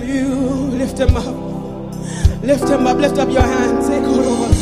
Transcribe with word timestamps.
You 0.04 0.36
lift 0.82 1.00
Him 1.00 1.18
up. 1.18 1.26
Lift 2.44 2.70
Him 2.70 2.88
up. 2.88 2.98
Lift 2.98 3.18
up 3.18 3.30
your 3.30 3.42
hands. 3.42 3.88
Take 3.88 4.04
hold 4.04 4.26
of 4.26 4.42
us. 4.50 4.60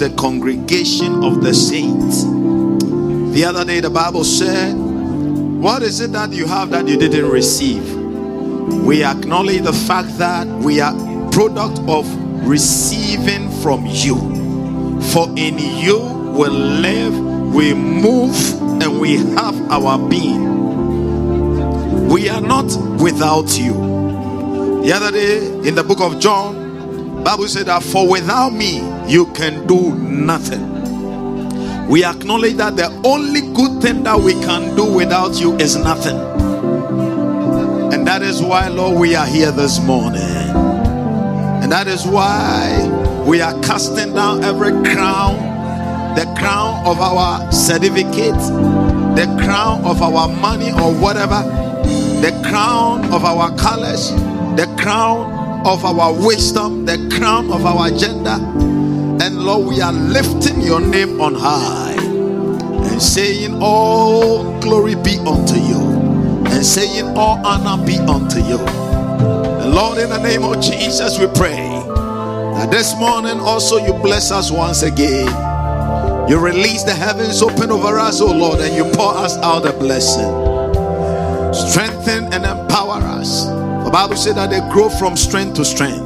The 0.00 0.08
congregation 0.16 1.22
of 1.22 1.42
the 1.42 1.52
saints. 1.52 2.24
The 3.34 3.44
other 3.44 3.66
day, 3.66 3.80
the 3.80 3.90
Bible 3.90 4.24
said, 4.24 4.72
What 4.72 5.82
is 5.82 6.00
it 6.00 6.12
that 6.12 6.32
you 6.32 6.46
have 6.46 6.70
that 6.70 6.88
you 6.88 6.96
didn't 6.96 7.28
receive? 7.30 7.94
We 8.82 9.04
acknowledge 9.04 9.60
the 9.60 9.74
fact 9.74 10.16
that 10.16 10.46
we 10.46 10.80
are 10.80 10.94
product 11.30 11.80
of 11.86 12.06
receiving 12.48 13.50
from 13.60 13.84
you. 13.84 14.16
For 15.12 15.28
in 15.36 15.58
you 15.58 15.98
we 16.32 16.48
live, 16.48 17.18
we 17.54 17.74
move, 17.74 18.34
and 18.80 18.98
we 18.98 19.18
have 19.18 19.70
our 19.70 19.98
being. 20.08 20.48
We 22.08 22.30
are 22.30 22.40
not 22.40 22.74
without 23.02 23.58
you. 23.58 23.74
The 24.82 24.92
other 24.94 25.10
day 25.10 25.46
in 25.68 25.74
the 25.74 25.84
book 25.84 26.00
of 26.00 26.18
John, 26.18 26.69
Bible 27.24 27.48
said 27.48 27.66
that 27.66 27.82
for 27.82 28.08
without 28.08 28.50
me 28.50 28.78
you 29.06 29.26
can 29.34 29.66
do 29.66 29.94
nothing. 29.96 30.70
We 31.88 32.04
acknowledge 32.04 32.54
that 32.54 32.76
the 32.76 32.88
only 33.04 33.40
good 33.52 33.82
thing 33.82 34.04
that 34.04 34.18
we 34.18 34.32
can 34.34 34.76
do 34.76 34.92
without 34.92 35.40
you 35.40 35.56
is 35.56 35.76
nothing. 35.76 36.16
And 37.92 38.06
that 38.06 38.22
is 38.22 38.40
why, 38.40 38.68
Lord, 38.68 38.98
we 38.98 39.16
are 39.16 39.26
here 39.26 39.50
this 39.50 39.80
morning. 39.80 40.22
And 40.22 41.72
that 41.72 41.88
is 41.88 42.06
why 42.06 43.24
we 43.26 43.40
are 43.40 43.52
casting 43.62 44.14
down 44.14 44.44
every 44.44 44.70
crown, 44.94 45.34
the 46.14 46.32
crown 46.38 46.86
of 46.86 47.00
our 47.00 47.50
certificate, 47.50 48.38
the 49.16 49.26
crown 49.44 49.84
of 49.84 50.00
our 50.00 50.28
money 50.28 50.70
or 50.70 50.94
whatever, 50.94 51.42
the 52.22 52.40
crown 52.48 53.04
of 53.12 53.24
our 53.24 53.54
colors, 53.56 54.12
the 54.56 54.72
crown 54.78 55.39
of 55.64 55.84
our 55.84 56.12
wisdom, 56.12 56.86
the 56.86 56.96
crown 57.18 57.52
of 57.52 57.66
our 57.66 57.88
agenda. 57.88 58.34
And 59.22 59.40
Lord, 59.44 59.68
we 59.68 59.80
are 59.80 59.92
lifting 59.92 60.60
your 60.62 60.80
name 60.80 61.20
on 61.20 61.34
high 61.34 61.96
and 61.98 63.02
saying, 63.02 63.58
All 63.60 64.58
glory 64.60 64.94
be 64.94 65.18
unto 65.18 65.56
you, 65.56 65.80
and 66.46 66.64
saying, 66.64 67.16
All 67.16 67.44
honor 67.44 67.84
be 67.84 67.98
unto 67.98 68.38
you. 68.38 68.58
And 68.58 69.74
Lord, 69.74 69.98
in 69.98 70.08
the 70.08 70.22
name 70.22 70.44
of 70.44 70.62
Jesus, 70.62 71.18
we 71.18 71.26
pray 71.26 71.56
that 71.56 72.70
this 72.70 72.94
morning 72.96 73.38
also 73.40 73.76
you 73.76 73.92
bless 73.92 74.30
us 74.30 74.50
once 74.50 74.82
again. 74.82 75.28
You 76.30 76.38
release 76.38 76.84
the 76.84 76.94
heavens 76.94 77.42
open 77.42 77.70
over 77.70 77.98
us, 77.98 78.20
oh 78.20 78.32
Lord, 78.32 78.60
and 78.60 78.74
you 78.74 78.84
pour 78.94 79.14
us 79.14 79.36
out 79.38 79.66
a 79.66 79.72
blessing. 79.72 80.30
Strengthen 81.52 82.32
and 82.32 82.46
empower 82.46 83.02
us. 83.02 83.49
The 83.90 83.94
Bible 83.94 84.14
said 84.14 84.36
that 84.36 84.50
they 84.50 84.60
grow 84.70 84.88
from 84.88 85.16
strength 85.16 85.56
to 85.56 85.64
strength. 85.64 86.00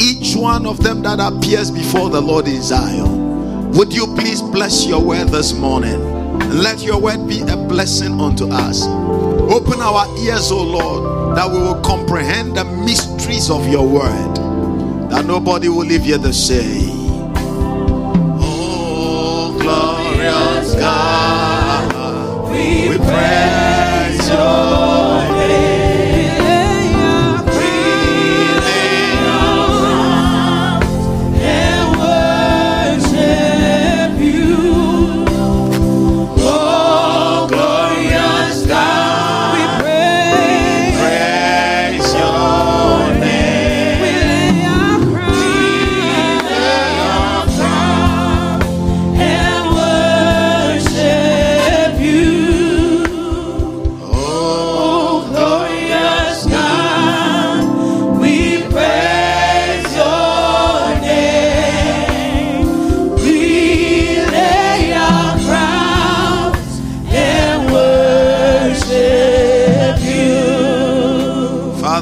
Each 0.00 0.34
one 0.34 0.64
of 0.64 0.82
them 0.82 1.02
that 1.02 1.20
appears 1.20 1.70
before 1.70 2.08
the 2.08 2.18
Lord 2.18 2.48
in 2.48 2.62
Zion. 2.62 3.72
Would 3.72 3.92
you 3.92 4.06
please 4.16 4.40
bless 4.40 4.86
your 4.86 5.04
word 5.04 5.28
this 5.28 5.52
morning? 5.52 6.00
Let 6.48 6.82
your 6.82 6.98
word 6.98 7.28
be 7.28 7.42
a 7.42 7.58
blessing 7.58 8.18
unto 8.18 8.46
us. 8.50 8.86
Open 8.86 9.82
our 9.82 10.06
ears, 10.20 10.50
O 10.50 10.62
Lord, 10.62 11.36
that 11.36 11.46
we 11.46 11.58
will 11.58 11.82
comprehend 11.82 12.56
the 12.56 12.64
mysteries 12.64 13.50
of 13.50 13.68
your 13.68 13.86
word. 13.86 14.36
That 15.10 15.26
nobody 15.26 15.68
will 15.68 15.84
leave 15.84 16.04
here 16.04 16.16
the 16.16 16.32
same. 16.32 17.34
Oh, 18.40 19.58
glorious 19.60 20.74
God, 20.74 22.50
we 22.50 22.96
praise 22.96 23.59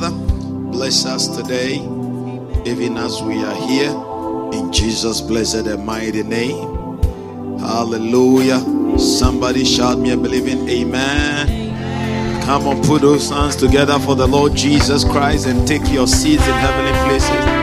Father, 0.00 0.16
bless 0.70 1.04
us 1.06 1.26
today, 1.26 1.74
even 2.64 2.96
as 2.96 3.20
we 3.20 3.42
are 3.42 3.66
here. 3.66 3.90
In 4.52 4.72
Jesus' 4.72 5.20
blessed 5.20 5.66
and 5.66 5.84
mighty 5.84 6.22
name. 6.22 7.58
Hallelujah. 7.58 8.60
Somebody 8.96 9.64
shout 9.64 9.98
me 9.98 10.12
a 10.12 10.16
believing 10.16 10.68
amen. 10.68 12.44
Come 12.44 12.68
on, 12.68 12.80
put 12.84 13.02
those 13.02 13.28
hands 13.28 13.56
together 13.56 13.98
for 13.98 14.14
the 14.14 14.28
Lord 14.28 14.54
Jesus 14.54 15.02
Christ 15.02 15.48
and 15.48 15.66
take 15.66 15.90
your 15.90 16.06
seats 16.06 16.46
in 16.46 16.54
heavenly 16.54 16.92
places. 17.08 17.57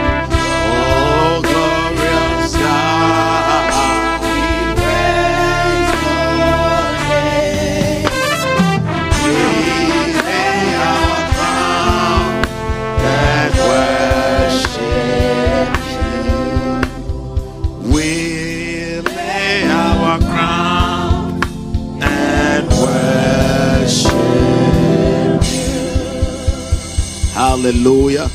Hallelujah. 27.65 28.29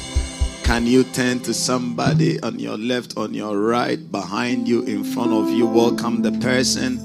Can 0.65 0.87
you 0.87 1.05
turn 1.05 1.39
to 1.43 1.55
somebody 1.55 2.41
on 2.41 2.59
your 2.59 2.77
left, 2.77 3.17
on 3.17 3.33
your 3.33 3.57
right, 3.57 4.11
behind 4.11 4.67
you, 4.67 4.83
in 4.83 5.05
front 5.05 5.33
of 5.33 5.49
you? 5.51 5.67
Welcome 5.67 6.23
the 6.23 6.33
person. 6.41 6.99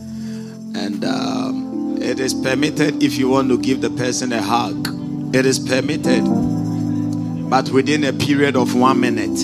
And 0.76 1.06
um, 1.06 2.02
it 2.02 2.20
is 2.20 2.34
permitted 2.34 3.04
if 3.04 3.16
you 3.20 3.30
want 3.30 3.50
to 3.50 3.60
give 3.60 3.82
the 3.82 3.92
person 3.92 4.34
a 4.34 4.42
hug. 4.42 4.88
It 5.36 5.46
is 5.46 5.60
permitted, 5.60 6.24
but 7.48 7.70
within 7.70 8.04
a 8.06 8.14
period 8.14 8.56
of 8.56 8.74
one 8.74 9.00
minute. 9.02 9.38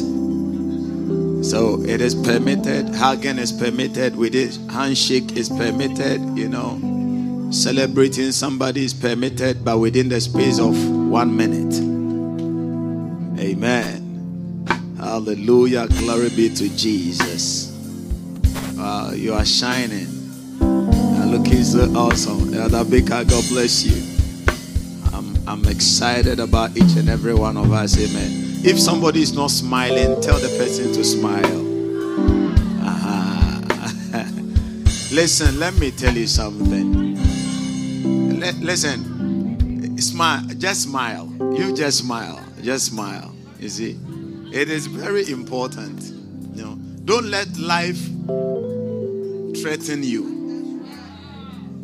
So 1.45 1.83
it 1.83 2.01
is 2.01 2.15
permitted. 2.15 2.95
Hugging 2.95 3.37
is 3.37 3.51
permitted. 3.51 4.15
With 4.15 4.33
it, 4.33 4.57
handshake 4.71 5.37
is 5.37 5.49
permitted. 5.49 6.35
You 6.35 6.49
know, 6.49 7.51
celebrating 7.51 8.31
somebody 8.31 8.85
is 8.85 8.95
permitted, 8.95 9.63
but 9.63 9.77
within 9.77 10.09
the 10.09 10.19
space 10.19 10.57
of 10.57 10.73
one 10.89 11.37
minute. 11.37 11.90
Hallelujah. 15.23 15.87
Glory 15.99 16.29
be 16.29 16.49
to 16.49 16.67
Jesus. 16.75 17.69
Wow, 18.75 19.11
you 19.11 19.33
are 19.35 19.45
shining. 19.45 20.07
Uh, 20.59 21.27
You're 21.29 21.37
looking 21.37 21.63
so 21.63 21.81
awesome. 21.95 22.51
Elder 22.55 22.83
Baker, 22.83 23.23
God 23.23 23.43
bless 23.49 23.83
you. 23.85 24.01
I'm, 25.13 25.35
I'm 25.47 25.63
excited 25.65 26.39
about 26.39 26.75
each 26.75 26.97
and 26.97 27.07
every 27.07 27.35
one 27.35 27.55
of 27.55 27.71
us. 27.71 27.99
Amen. 27.99 28.65
If 28.65 28.79
somebody 28.79 29.21
is 29.21 29.31
not 29.31 29.51
smiling, 29.51 30.19
tell 30.21 30.39
the 30.39 30.47
person 30.57 30.91
to 30.91 31.03
smile. 31.03 31.61
Uh-huh. 32.81 34.25
Listen, 35.15 35.59
let 35.59 35.75
me 35.75 35.91
tell 35.91 36.15
you 36.15 36.25
something. 36.25 37.13
Li- 38.39 38.59
listen, 38.59 39.99
smile, 39.99 40.43
just 40.57 40.81
smile. 40.81 41.31
You 41.55 41.75
just 41.75 41.99
smile, 41.99 42.43
just 42.63 42.87
smile. 42.87 43.35
You 43.59 43.69
see, 43.69 43.99
it 44.51 44.69
is 44.69 44.87
very 44.87 45.29
important. 45.29 46.01
You 46.55 46.63
know, 46.63 46.75
don't 47.05 47.25
let 47.25 47.57
life 47.57 47.99
threaten 49.61 50.03
you. 50.03 50.85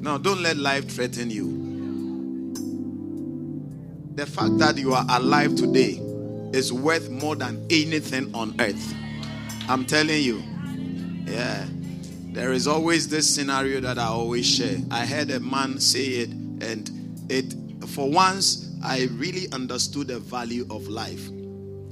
No, 0.01 0.17
don't 0.17 0.41
let 0.41 0.57
life 0.57 0.89
threaten 0.89 1.29
you. 1.29 1.65
The 4.15 4.25
fact 4.25 4.57
that 4.59 4.77
you 4.77 4.93
are 4.93 5.05
alive 5.09 5.55
today 5.55 6.01
is 6.53 6.71
worth 6.73 7.09
more 7.09 7.35
than 7.35 7.65
anything 7.69 8.33
on 8.33 8.55
earth. 8.59 8.93
I'm 9.69 9.85
telling 9.85 10.23
you. 10.23 10.41
Yeah. 11.25 11.65
There 12.31 12.53
is 12.53 12.67
always 12.67 13.07
this 13.07 13.27
scenario 13.33 13.79
that 13.81 13.97
I 13.97 14.05
always 14.05 14.45
share. 14.45 14.77
I 14.91 15.05
heard 15.05 15.31
a 15.31 15.39
man 15.39 15.79
say 15.79 16.05
it, 16.05 16.29
and 16.29 16.89
it 17.29 17.53
for 17.87 18.09
once 18.09 18.71
I 18.83 19.07
really 19.13 19.51
understood 19.51 20.07
the 20.07 20.19
value 20.19 20.65
of 20.69 20.87
life. 20.87 21.29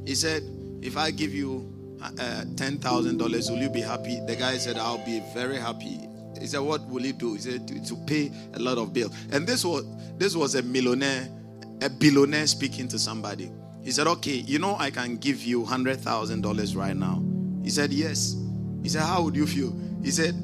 He 0.05 0.13
said, 0.13 0.43
If 0.85 0.97
I 0.97 1.09
give 1.09 1.33
you 1.33 1.73
uh, 2.01 2.11
$10,000, 2.45 3.49
will 3.49 3.57
you 3.57 3.69
be 3.69 3.81
happy? 3.81 4.19
The 4.27 4.35
guy 4.35 4.57
said, 4.57 4.77
I'll 4.77 5.03
be 5.03 5.23
very 5.33 5.57
happy. 5.57 5.99
He 6.39 6.45
said, 6.45 6.59
What 6.59 6.85
will 6.87 7.01
he 7.01 7.11
do? 7.11 7.33
He 7.33 7.39
said, 7.39 7.67
To, 7.67 7.83
to 7.85 7.95
pay 8.05 8.31
a 8.53 8.59
lot 8.59 8.77
of 8.77 8.93
bills. 8.93 9.15
And 9.31 9.47
this 9.47 9.65
was 9.65 9.83
this 10.17 10.35
was 10.35 10.53
a 10.55 10.61
millionaire, 10.61 11.27
a 11.81 11.89
billionaire 11.89 12.45
speaking 12.45 12.87
to 12.89 12.99
somebody. 12.99 13.51
He 13.83 13.89
said, 13.91 14.05
Okay, 14.05 14.35
you 14.35 14.59
know, 14.59 14.75
I 14.77 14.91
can 14.91 15.17
give 15.17 15.43
you 15.43 15.63
$100,000 15.63 16.75
right 16.75 16.95
now. 16.95 17.23
He 17.63 17.69
said, 17.71 17.91
Yes. 17.91 18.35
He 18.83 18.89
said, 18.89 19.01
How 19.01 19.23
would 19.23 19.35
you 19.35 19.47
feel? 19.47 19.73
He 20.03 20.11
said. 20.11 20.35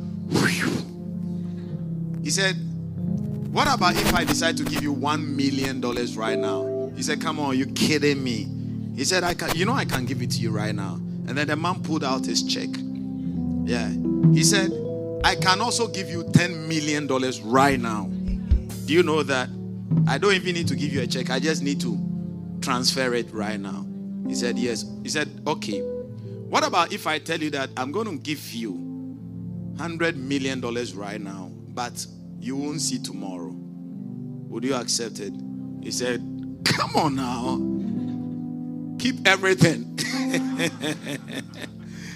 He 2.24 2.30
said, 2.30 2.56
What 3.52 3.72
about 3.72 3.96
if 3.96 4.14
I 4.16 4.24
decide 4.24 4.58
to 4.58 4.64
give 4.64 4.82
you 4.82 4.96
$1 4.96 5.24
million 5.24 5.82
right 6.16 6.40
now? 6.40 6.92
He 6.96 7.04
said, 7.04 7.22
Come 7.22 7.40
on, 7.40 7.58
you 7.58 7.68
kidding 7.68 8.24
me? 8.24 8.61
He 9.02 9.06
said, 9.06 9.24
I 9.24 9.34
can, 9.34 9.50
you 9.58 9.66
know, 9.66 9.74
I 9.74 9.84
can 9.84 10.06
give 10.06 10.22
it 10.22 10.30
to 10.30 10.38
you 10.38 10.52
right 10.52 10.76
now. 10.76 10.94
And 10.94 11.30
then 11.30 11.48
the 11.48 11.56
man 11.56 11.82
pulled 11.82 12.04
out 12.04 12.24
his 12.24 12.44
check. 12.44 12.70
Yeah. 13.64 13.90
He 14.32 14.44
said, 14.44 14.70
I 15.24 15.34
can 15.34 15.60
also 15.60 15.88
give 15.88 16.08
you 16.08 16.24
$10 16.26 16.68
million 16.68 17.08
right 17.52 17.80
now. 17.80 18.04
Do 18.86 18.94
you 18.94 19.02
know 19.02 19.24
that? 19.24 19.50
I 20.08 20.20
don't 20.20 20.36
even 20.36 20.54
need 20.54 20.68
to 20.68 20.76
give 20.76 20.94
you 20.94 21.02
a 21.02 21.08
check. 21.08 21.32
I 21.32 21.40
just 21.40 21.64
need 21.64 21.82
to 21.82 21.98
transfer 22.62 23.16
it 23.16 23.34
right 23.34 23.60
now? 23.60 23.88
He 24.28 24.36
said, 24.36 24.60
Yes. 24.60 24.86
He 25.02 25.10
said, 25.10 25.42
Okay. 25.48 25.80
What 25.80 26.64
about 26.64 26.94
if 26.94 27.08
I 27.08 27.18
tell 27.18 27.42
you 27.42 27.50
that 27.50 27.72
I'm 27.78 27.92
going 27.92 28.06
to 28.06 28.18
give 28.18 28.54
you 28.54 28.74
$100 29.78 30.16
million 30.16 30.62
right 30.96 31.20
now, 31.20 31.50
but 31.70 32.06
you 32.40 32.56
won't 32.56 32.82
see 32.82 33.00
tomorrow? 33.00 33.50
Would 33.50 34.64
you 34.64 34.76
accept 34.76 35.20
it? 35.20 35.34
He 35.82 35.90
said, 35.90 36.20
Come 36.66 36.96
on 36.96 37.16
now. 37.16 37.71
Keep 39.02 39.28
everything. 39.28 39.98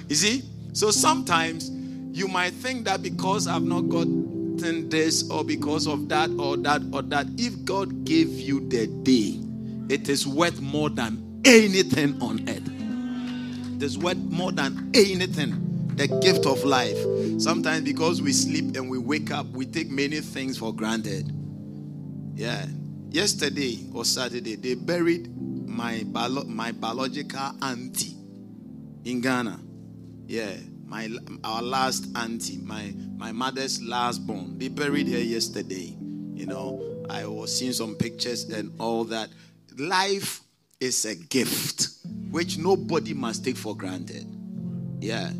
you 0.07 0.15
see? 0.15 0.43
So 0.73 0.91
sometimes 0.91 1.71
you 2.15 2.27
might 2.27 2.53
think 2.53 2.85
that 2.85 3.01
because 3.01 3.47
I've 3.47 3.63
not 3.63 3.89
gotten 3.89 4.87
this 4.89 5.27
or 5.31 5.43
because 5.43 5.87
of 5.87 6.09
that 6.09 6.29
or 6.37 6.57
that 6.57 6.83
or 6.93 7.01
that, 7.01 7.25
if 7.39 7.65
God 7.65 8.05
gave 8.05 8.29
you 8.29 8.69
the 8.69 8.85
day, 8.85 9.39
it 9.89 10.09
is 10.09 10.27
worth 10.27 10.61
more 10.61 10.91
than 10.91 11.41
anything 11.43 12.21
on 12.21 12.47
earth. 12.47 12.69
It 13.77 13.83
is 13.83 13.97
worth 13.97 14.17
more 14.17 14.51
than 14.51 14.91
anything. 14.93 15.63
The 15.95 16.07
gift 16.07 16.45
of 16.45 16.63
life. 16.63 16.99
Sometimes 17.41 17.83
because 17.83 18.21
we 18.21 18.31
sleep 18.31 18.75
and 18.75 18.91
we 18.91 18.99
wake 18.99 19.31
up, 19.31 19.47
we 19.47 19.65
take 19.65 19.89
many 19.89 20.19
things 20.19 20.59
for 20.59 20.71
granted. 20.71 21.31
Yeah. 22.35 22.67
Yesterday 23.09 23.87
or 23.91 24.05
Saturday, 24.05 24.55
they 24.55 24.75
buried 24.75 25.34
my 25.75 26.03
bio- 26.05 26.45
my 26.45 26.71
biological 26.71 27.51
auntie 27.61 28.15
in 29.03 29.21
Ghana. 29.21 29.59
Yeah, 30.27 30.55
my 30.85 31.09
our 31.43 31.61
last 31.61 32.07
auntie, 32.15 32.57
my 32.57 32.93
my 33.17 33.31
mother's 33.31 33.81
last 33.81 34.25
born. 34.25 34.57
They 34.57 34.69
buried 34.69 35.07
her 35.09 35.19
yesterday. 35.19 35.95
You 36.33 36.45
know, 36.45 37.05
I 37.09 37.25
was 37.25 37.57
seeing 37.57 37.73
some 37.73 37.95
pictures 37.95 38.45
and 38.45 38.71
all 38.79 39.03
that 39.05 39.29
life 39.77 40.41
is 40.79 41.05
a 41.05 41.15
gift 41.15 41.89
which 42.31 42.57
nobody 42.57 43.13
must 43.13 43.43
take 43.43 43.57
for 43.57 43.75
granted. 43.75 44.25
Yeah. 44.99 45.31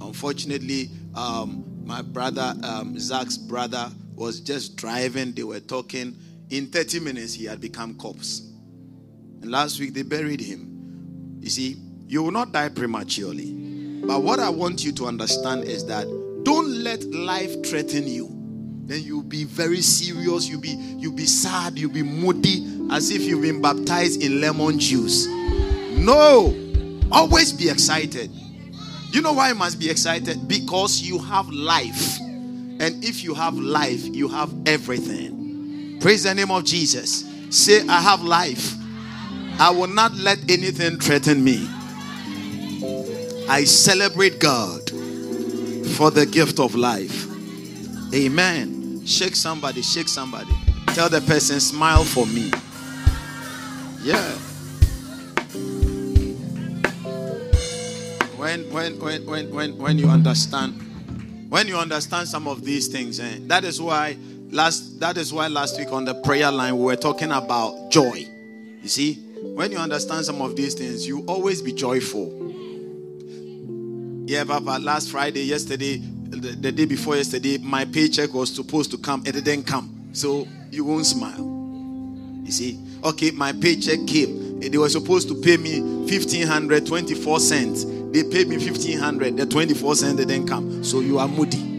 Unfortunately, 0.00 0.90
um, 1.14 1.64
my 1.84 2.02
brother, 2.02 2.54
um, 2.62 2.98
Zach's 2.98 3.38
brother, 3.38 3.90
was 4.14 4.40
just 4.40 4.76
driving. 4.76 5.32
They 5.32 5.44
were 5.44 5.60
talking. 5.60 6.16
In 6.50 6.66
30 6.66 7.00
minutes, 7.00 7.32
he 7.34 7.46
had 7.46 7.60
become 7.60 7.94
corpse. 7.94 8.53
And 9.44 9.50
last 9.50 9.78
week, 9.78 9.92
they 9.92 10.00
buried 10.00 10.40
him. 10.40 11.36
You 11.40 11.50
see, 11.50 11.76
you 12.08 12.22
will 12.22 12.30
not 12.30 12.52
die 12.52 12.70
prematurely. 12.70 13.52
But 14.06 14.22
what 14.22 14.38
I 14.38 14.48
want 14.48 14.82
you 14.82 14.90
to 14.92 15.04
understand 15.04 15.64
is 15.64 15.84
that 15.84 16.06
don't 16.46 16.66
let 16.82 17.04
life 17.12 17.62
threaten 17.62 18.08
you. 18.08 18.30
Then 18.86 19.02
you'll 19.02 19.22
be 19.22 19.44
very 19.44 19.82
serious. 19.82 20.48
You'll 20.48 20.62
be 20.62 20.70
you'll 20.96 21.12
be 21.12 21.26
sad. 21.26 21.78
You'll 21.78 21.92
be 21.92 22.02
moody 22.02 22.88
as 22.90 23.10
if 23.10 23.20
you've 23.20 23.42
been 23.42 23.60
baptized 23.60 24.22
in 24.22 24.40
lemon 24.40 24.78
juice. 24.78 25.26
No, 25.26 26.54
always 27.12 27.52
be 27.52 27.68
excited. 27.68 28.30
You 29.12 29.20
know 29.20 29.34
why 29.34 29.50
you 29.50 29.56
must 29.56 29.78
be 29.78 29.90
excited? 29.90 30.48
Because 30.48 31.02
you 31.02 31.18
have 31.18 31.50
life. 31.50 32.18
And 32.18 33.04
if 33.04 33.22
you 33.22 33.34
have 33.34 33.52
life, 33.58 34.06
you 34.06 34.26
have 34.26 34.54
everything. 34.64 35.98
Praise 36.00 36.22
the 36.22 36.34
name 36.34 36.50
of 36.50 36.64
Jesus. 36.64 37.26
Say, 37.50 37.86
I 37.86 38.00
have 38.00 38.22
life. 38.22 38.76
I 39.58 39.70
will 39.70 39.86
not 39.86 40.14
let 40.14 40.38
anything 40.50 40.98
threaten 40.98 41.42
me. 41.44 41.68
I 43.48 43.64
celebrate 43.64 44.40
God 44.40 44.90
for 45.96 46.10
the 46.10 46.26
gift 46.30 46.58
of 46.58 46.74
life. 46.74 47.26
Amen. 48.12 49.06
Shake 49.06 49.36
somebody, 49.36 49.82
shake 49.82 50.08
somebody. 50.08 50.52
Tell 50.88 51.08
the 51.08 51.20
person, 51.20 51.60
smile 51.60 52.04
for 52.04 52.26
me. 52.26 52.50
Yeah. 54.02 54.22
When 58.36 58.70
when 58.72 58.98
when 58.98 59.26
when 59.26 59.54
when 59.54 59.78
when 59.78 59.98
you 59.98 60.08
understand 60.08 60.80
when 61.48 61.68
you 61.68 61.76
understand 61.76 62.28
some 62.28 62.46
of 62.48 62.64
these 62.64 62.88
things, 62.88 63.20
eh, 63.20 63.38
that 63.46 63.64
is 63.64 63.80
why 63.80 64.16
last 64.50 65.00
that 65.00 65.16
is 65.16 65.32
why 65.32 65.46
last 65.48 65.78
week 65.78 65.92
on 65.92 66.04
the 66.04 66.14
prayer 66.22 66.50
line 66.50 66.76
we 66.76 66.84
were 66.84 66.96
talking 66.96 67.30
about 67.30 67.90
joy. 67.90 68.26
You 68.82 68.88
see, 68.88 69.23
when 69.54 69.70
you 69.70 69.78
understand 69.78 70.24
some 70.24 70.40
of 70.40 70.56
these 70.56 70.74
things, 70.74 71.06
you 71.06 71.24
always 71.26 71.60
be 71.60 71.72
joyful. 71.72 72.32
Yeah, 74.26 74.44
Papa, 74.44 74.78
last 74.80 75.10
Friday, 75.10 75.42
yesterday, 75.42 75.98
the, 75.98 76.50
the 76.52 76.72
day 76.72 76.86
before 76.86 77.16
yesterday, 77.16 77.58
my 77.58 77.84
paycheck 77.84 78.32
was 78.32 78.54
supposed 78.54 78.90
to 78.92 78.98
come. 78.98 79.22
It 79.26 79.32
didn't 79.32 79.64
come. 79.64 80.08
So 80.12 80.48
you 80.70 80.84
won't 80.84 81.06
smile. 81.06 81.50
You 82.42 82.50
see, 82.50 82.78
okay, 83.04 83.30
my 83.30 83.52
paycheck 83.52 84.06
came. 84.06 84.60
They 84.60 84.78
were 84.78 84.88
supposed 84.88 85.28
to 85.28 85.40
pay 85.40 85.58
me 85.58 85.80
1500 85.80 86.86
24 86.86 87.40
cents. 87.40 87.84
They 87.84 88.22
paid 88.22 88.48
me 88.48 88.56
1500 88.56 89.36
The 89.36 89.46
24 89.46 89.94
cents 89.96 90.16
didn't 90.16 90.46
come. 90.46 90.82
So 90.84 91.00
you 91.00 91.18
are 91.18 91.28
moody. 91.28 91.72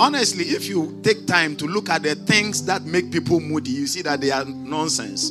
Honestly, 0.00 0.44
if 0.46 0.66
you 0.66 0.98
take 1.02 1.26
time 1.26 1.54
to 1.56 1.66
look 1.66 1.88
at 1.90 2.02
the 2.02 2.14
things 2.16 2.64
that 2.66 2.82
make 2.84 3.12
people 3.12 3.38
moody, 3.38 3.70
you 3.70 3.86
see 3.86 4.02
that 4.02 4.20
they 4.20 4.30
are 4.30 4.44
nonsense. 4.44 5.30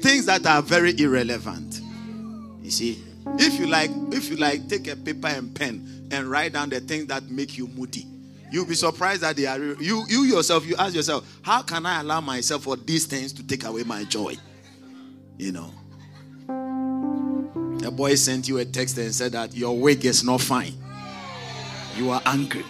Things 0.00 0.26
that 0.26 0.46
are 0.46 0.62
very 0.62 0.98
irrelevant. 0.98 1.80
You 2.62 2.70
see, 2.70 3.04
if 3.38 3.58
you 3.58 3.66
like, 3.66 3.90
if 4.12 4.30
you 4.30 4.36
like, 4.36 4.68
take 4.68 4.88
a 4.88 4.96
paper 4.96 5.28
and 5.28 5.54
pen 5.54 6.08
and 6.10 6.30
write 6.30 6.52
down 6.54 6.70
the 6.70 6.80
things 6.80 7.06
that 7.06 7.24
make 7.28 7.58
you 7.58 7.66
moody 7.68 8.06
You'll 8.50 8.64
be 8.64 8.74
surprised 8.74 9.20
that 9.22 9.36
they 9.36 9.46
are 9.46 9.58
you 9.58 10.04
you 10.08 10.22
yourself, 10.22 10.66
you 10.66 10.74
ask 10.78 10.94
yourself, 10.94 11.28
how 11.42 11.62
can 11.62 11.84
I 11.84 12.00
allow 12.00 12.20
myself 12.20 12.62
for 12.62 12.76
these 12.76 13.04
things 13.06 13.32
to 13.34 13.46
take 13.46 13.64
away 13.64 13.82
my 13.82 14.04
joy? 14.04 14.36
You 15.36 15.52
know. 15.52 15.70
A 17.86 17.90
boy 17.90 18.14
sent 18.14 18.48
you 18.48 18.58
a 18.58 18.64
text 18.64 18.96
and 18.98 19.14
said 19.14 19.32
that 19.32 19.54
your 19.54 19.78
wig 19.78 20.04
is 20.04 20.24
not 20.24 20.40
fine. 20.40 20.74
You 21.96 22.10
are 22.10 22.22
angry. 22.24 22.64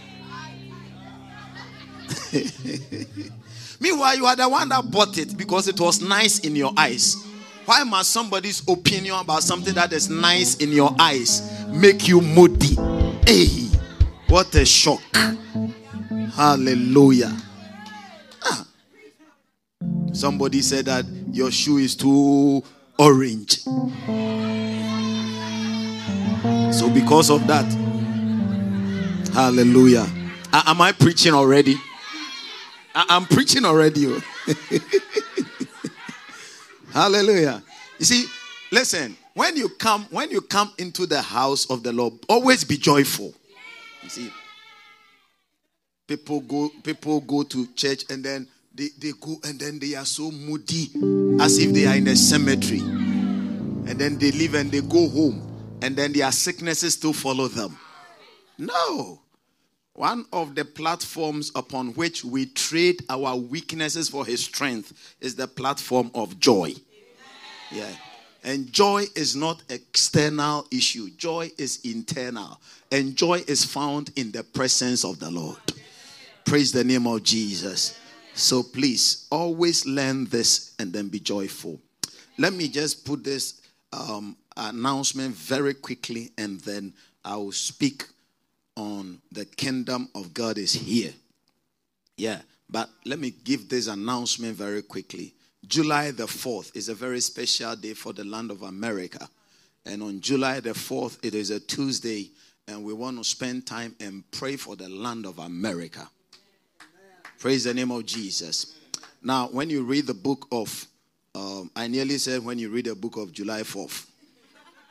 Meanwhile, 3.80 4.16
you 4.16 4.26
are 4.26 4.36
the 4.36 4.48
one 4.48 4.68
that 4.70 4.90
bought 4.90 5.18
it 5.18 5.36
because 5.36 5.68
it 5.68 5.78
was 5.80 6.00
nice 6.00 6.40
in 6.40 6.56
your 6.56 6.72
eyes. 6.76 7.16
Why 7.64 7.84
must 7.84 8.10
somebody's 8.10 8.66
opinion 8.66 9.14
about 9.16 9.42
something 9.42 9.74
that 9.74 9.92
is 9.92 10.08
nice 10.08 10.56
in 10.56 10.72
your 10.72 10.94
eyes 10.98 11.66
make 11.68 12.08
you 12.08 12.20
moody? 12.20 12.74
Hey, 13.26 13.68
what 14.28 14.54
a 14.54 14.64
shock! 14.64 15.02
Hallelujah. 16.34 17.36
Ah. 18.42 18.66
Somebody 20.12 20.62
said 20.62 20.86
that 20.86 21.04
your 21.30 21.50
shoe 21.50 21.76
is 21.76 21.94
too 21.94 22.62
orange. 22.98 23.58
So, 26.72 26.88
because 26.90 27.30
of 27.30 27.46
that, 27.48 27.66
hallelujah. 29.34 30.06
am 30.52 30.80
I 30.80 30.92
preaching 30.92 31.34
already? 31.34 31.76
I- 32.98 33.16
am 33.16 33.26
preaching 33.26 33.64
already. 33.64 34.06
Oh. 34.08 34.20
hallelujah. 36.92 37.62
You 37.98 38.04
see, 38.04 38.24
listen, 38.72 39.16
when 39.34 39.56
you 39.56 39.68
come, 39.68 40.06
when 40.10 40.30
you 40.30 40.40
come 40.40 40.72
into 40.78 41.06
the 41.06 41.22
house 41.22 41.70
of 41.70 41.82
the 41.82 41.92
Lord, 41.92 42.14
always 42.28 42.64
be 42.64 42.76
joyful. 42.76 43.32
You 44.02 44.08
see, 44.08 44.32
People 46.08 46.40
go, 46.40 46.70
people 46.82 47.20
go 47.20 47.42
to 47.42 47.66
church 47.74 48.04
and 48.08 48.24
then 48.24 48.48
they, 48.74 48.88
they 48.98 49.12
go 49.20 49.36
and 49.44 49.60
then 49.60 49.78
they 49.78 49.94
are 49.94 50.06
so 50.06 50.30
moody 50.30 50.88
as 51.38 51.58
if 51.58 51.74
they 51.74 51.86
are 51.86 51.96
in 51.96 52.08
a 52.08 52.16
cemetery. 52.16 52.80
And 52.80 53.98
then 53.98 54.18
they 54.18 54.32
leave 54.32 54.54
and 54.54 54.72
they 54.72 54.80
go 54.80 55.06
home. 55.10 55.44
And 55.82 55.94
then 55.94 56.14
their 56.14 56.32
sicknesses 56.32 56.94
still 56.94 57.12
follow 57.12 57.46
them. 57.46 57.76
No. 58.56 59.20
One 59.98 60.26
of 60.32 60.54
the 60.54 60.64
platforms 60.64 61.50
upon 61.56 61.88
which 61.94 62.24
we 62.24 62.46
trade 62.46 63.02
our 63.10 63.34
weaknesses 63.34 64.08
for 64.08 64.24
his 64.24 64.44
strength 64.44 65.16
is 65.20 65.34
the 65.34 65.48
platform 65.48 66.12
of 66.14 66.38
joy. 66.38 66.74
Yeah. 67.72 67.90
And 68.44 68.72
joy 68.72 69.06
is 69.16 69.34
not 69.34 69.60
external 69.68 70.68
issue. 70.70 71.10
Joy 71.16 71.50
is 71.58 71.80
internal. 71.82 72.60
And 72.92 73.16
joy 73.16 73.42
is 73.48 73.64
found 73.64 74.12
in 74.14 74.30
the 74.30 74.44
presence 74.44 75.04
of 75.04 75.18
the 75.18 75.32
Lord. 75.32 75.58
Praise 76.44 76.70
the 76.70 76.84
name 76.84 77.08
of 77.08 77.24
Jesus. 77.24 77.98
So 78.34 78.62
please 78.62 79.26
always 79.32 79.84
learn 79.84 80.26
this 80.26 80.76
and 80.78 80.92
then 80.92 81.08
be 81.08 81.18
joyful. 81.18 81.80
Let 82.38 82.52
me 82.52 82.68
just 82.68 83.04
put 83.04 83.24
this 83.24 83.62
um, 83.92 84.36
announcement 84.56 85.34
very 85.34 85.74
quickly 85.74 86.30
and 86.38 86.60
then 86.60 86.94
I 87.24 87.36
will 87.36 87.50
speak 87.50 88.04
on 88.78 89.20
the 89.32 89.44
kingdom 89.44 90.08
of 90.14 90.32
God 90.32 90.56
is 90.56 90.72
here. 90.72 91.12
Yeah, 92.16 92.40
but 92.70 92.88
let 93.04 93.18
me 93.18 93.30
give 93.30 93.68
this 93.68 93.88
announcement 93.88 94.56
very 94.56 94.82
quickly. 94.82 95.34
July 95.66 96.12
the 96.12 96.26
4th 96.26 96.74
is 96.76 96.88
a 96.88 96.94
very 96.94 97.20
special 97.20 97.74
day 97.74 97.92
for 97.92 98.12
the 98.12 98.24
land 98.24 98.50
of 98.50 98.62
America. 98.62 99.28
And 99.84 100.02
on 100.02 100.20
July 100.20 100.60
the 100.60 100.70
4th, 100.70 101.18
it 101.24 101.34
is 101.34 101.50
a 101.50 101.58
Tuesday, 101.58 102.30
and 102.68 102.84
we 102.84 102.92
want 102.92 103.18
to 103.18 103.24
spend 103.24 103.66
time 103.66 103.94
and 104.00 104.22
pray 104.30 104.56
for 104.56 104.76
the 104.76 104.88
land 104.88 105.26
of 105.26 105.38
America. 105.38 106.08
Praise 107.38 107.64
the 107.64 107.74
name 107.74 107.90
of 107.90 108.06
Jesus. 108.06 108.76
Now, 109.22 109.48
when 109.48 109.70
you 109.70 109.82
read 109.82 110.06
the 110.06 110.14
book 110.14 110.46
of, 110.52 110.86
um, 111.34 111.70
I 111.74 111.88
nearly 111.88 112.18
said 112.18 112.44
when 112.44 112.58
you 112.58 112.68
read 112.68 112.86
the 112.86 112.94
book 112.94 113.16
of 113.16 113.32
July 113.32 113.62
4th, 113.62 114.07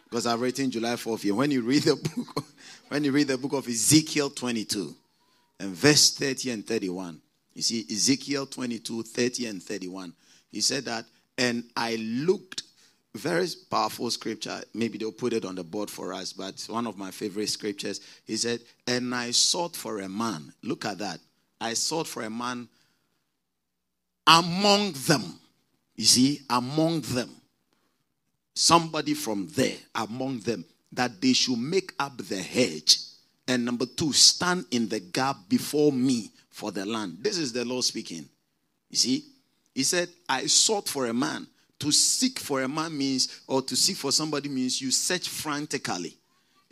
because 0.10 0.26
I've 0.26 0.40
written 0.40 0.72
July 0.72 0.94
4th 0.94 1.22
here. 1.22 1.36
When 1.36 1.52
you 1.52 1.62
read 1.62 1.84
the 1.84 1.96
book, 2.16 2.46
when 2.88 3.04
you 3.04 3.12
read 3.12 3.28
the 3.28 3.38
book 3.38 3.54
of 3.54 3.68
Ezekiel 3.68 4.30
22 4.30 4.96
and 5.60 5.70
verse 5.70 6.12
30 6.12 6.52
and 6.52 6.66
31, 6.66 7.20
you 7.54 7.62
see 7.62 7.86
Ezekiel 7.92 8.46
22, 8.46 9.04
30 9.04 9.46
and 9.48 9.64
31. 9.64 10.14
He 10.52 10.62
said 10.62 10.86
that, 10.86 11.06
and 11.38 11.66
I 11.76 11.96
looked, 11.96 12.64
very 13.16 13.48
powerful 13.70 14.10
scripture. 14.12 14.62
Maybe 14.74 14.98
they'll 14.98 15.12
put 15.12 15.34
it 15.34 15.44
on 15.44 15.56
the 15.56 15.64
board 15.64 15.90
for 15.90 16.14
us, 16.14 16.32
but 16.34 16.64
one 16.70 16.88
of 16.88 16.98
my 16.98 17.12
favorite 17.12 17.50
scriptures. 17.50 18.00
He 18.26 18.38
said, 18.38 18.62
and 18.86 19.14
I 19.14 19.32
sought 19.32 19.76
for 19.76 20.00
a 20.00 20.10
man. 20.10 20.54
Look 20.64 20.86
at 20.86 21.00
that. 21.00 21.20
I 21.60 21.74
sought 21.74 22.08
for 22.08 22.24
a 22.24 22.30
man 22.30 22.70
among 24.26 24.94
them. 25.08 25.40
You 25.96 26.06
see, 26.06 26.42
among 26.50 27.02
them 27.02 27.32
somebody 28.58 29.14
from 29.14 29.48
there 29.56 29.78
among 29.96 30.40
them 30.40 30.66
that 30.92 31.22
they 31.22 31.34
should 31.34 31.60
make 31.60 31.94
up 32.00 32.18
the 32.18 32.38
hedge. 32.38 33.00
And 33.48 33.64
number 33.64 33.86
two, 33.86 34.14
stand 34.14 34.66
in 34.72 34.90
the 34.90 35.00
gap 35.00 35.38
before 35.48 35.92
me 35.92 36.32
for 36.50 36.72
the 36.72 36.86
land. 36.86 37.18
This 37.22 37.38
is 37.38 37.54
the 37.54 37.64
Lord 37.64 37.84
speaking. 37.84 38.28
You 38.90 38.98
see, 38.98 39.26
He 39.78 39.84
said, 39.84 40.10
I 40.28 40.48
sought 40.48 40.90
for 40.90 41.06
a 41.06 41.14
man. 41.14 41.46
To 41.82 41.92
seek 41.92 42.40
for 42.40 42.64
a 42.64 42.68
man 42.68 42.98
means, 42.98 43.42
or 43.46 43.62
to 43.62 43.76
seek 43.76 43.96
for 43.96 44.12
somebody 44.12 44.50
means 44.50 44.82
you 44.82 44.90
search 44.90 45.30
frantically. 45.30 46.18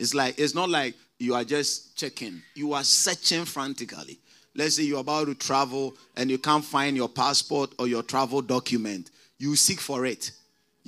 It's 0.00 0.12
like, 0.12 0.40
it's 0.40 0.56
not 0.56 0.68
like 0.68 0.96
you 1.18 1.36
are 1.36 1.44
just 1.44 1.96
checking, 1.96 2.42
you 2.56 2.72
are 2.72 2.82
searching 2.82 3.44
frantically. 3.44 4.18
Let's 4.56 4.74
say 4.74 4.82
you're 4.82 4.98
about 4.98 5.26
to 5.26 5.36
travel 5.36 5.94
and 6.16 6.28
you 6.28 6.38
can't 6.38 6.64
find 6.64 6.96
your 6.96 7.08
passport 7.08 7.74
or 7.78 7.86
your 7.86 8.02
travel 8.02 8.42
document. 8.42 9.12
You 9.38 9.54
seek 9.54 9.78
for 9.78 10.04
it. 10.04 10.32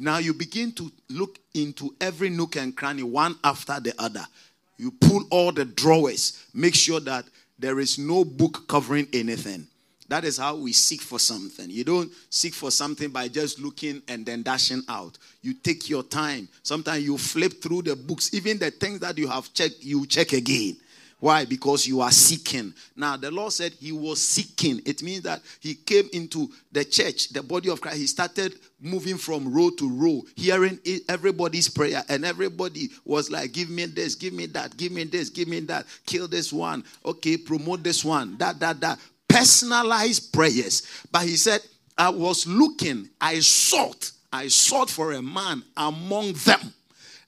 Now 0.01 0.19
you 0.19 0.33
begin 0.33 0.71
to 0.73 0.93
look 1.11 1.39
into 1.55 1.95
every 2.01 2.31
nook 2.31 2.55
and 2.55 2.77
cranny, 2.77 3.03
one 3.03 3.37
after 3.43 3.81
the 3.81 3.93
other. 3.99 4.25
You 4.77 4.93
pull 4.93 5.25
all 5.31 5.51
the 5.51 5.65
drawers, 5.65 6.47
make 6.55 6.77
sure 6.77 7.01
that 7.01 7.25
there 7.59 7.81
is 7.81 7.99
no 7.99 8.25
book 8.25 8.69
covering 8.69 9.09
anything. 9.13 9.67
That 10.07 10.25
is 10.25 10.39
how 10.39 10.57
we 10.57 10.73
seek 10.73 11.03
for 11.03 11.19
something. 11.19 11.69
You 11.69 11.83
don't 11.83 12.13
seek 12.31 12.55
for 12.55 12.71
something 12.71 13.11
by 13.11 13.27
just 13.29 13.59
looking 13.59 14.01
and 14.09 14.25
then 14.25 14.43
dashing 14.43 14.83
out. 14.89 15.19
You 15.43 15.53
take 15.53 15.91
your 15.91 16.05
time. 16.05 16.49
Sometimes 16.63 17.05
you 17.05 17.19
flip 17.19 17.61
through 17.61 17.83
the 17.83 17.97
books, 17.97 18.33
even 18.33 18.59
the 18.59 18.71
things 18.71 19.01
that 19.01 19.19
you 19.19 19.27
have 19.29 19.53
checked, 19.53 19.83
you 19.83 20.07
check 20.07 20.33
again. 20.33 20.77
Why? 21.21 21.45
Because 21.45 21.87
you 21.87 22.01
are 22.01 22.13
seeking. 22.13 22.73
Now, 22.95 23.17
the 23.17 23.31
Lord 23.31 23.53
said 23.53 23.73
he 23.73 23.91
was 23.91 24.23
seeking. 24.23 24.81
It 24.87 25.03
means 25.03 25.23
that 25.23 25.43
he 25.59 25.75
came 25.75 26.09
into 26.13 26.49
the 26.71 26.85
church, 26.85 27.31
the 27.31 27.43
body 27.43 27.71
of 27.71 27.81
Christ. 27.81 27.99
He 27.99 28.07
started 28.07 28.55
moving 28.81 29.17
from 29.17 29.53
row 29.53 29.71
to 29.71 29.91
row, 29.91 30.23
hearing 30.37 30.79
everybody's 31.09 31.69
prayer, 31.69 32.05
and 32.09 32.25
everybody 32.25 32.91
was 33.05 33.31
like, 33.31 33.53
Give 33.53 33.69
me 33.69 33.87
this, 33.87 34.15
give 34.15 34.33
me 34.33 34.47
that, 34.47 34.77
give 34.77 34.93
me 34.93 35.05
this, 35.05 35.29
give 35.29 35.49
me 35.49 35.61
that, 35.61 35.87
kill 36.07 36.29
this 36.29 36.53
one, 36.53 36.85
okay, 37.05 37.37
promote 37.37 37.83
this 37.83 38.05
one, 38.05 38.37
that, 38.39 38.61
that, 38.61 38.81
that. 38.81 38.99
Personalized 39.29 40.33
prayers. 40.33 41.05
But 41.13 41.25
he 41.25 41.37
said, 41.37 41.61
I 41.99 42.09
was 42.09 42.47
looking, 42.47 43.09
I 43.21 43.41
sought, 43.41 44.13
I 44.33 44.49
sought 44.49 44.89
for 44.89 45.13
a 45.13 45.21
man 45.23 45.63
among 45.77 46.33
them 46.33 46.73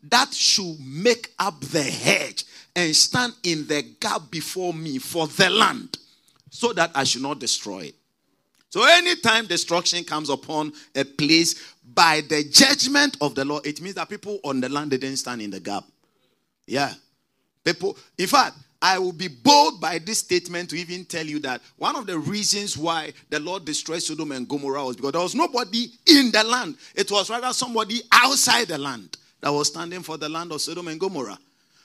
that 0.04 0.32
should 0.32 0.76
make 0.80 1.32
up 1.38 1.60
the 1.60 1.82
hedge 1.82 2.44
and 2.74 2.94
stand 2.94 3.34
in 3.42 3.66
the 3.66 3.82
gap 4.00 4.30
before 4.30 4.72
me 4.72 4.98
for 4.98 5.26
the 5.26 5.50
land 5.50 5.98
so 6.50 6.72
that 6.72 6.90
I 6.94 7.04
should 7.04 7.22
not 7.22 7.38
destroy 7.38 7.80
it. 7.80 7.94
So, 8.70 8.84
anytime 8.84 9.46
destruction 9.46 10.04
comes 10.04 10.30
upon 10.30 10.72
a 10.94 11.04
place 11.04 11.74
by 11.92 12.22
the 12.28 12.44
judgment 12.44 13.16
of 13.20 13.34
the 13.34 13.44
Lord, 13.44 13.66
it 13.66 13.80
means 13.80 13.96
that 13.96 14.08
people 14.08 14.38
on 14.44 14.60
the 14.60 14.68
land 14.68 14.92
they 14.92 14.98
didn't 14.98 15.16
stand 15.16 15.42
in 15.42 15.50
the 15.50 15.60
gap. 15.60 15.84
Yeah. 16.66 16.94
People, 17.64 17.98
in 18.16 18.28
fact, 18.28 18.56
I 18.80 18.98
will 18.98 19.12
be 19.12 19.28
bold 19.28 19.80
by 19.80 19.98
this 19.98 20.20
statement 20.20 20.70
to 20.70 20.76
even 20.76 21.04
tell 21.04 21.26
you 21.26 21.40
that 21.40 21.60
one 21.76 21.96
of 21.96 22.06
the 22.06 22.18
reasons 22.18 22.78
why 22.78 23.12
the 23.28 23.40
Lord 23.40 23.64
destroyed 23.64 24.02
Sodom 24.02 24.32
and 24.32 24.48
Gomorrah 24.48 24.86
was 24.86 24.96
because 24.96 25.12
there 25.12 25.20
was 25.20 25.34
nobody 25.34 25.88
in 26.06 26.30
the 26.30 26.42
land. 26.44 26.76
It 26.94 27.10
was 27.10 27.28
rather 27.28 27.52
somebody 27.52 28.00
outside 28.12 28.68
the 28.68 28.78
land 28.78 29.18
that 29.40 29.53
was 29.53 29.68
standing 29.68 30.03
for 30.03 30.16
the 30.16 30.29
land 30.29 30.53
of 30.53 30.61
Sodom 30.61 30.88
and 30.88 31.00
Gomorrah. 31.00 31.38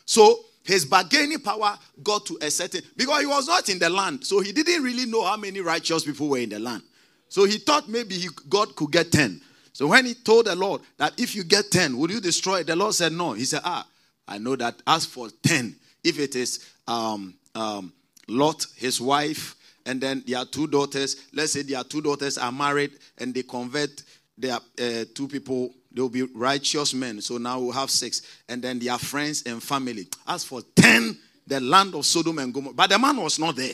So 0.05 0.39
his 0.63 0.85
bargaining 0.85 1.39
power 1.39 1.77
got 2.03 2.25
to 2.25 2.37
a 2.41 2.49
certain 2.49 2.81
because 2.95 3.21
he 3.21 3.27
was 3.27 3.47
not 3.47 3.69
in 3.69 3.79
the 3.79 3.89
land, 3.89 4.25
so 4.25 4.39
he 4.39 4.51
didn't 4.51 4.83
really 4.83 5.05
know 5.05 5.23
how 5.23 5.37
many 5.37 5.61
righteous 5.61 6.03
people 6.05 6.29
were 6.29 6.39
in 6.39 6.49
the 6.49 6.59
land. 6.59 6.83
So 7.29 7.45
he 7.45 7.57
thought 7.57 7.89
maybe 7.89 8.15
he, 8.15 8.29
God 8.49 8.75
could 8.75 8.91
get 8.91 9.11
10. 9.11 9.41
So 9.73 9.87
when 9.87 10.05
he 10.05 10.13
told 10.13 10.45
the 10.45 10.55
Lord 10.55 10.81
that 10.97 11.19
if 11.19 11.35
you 11.35 11.43
get 11.43 11.69
10, 11.69 11.97
will 11.97 12.09
you 12.09 12.21
destroy 12.21 12.61
it? 12.61 12.67
The 12.67 12.75
Lord 12.75 12.93
said 12.93 13.11
no. 13.11 13.33
He 13.33 13.45
said, 13.45 13.61
Ah, 13.63 13.85
I 14.27 14.37
know 14.37 14.55
that 14.55 14.81
as 14.87 15.05
for 15.05 15.29
10, 15.43 15.75
if 16.03 16.19
it 16.19 16.35
is 16.35 16.65
um, 16.87 17.33
um, 17.53 17.91
Lot, 18.27 18.65
his 18.75 19.01
wife, 19.01 19.55
and 19.85 20.01
then 20.01 20.23
their 20.25 20.45
two 20.45 20.67
daughters, 20.67 21.27
let's 21.33 21.53
say 21.53 21.61
their 21.61 21.83
two 21.83 22.01
daughters 22.01 22.37
are 22.37 22.51
married 22.51 22.91
and 23.17 23.33
they 23.33 23.43
convert 23.43 24.01
their 24.37 24.55
uh, 24.55 25.05
two 25.13 25.27
people 25.27 25.73
they 25.95 26.01
will 26.01 26.09
be 26.09 26.23
righteous 26.23 26.93
men. 26.93 27.21
So 27.21 27.37
now 27.37 27.59
we'll 27.59 27.71
have 27.71 27.89
six. 27.89 28.21
And 28.49 28.61
then 28.61 28.79
their 28.79 28.97
friends 28.97 29.43
and 29.45 29.63
family. 29.63 30.07
As 30.27 30.43
for 30.43 30.61
10, 30.75 31.17
the 31.47 31.61
land 31.61 31.95
of 31.95 32.05
Sodom 32.05 32.37
and 32.39 32.53
Gomorrah. 32.53 32.75
But 32.75 32.89
the 32.89 32.99
man 32.99 33.15
was 33.15 33.39
not 33.39 33.55
there. 33.55 33.73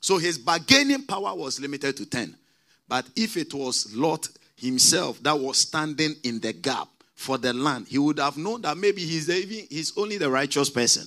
So 0.00 0.16
his 0.16 0.38
bargaining 0.38 1.02
power 1.02 1.34
was 1.34 1.60
limited 1.60 1.98
to 1.98 2.06
10. 2.06 2.34
But 2.88 3.06
if 3.14 3.36
it 3.36 3.52
was 3.52 3.94
Lot 3.94 4.28
himself 4.56 5.22
that 5.22 5.38
was 5.38 5.58
standing 5.58 6.14
in 6.24 6.40
the 6.40 6.54
gap 6.54 6.88
for 7.14 7.36
the 7.36 7.52
land, 7.52 7.88
he 7.88 7.98
would 7.98 8.18
have 8.18 8.38
known 8.38 8.62
that 8.62 8.78
maybe 8.78 9.02
he's, 9.02 9.28
even, 9.28 9.66
he's 9.68 9.96
only 9.98 10.16
the 10.16 10.30
righteous 10.30 10.70
person. 10.70 11.06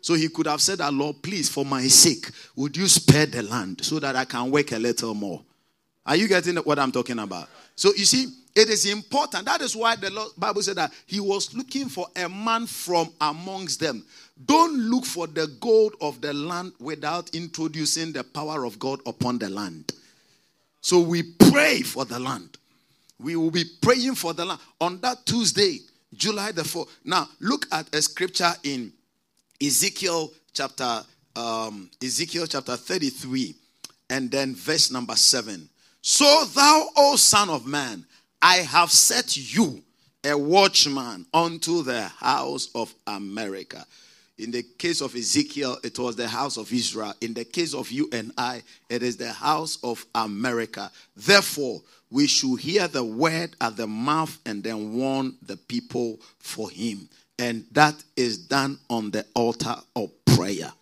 So 0.00 0.14
he 0.14 0.28
could 0.28 0.46
have 0.46 0.60
said, 0.60 0.78
Lord, 0.94 1.22
please, 1.22 1.48
for 1.48 1.64
my 1.64 1.82
sake, 1.88 2.30
would 2.54 2.76
you 2.76 2.86
spare 2.86 3.26
the 3.26 3.42
land 3.42 3.84
so 3.84 3.98
that 3.98 4.14
I 4.14 4.24
can 4.24 4.52
work 4.52 4.70
a 4.70 4.78
little 4.78 5.14
more? 5.14 5.42
Are 6.06 6.14
you 6.14 6.28
getting 6.28 6.56
what 6.58 6.78
I'm 6.78 6.92
talking 6.92 7.18
about? 7.18 7.48
So 7.74 7.90
you 7.96 8.04
see, 8.04 8.28
it 8.58 8.68
is 8.68 8.86
important. 8.86 9.44
That 9.44 9.60
is 9.60 9.76
why 9.76 9.94
the 9.94 10.32
Bible 10.36 10.62
said 10.62 10.76
that 10.76 10.92
he 11.06 11.20
was 11.20 11.54
looking 11.54 11.88
for 11.88 12.08
a 12.16 12.28
man 12.28 12.66
from 12.66 13.12
amongst 13.20 13.78
them. 13.78 14.04
Don't 14.44 14.76
look 14.76 15.04
for 15.04 15.26
the 15.28 15.46
gold 15.60 15.94
of 16.00 16.20
the 16.20 16.32
land 16.32 16.72
without 16.80 17.34
introducing 17.34 18.12
the 18.12 18.24
power 18.24 18.64
of 18.64 18.78
God 18.78 19.00
upon 19.06 19.38
the 19.38 19.48
land. 19.48 19.92
So 20.80 20.98
we 21.00 21.22
pray 21.22 21.82
for 21.82 22.04
the 22.04 22.18
land. 22.18 22.58
We 23.20 23.36
will 23.36 23.50
be 23.50 23.64
praying 23.80 24.16
for 24.16 24.32
the 24.32 24.44
land 24.44 24.60
on 24.80 25.00
that 25.02 25.24
Tuesday, 25.24 25.78
July 26.14 26.52
the 26.52 26.62
4th. 26.62 26.88
Now, 27.04 27.28
look 27.40 27.66
at 27.70 27.94
a 27.94 28.02
scripture 28.02 28.52
in 28.64 28.92
Ezekiel 29.60 30.32
chapter 30.52 31.02
um, 31.36 31.90
Ezekiel 32.02 32.46
chapter 32.48 32.76
33 32.76 33.54
and 34.10 34.30
then 34.30 34.54
verse 34.54 34.90
number 34.90 35.14
7. 35.14 35.68
So 36.00 36.44
thou, 36.54 36.88
O 36.96 37.16
son 37.16 37.50
of 37.50 37.66
man, 37.66 38.04
I 38.40 38.56
have 38.58 38.90
set 38.90 39.36
you 39.36 39.82
a 40.24 40.36
watchman 40.36 41.26
unto 41.32 41.82
the 41.82 42.02
house 42.02 42.68
of 42.74 42.94
America. 43.06 43.84
In 44.38 44.52
the 44.52 44.62
case 44.62 45.00
of 45.00 45.16
Ezekiel, 45.16 45.78
it 45.82 45.98
was 45.98 46.14
the 46.14 46.28
house 46.28 46.56
of 46.56 46.72
Israel. 46.72 47.12
In 47.20 47.34
the 47.34 47.44
case 47.44 47.74
of 47.74 47.90
you 47.90 48.08
and 48.12 48.32
I, 48.38 48.62
it 48.88 49.02
is 49.02 49.16
the 49.16 49.32
house 49.32 49.78
of 49.82 50.04
America. 50.14 50.90
Therefore, 51.16 51.82
we 52.10 52.28
should 52.28 52.56
hear 52.56 52.86
the 52.86 53.04
word 53.04 53.56
at 53.60 53.76
the 53.76 53.86
mouth 53.86 54.38
and 54.46 54.62
then 54.62 54.94
warn 54.94 55.36
the 55.42 55.56
people 55.56 56.20
for 56.38 56.70
him. 56.70 57.08
And 57.40 57.64
that 57.72 57.94
is 58.16 58.38
done 58.38 58.78
on 58.88 59.10
the 59.10 59.26
altar 59.34 59.74
of 59.96 60.10
prayer. 60.24 60.72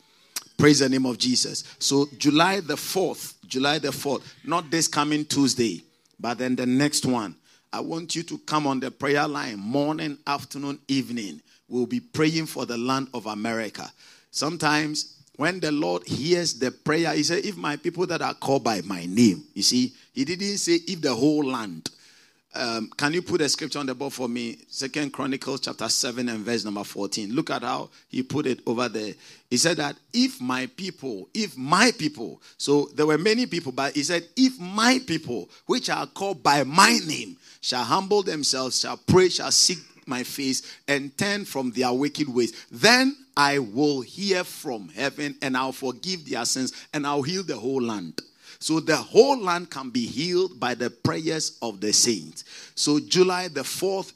Praise 0.58 0.80
the 0.80 0.88
name 0.88 1.06
of 1.06 1.18
Jesus. 1.18 1.64
So, 1.78 2.06
July 2.18 2.60
the 2.60 2.76
4th, 2.76 3.34
July 3.46 3.78
the 3.78 3.88
4th, 3.88 4.22
not 4.44 4.70
this 4.70 4.88
coming 4.88 5.24
Tuesday, 5.24 5.82
but 6.18 6.38
then 6.38 6.56
the 6.56 6.66
next 6.66 7.04
one. 7.06 7.34
I 7.76 7.80
want 7.80 8.16
you 8.16 8.22
to 8.22 8.38
come 8.38 8.66
on 8.66 8.80
the 8.80 8.90
prayer 8.90 9.28
line 9.28 9.58
morning, 9.58 10.16
afternoon, 10.26 10.78
evening. 10.88 11.42
We'll 11.68 11.84
be 11.84 12.00
praying 12.00 12.46
for 12.46 12.64
the 12.64 12.78
land 12.78 13.08
of 13.12 13.26
America. 13.26 13.92
Sometimes 14.30 15.18
when 15.36 15.60
the 15.60 15.70
Lord 15.72 16.06
hears 16.06 16.58
the 16.58 16.70
prayer, 16.70 17.12
He 17.12 17.22
said, 17.22 17.44
If 17.44 17.58
my 17.58 17.76
people 17.76 18.06
that 18.06 18.22
are 18.22 18.32
called 18.32 18.64
by 18.64 18.80
my 18.80 19.04
name, 19.04 19.44
you 19.52 19.62
see, 19.62 19.92
He 20.14 20.24
didn't 20.24 20.56
say, 20.56 20.78
If 20.88 21.02
the 21.02 21.14
whole 21.14 21.44
land. 21.44 21.90
Um, 22.54 22.90
can 22.96 23.12
you 23.12 23.20
put 23.20 23.42
a 23.42 23.48
scripture 23.50 23.80
on 23.80 23.84
the 23.84 23.94
board 23.94 24.14
for 24.14 24.26
me? 24.26 24.56
Second 24.68 25.12
Chronicles 25.12 25.60
chapter 25.60 25.90
7 25.90 26.26
and 26.30 26.38
verse 26.38 26.64
number 26.64 26.82
14. 26.82 27.30
Look 27.34 27.50
at 27.50 27.60
how 27.60 27.90
he 28.08 28.22
put 28.22 28.46
it 28.46 28.60
over 28.66 28.88
there. 28.88 29.12
He 29.50 29.58
said 29.58 29.76
that 29.76 29.96
if 30.14 30.40
my 30.40 30.64
people, 30.64 31.28
if 31.34 31.58
my 31.58 31.92
people, 31.98 32.40
so 32.56 32.88
there 32.94 33.04
were 33.04 33.18
many 33.18 33.44
people, 33.44 33.72
but 33.72 33.94
he 33.94 34.02
said, 34.02 34.26
if 34.34 34.58
my 34.58 34.98
people, 35.06 35.50
which 35.66 35.90
are 35.90 36.06
called 36.06 36.42
by 36.42 36.64
my 36.64 36.98
name, 37.06 37.36
shall 37.66 37.82
humble 37.82 38.22
themselves, 38.22 38.78
shall 38.78 38.96
pray, 38.96 39.28
shall 39.28 39.50
seek 39.50 39.78
my 40.06 40.22
face, 40.22 40.62
and 40.86 41.16
turn 41.18 41.44
from 41.44 41.72
their 41.72 41.92
wicked 41.92 42.28
ways, 42.28 42.52
then 42.70 43.16
I 43.36 43.58
will 43.58 44.02
hear 44.02 44.44
from 44.44 44.88
heaven 44.90 45.34
and 45.42 45.56
I'll 45.56 45.72
forgive 45.72 46.30
their 46.30 46.44
sins 46.44 46.72
and 46.94 47.04
I'll 47.04 47.22
heal 47.22 47.42
the 47.42 47.56
whole 47.56 47.82
land. 47.82 48.22
So 48.60 48.78
the 48.78 48.96
whole 48.96 49.36
land 49.36 49.68
can 49.68 49.90
be 49.90 50.06
healed 50.06 50.60
by 50.60 50.74
the 50.74 50.90
prayers 50.90 51.58
of 51.60 51.80
the 51.80 51.92
saints. 51.92 52.44
So 52.76 53.00
July 53.00 53.48
the 53.48 53.62
4th, 53.62 54.12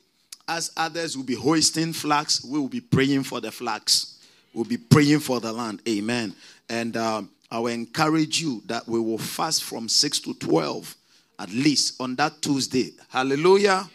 as 0.47 0.71
others 0.77 1.17
will 1.17 1.25
be 1.25 1.35
hoisting 1.35 1.93
flags, 1.93 2.45
we 2.45 2.61
will 2.61 2.69
be 2.69 2.81
praying 2.81 3.25
for 3.25 3.41
the 3.41 3.51
flags. 3.51 4.17
We'll 4.55 4.65
be 4.65 4.77
praying 4.77 5.21
for 5.21 5.41
the 5.41 5.53
land. 5.53 5.83
Amen. 5.89 6.37
And 6.69 6.97
um, 6.97 7.31
I 7.51 7.59
will 7.59 7.73
encourage 7.73 8.41
you 8.41 8.63
that 8.67 8.87
we 8.87 9.01
will 9.01 9.19
fast 9.19 9.65
from 9.65 9.89
6 9.89 10.21
to 10.21 10.35
12 10.35 10.97
at 11.41 11.51
least 11.51 12.01
on 12.01 12.15
that 12.17 12.41
Tuesday. 12.43 12.91
Hallelujah. 13.09 13.89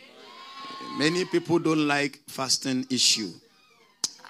Many 0.98 1.26
people 1.26 1.60
don't 1.60 1.88
like 1.88 2.20
fasting 2.28 2.88
issue. 2.90 3.30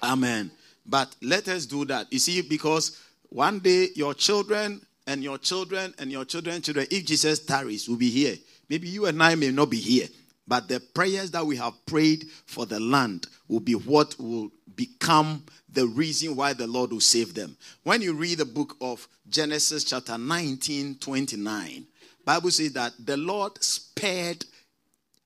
Amen. 0.02 0.50
But 0.84 1.16
let 1.22 1.48
us 1.48 1.64
do 1.64 1.86
that. 1.86 2.12
You 2.12 2.18
see, 2.18 2.42
because 2.42 3.00
one 3.30 3.58
day 3.60 3.88
your 3.94 4.12
children 4.12 4.82
and 5.06 5.22
your 5.22 5.38
children 5.38 5.94
and 5.98 6.12
your 6.12 6.26
children, 6.26 6.60
children, 6.60 6.86
if 6.90 7.06
Jesus 7.06 7.40
tarries, 7.40 7.88
will 7.88 7.96
be 7.96 8.10
here. 8.10 8.36
Maybe 8.68 8.88
you 8.88 9.06
and 9.06 9.22
I 9.22 9.34
may 9.34 9.50
not 9.50 9.70
be 9.70 9.78
here, 9.78 10.08
but 10.46 10.68
the 10.68 10.80
prayers 10.80 11.30
that 11.30 11.46
we 11.46 11.56
have 11.56 11.74
prayed 11.86 12.26
for 12.44 12.66
the 12.66 12.80
land 12.80 13.28
will 13.48 13.60
be 13.60 13.74
what 13.74 14.14
will 14.18 14.50
become 14.74 15.42
the 15.72 15.86
reason 15.86 16.36
why 16.36 16.52
the 16.52 16.66
Lord 16.66 16.92
will 16.92 17.00
save 17.00 17.34
them. 17.34 17.56
When 17.84 18.02
you 18.02 18.12
read 18.14 18.38
the 18.38 18.44
book 18.44 18.76
of 18.80 19.06
Genesis 19.28 19.84
chapter 19.84 20.18
19, 20.18 20.96
29, 20.96 21.86
Bible 22.26 22.50
says 22.50 22.72
that 22.72 22.92
the 22.98 23.16
Lord 23.16 23.62
spared 23.62 24.44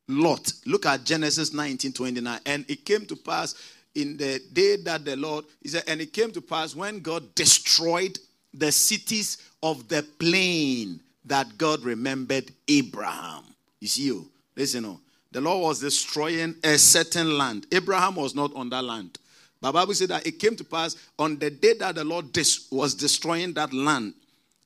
Lot. 0.06 0.52
Look 0.66 0.84
at 0.86 1.04
Genesis 1.04 1.54
19, 1.54 1.92
29. 1.92 2.40
And 2.44 2.64
it 2.68 2.84
came 2.84 3.06
to 3.06 3.16
pass 3.16 3.54
in 3.94 4.16
the 4.16 4.40
day 4.52 4.76
that 4.76 5.04
the 5.04 5.16
Lord, 5.16 5.46
he 5.62 5.68
said, 5.68 5.84
and 5.88 6.00
it 6.00 6.12
came 6.12 6.30
to 6.32 6.42
pass 6.42 6.76
when 6.76 7.00
God 7.00 7.34
destroyed 7.34 8.18
the 8.52 8.70
cities 8.70 9.38
of 9.62 9.88
the 9.88 10.02
plain 10.18 11.00
that 11.24 11.56
God 11.56 11.82
remembered 11.84 12.50
Abraham. 12.68 13.44
You 13.80 13.88
see, 13.88 14.02
you 14.02 14.26
oh, 14.26 14.30
listen, 14.54 14.84
oh, 14.84 15.00
the 15.32 15.40
Lord 15.40 15.62
was 15.62 15.80
destroying 15.80 16.54
a 16.62 16.76
certain 16.76 17.38
land. 17.38 17.66
Abraham 17.72 18.16
was 18.16 18.34
not 18.34 18.54
on 18.54 18.68
that 18.70 18.82
land. 18.82 19.16
But 19.60 19.72
Bible 19.72 19.94
said 19.94 20.08
that 20.08 20.26
it 20.26 20.38
came 20.38 20.56
to 20.56 20.64
pass 20.64 20.96
on 21.18 21.38
the 21.38 21.50
day 21.50 21.74
that 21.78 21.94
the 21.94 22.04
Lord 22.04 22.36
was 22.70 22.94
destroying 22.94 23.54
that 23.54 23.72
land, 23.72 24.14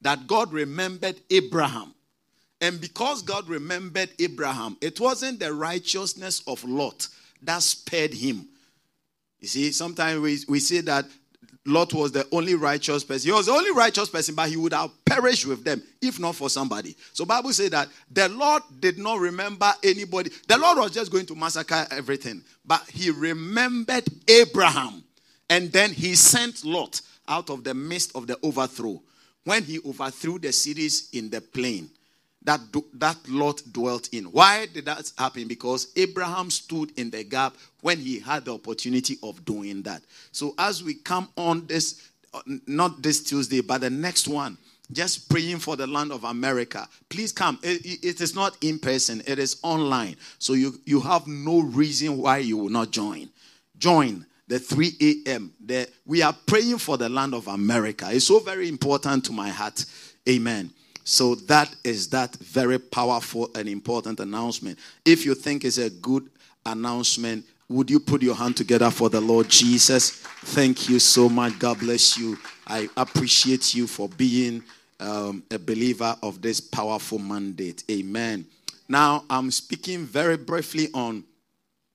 that 0.00 0.26
God 0.26 0.52
remembered 0.52 1.20
Abraham. 1.30 1.94
And 2.60 2.80
because 2.80 3.22
God 3.22 3.48
remembered 3.48 4.10
Abraham, 4.18 4.76
it 4.80 5.00
wasn't 5.00 5.40
the 5.40 5.52
righteousness 5.52 6.42
of 6.46 6.64
Lot 6.64 7.08
that 7.42 7.62
spared 7.62 8.14
him. 8.14 8.48
You 9.40 9.48
see, 9.48 9.72
sometimes 9.72 10.20
we, 10.20 10.38
we 10.48 10.60
say 10.60 10.80
that 10.82 11.04
Lot 11.66 11.94
was 11.94 12.12
the 12.12 12.26
only 12.30 12.54
righteous 12.54 13.04
person. 13.04 13.28
He 13.28 13.32
was 13.32 13.46
the 13.46 13.52
only 13.52 13.72
righteous 13.72 14.08
person, 14.08 14.34
but 14.34 14.48
he 14.50 14.56
would 14.56 14.74
have 14.74 14.90
perished 15.04 15.46
with 15.46 15.64
them 15.64 15.82
if 16.02 16.20
not 16.20 16.34
for 16.34 16.50
somebody. 16.50 16.94
So 17.12 17.24
Bible 17.24 17.52
said 17.52 17.72
that 17.72 17.88
the 18.10 18.28
Lord 18.28 18.62
did 18.80 18.98
not 18.98 19.18
remember 19.18 19.72
anybody. 19.82 20.30
The 20.46 20.58
Lord 20.58 20.78
was 20.78 20.90
just 20.92 21.10
going 21.10 21.26
to 21.26 21.34
massacre 21.34 21.86
everything, 21.90 22.42
but 22.66 22.82
he 22.90 23.10
remembered 23.10 24.04
Abraham, 24.28 25.02
and 25.48 25.72
then 25.72 25.90
he 25.92 26.14
sent 26.14 26.64
Lot 26.64 27.00
out 27.26 27.48
of 27.48 27.64
the 27.64 27.72
midst 27.72 28.14
of 28.14 28.26
the 28.26 28.38
overthrow 28.42 29.02
when 29.44 29.64
he 29.64 29.80
overthrew 29.86 30.38
the 30.38 30.52
cities 30.52 31.08
in 31.12 31.30
the 31.30 31.40
plain 31.40 31.88
that, 32.44 32.60
that 32.94 33.16
Lot 33.28 33.62
dwelt 33.72 34.08
in. 34.12 34.24
Why 34.24 34.66
did 34.66 34.84
that 34.84 35.10
happen? 35.16 35.48
Because 35.48 35.88
Abraham 35.96 36.50
stood 36.50 36.92
in 36.98 37.10
the 37.10 37.24
gap 37.24 37.56
when 37.80 37.98
he 37.98 38.20
had 38.20 38.44
the 38.44 38.54
opportunity 38.54 39.18
of 39.22 39.44
doing 39.44 39.82
that. 39.82 40.02
So 40.32 40.54
as 40.58 40.82
we 40.84 40.94
come 40.94 41.28
on 41.36 41.66
this, 41.66 42.08
uh, 42.32 42.40
not 42.66 43.02
this 43.02 43.22
Tuesday, 43.22 43.60
but 43.60 43.80
the 43.80 43.90
next 43.90 44.28
one, 44.28 44.58
just 44.92 45.30
praying 45.30 45.58
for 45.58 45.76
the 45.76 45.86
land 45.86 46.12
of 46.12 46.24
America. 46.24 46.86
Please 47.08 47.32
come. 47.32 47.58
it, 47.62 47.80
it 48.04 48.20
is 48.20 48.34
not 48.34 48.56
in 48.60 48.78
person, 48.78 49.22
it 49.26 49.38
is 49.38 49.58
online. 49.62 50.16
So 50.38 50.52
you, 50.52 50.74
you 50.84 51.00
have 51.00 51.26
no 51.26 51.60
reason 51.60 52.18
why 52.18 52.38
you 52.38 52.58
will 52.58 52.68
not 52.68 52.90
join. 52.90 53.30
Join 53.78 54.26
the 54.46 54.58
3 54.58 54.92
a.m. 55.26 55.52
We 56.04 56.22
are 56.22 56.36
praying 56.46 56.78
for 56.78 56.98
the 56.98 57.08
land 57.08 57.34
of 57.34 57.48
America. 57.48 58.08
It's 58.12 58.26
so 58.26 58.38
very 58.40 58.68
important 58.68 59.24
to 59.26 59.32
my 59.32 59.48
heart. 59.48 59.84
Amen. 60.28 60.70
So 61.04 61.34
that 61.34 61.74
is 61.84 62.08
that 62.08 62.34
very 62.36 62.78
powerful 62.78 63.50
and 63.54 63.68
important 63.68 64.20
announcement. 64.20 64.78
If 65.04 65.24
you 65.24 65.34
think 65.34 65.64
it's 65.64 65.78
a 65.78 65.90
good 65.90 66.28
announcement, 66.64 67.44
would 67.68 67.90
you 67.90 68.00
put 68.00 68.22
your 68.22 68.34
hand 68.34 68.56
together 68.56 68.90
for 68.90 69.10
the 69.10 69.20
Lord 69.20 69.48
Jesus? 69.48 70.10
Thank 70.10 70.88
you 70.88 70.98
so 70.98 71.28
much. 71.28 71.58
God 71.58 71.78
bless 71.78 72.16
you. 72.16 72.38
I 72.66 72.88
appreciate 72.96 73.74
you 73.74 73.86
for 73.86 74.08
being 74.08 74.62
um, 75.00 75.42
a 75.50 75.58
believer 75.58 76.16
of 76.22 76.40
this 76.40 76.60
powerful 76.60 77.18
mandate. 77.18 77.84
Amen. 77.90 78.46
Now, 78.88 79.24
I'm 79.28 79.50
speaking 79.50 80.04
very 80.04 80.36
briefly 80.36 80.88
on 80.94 81.24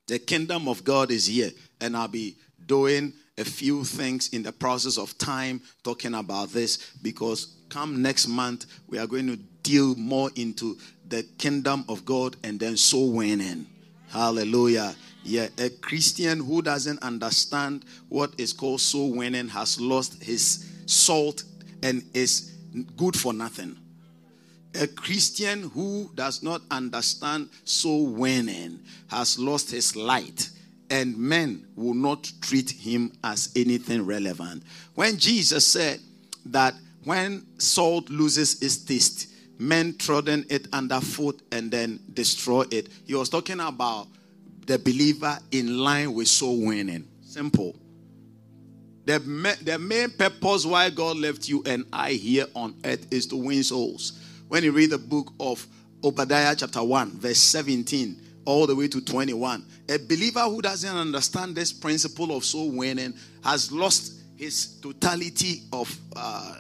the 0.07 0.17
kingdom 0.17 0.67
of 0.67 0.83
God 0.83 1.11
is 1.11 1.27
here, 1.27 1.51
and 1.79 1.95
I'll 1.95 2.07
be 2.07 2.35
doing 2.65 3.13
a 3.37 3.45
few 3.45 3.83
things 3.83 4.29
in 4.29 4.43
the 4.43 4.51
process 4.51 4.97
of 4.97 5.17
time 5.17 5.61
talking 5.83 6.15
about 6.15 6.49
this 6.49 6.93
because 7.01 7.55
come 7.69 8.01
next 8.01 8.27
month, 8.27 8.65
we 8.87 8.97
are 8.97 9.07
going 9.07 9.27
to 9.27 9.37
deal 9.63 9.95
more 9.95 10.29
into 10.35 10.77
the 11.07 11.23
kingdom 11.37 11.85
of 11.89 12.05
God 12.05 12.35
and 12.43 12.59
then 12.59 12.77
soul 12.77 13.11
winning. 13.11 13.67
Hallelujah. 14.09 14.95
Yeah, 15.23 15.47
a 15.57 15.69
Christian 15.69 16.39
who 16.39 16.61
doesn't 16.61 17.01
understand 17.03 17.85
what 18.07 18.33
is 18.37 18.53
called 18.53 18.81
soul 18.81 19.13
winning 19.13 19.47
has 19.49 19.79
lost 19.79 20.23
his 20.23 20.65
salt 20.85 21.43
and 21.83 22.03
is 22.13 22.55
good 22.97 23.17
for 23.17 23.33
nothing. 23.33 23.77
A 24.75 24.87
Christian 24.87 25.63
who 25.69 26.11
does 26.15 26.43
not 26.43 26.61
understand 26.71 27.49
soul 27.63 28.07
winning 28.07 28.79
has 29.07 29.39
lost 29.39 29.71
his 29.71 29.95
light, 29.95 30.49
and 30.89 31.17
men 31.17 31.65
will 31.75 31.95
not 31.95 32.31
treat 32.41 32.69
him 32.69 33.11
as 33.23 33.51
anything 33.55 34.05
relevant. 34.05 34.63
When 34.95 35.17
Jesus 35.17 35.65
said 35.65 35.99
that 36.45 36.75
when 37.03 37.45
salt 37.57 38.09
loses 38.09 38.61
its 38.61 38.77
taste, 38.77 39.33
men 39.57 39.95
trodden 39.97 40.45
it 40.49 40.67
underfoot 40.73 41.41
and 41.51 41.71
then 41.71 41.99
destroy 42.13 42.63
it. 42.71 42.89
He 43.05 43.15
was 43.15 43.29
talking 43.29 43.59
about 43.59 44.07
the 44.65 44.79
believer 44.79 45.37
in 45.51 45.79
line 45.79 46.13
with 46.13 46.27
soul 46.27 46.65
winning. 46.65 47.07
Simple. 47.21 47.75
The, 49.05 49.19
the 49.63 49.79
main 49.79 50.11
purpose 50.11 50.65
why 50.65 50.89
God 50.91 51.17
left 51.17 51.49
you 51.49 51.63
and 51.65 51.85
I 51.91 52.11
here 52.11 52.45
on 52.53 52.75
earth 52.85 53.11
is 53.11 53.25
to 53.27 53.35
win 53.35 53.63
souls. 53.63 54.19
When 54.47 54.63
you 54.63 54.71
read 54.71 54.91
the 54.91 54.97
book 54.97 55.33
of 55.39 55.65
Obadiah, 56.03 56.55
chapter 56.55 56.83
1, 56.83 57.11
verse 57.19 57.39
17, 57.39 58.21
all 58.45 58.67
the 58.67 58.75
way 58.75 58.87
to 58.87 59.01
21, 59.01 59.65
a 59.89 59.97
believer 59.97 60.41
who 60.41 60.61
doesn't 60.61 60.95
understand 60.95 61.55
this 61.55 61.73
principle 61.73 62.35
of 62.35 62.45
soul 62.45 62.71
winning 62.71 63.13
has 63.43 63.71
lost 63.71 64.13
his 64.37 64.79
totality 64.79 65.63
of 65.73 65.95
uh, 66.15 66.55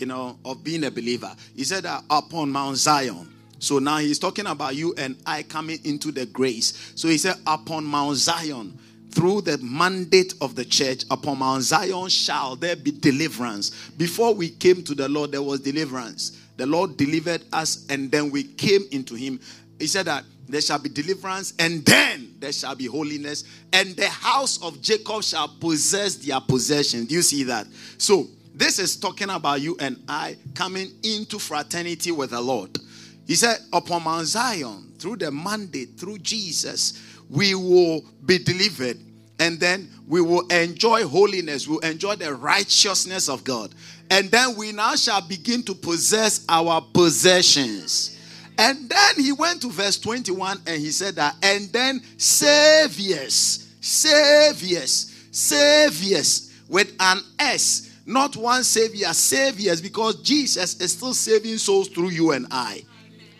you 0.00 0.06
know, 0.06 0.38
of 0.44 0.64
being 0.64 0.84
a 0.84 0.90
believer. 0.90 1.34
He 1.54 1.64
said 1.64 1.84
that 1.84 2.04
upon 2.10 2.50
Mount 2.50 2.76
Zion. 2.76 3.28
So 3.58 3.78
now 3.78 3.98
he's 3.98 4.18
talking 4.18 4.46
about 4.46 4.74
you 4.74 4.94
and 4.96 5.16
I 5.26 5.42
coming 5.42 5.78
into 5.84 6.10
the 6.10 6.24
grace. 6.26 6.92
So 6.94 7.08
he 7.08 7.18
said, 7.18 7.36
upon 7.46 7.84
Mount 7.84 8.16
Zion, 8.16 8.78
through 9.10 9.42
the 9.42 9.58
mandate 9.58 10.34
of 10.40 10.54
the 10.54 10.64
church, 10.64 11.04
upon 11.10 11.38
Mount 11.38 11.62
Zion 11.62 12.08
shall 12.08 12.56
there 12.56 12.76
be 12.76 12.90
deliverance. 12.90 13.70
Before 13.90 14.32
we 14.34 14.48
came 14.50 14.82
to 14.84 14.94
the 14.94 15.08
Lord, 15.08 15.32
there 15.32 15.42
was 15.42 15.60
deliverance. 15.60 16.38
The 16.56 16.66
Lord 16.66 16.96
delivered 16.96 17.42
us, 17.52 17.86
and 17.90 18.10
then 18.10 18.30
we 18.30 18.44
came 18.44 18.82
into 18.92 19.14
Him. 19.14 19.40
He 19.78 19.86
said 19.86 20.06
that 20.06 20.24
there 20.48 20.60
shall 20.60 20.78
be 20.78 20.88
deliverance, 20.88 21.54
and 21.58 21.84
then 21.84 22.34
there 22.38 22.52
shall 22.52 22.74
be 22.74 22.86
holiness, 22.86 23.44
and 23.72 23.96
the 23.96 24.08
house 24.08 24.62
of 24.62 24.80
Jacob 24.80 25.22
shall 25.22 25.48
possess 25.48 26.16
their 26.16 26.40
possession. 26.40 27.04
Do 27.04 27.14
you 27.14 27.22
see 27.22 27.44
that? 27.44 27.66
So 27.98 28.28
This 28.54 28.78
is 28.78 28.96
talking 28.96 29.30
about 29.30 29.60
you 29.60 29.76
and 29.80 30.02
I 30.08 30.36
coming 30.54 30.90
into 31.02 31.38
fraternity 31.38 32.10
with 32.10 32.30
the 32.30 32.40
Lord. 32.40 32.78
He 33.26 33.34
said, 33.34 33.58
Upon 33.72 34.04
Mount 34.04 34.26
Zion, 34.26 34.92
through 34.98 35.16
the 35.16 35.30
mandate, 35.30 35.98
through 35.98 36.18
Jesus, 36.18 37.00
we 37.28 37.54
will 37.54 38.04
be 38.26 38.38
delivered. 38.38 38.98
And 39.38 39.58
then 39.58 39.88
we 40.06 40.20
will 40.20 40.46
enjoy 40.48 41.06
holiness, 41.06 41.66
we'll 41.66 41.78
enjoy 41.78 42.16
the 42.16 42.34
righteousness 42.34 43.28
of 43.28 43.42
God. 43.44 43.74
And 44.10 44.30
then 44.30 44.56
we 44.56 44.72
now 44.72 44.96
shall 44.96 45.22
begin 45.22 45.62
to 45.62 45.74
possess 45.74 46.44
our 46.48 46.80
possessions. 46.92 48.18
And 48.58 48.90
then 48.90 49.14
he 49.16 49.32
went 49.32 49.62
to 49.62 49.70
verse 49.70 49.98
21 49.98 50.58
and 50.66 50.80
he 50.80 50.90
said 50.90 51.14
that, 51.14 51.36
and 51.42 51.72
then 51.72 52.02
saviors, 52.18 53.68
saviors, 53.80 55.28
saviors 55.30 56.52
with 56.68 56.92
an 57.00 57.20
S, 57.38 57.89
not 58.10 58.36
one 58.36 58.64
savior, 58.64 59.12
saviors, 59.12 59.80
because 59.80 60.16
Jesus 60.22 60.80
is 60.80 60.92
still 60.92 61.14
saving 61.14 61.58
souls 61.58 61.88
through 61.88 62.10
you 62.10 62.32
and 62.32 62.46
I. 62.50 62.84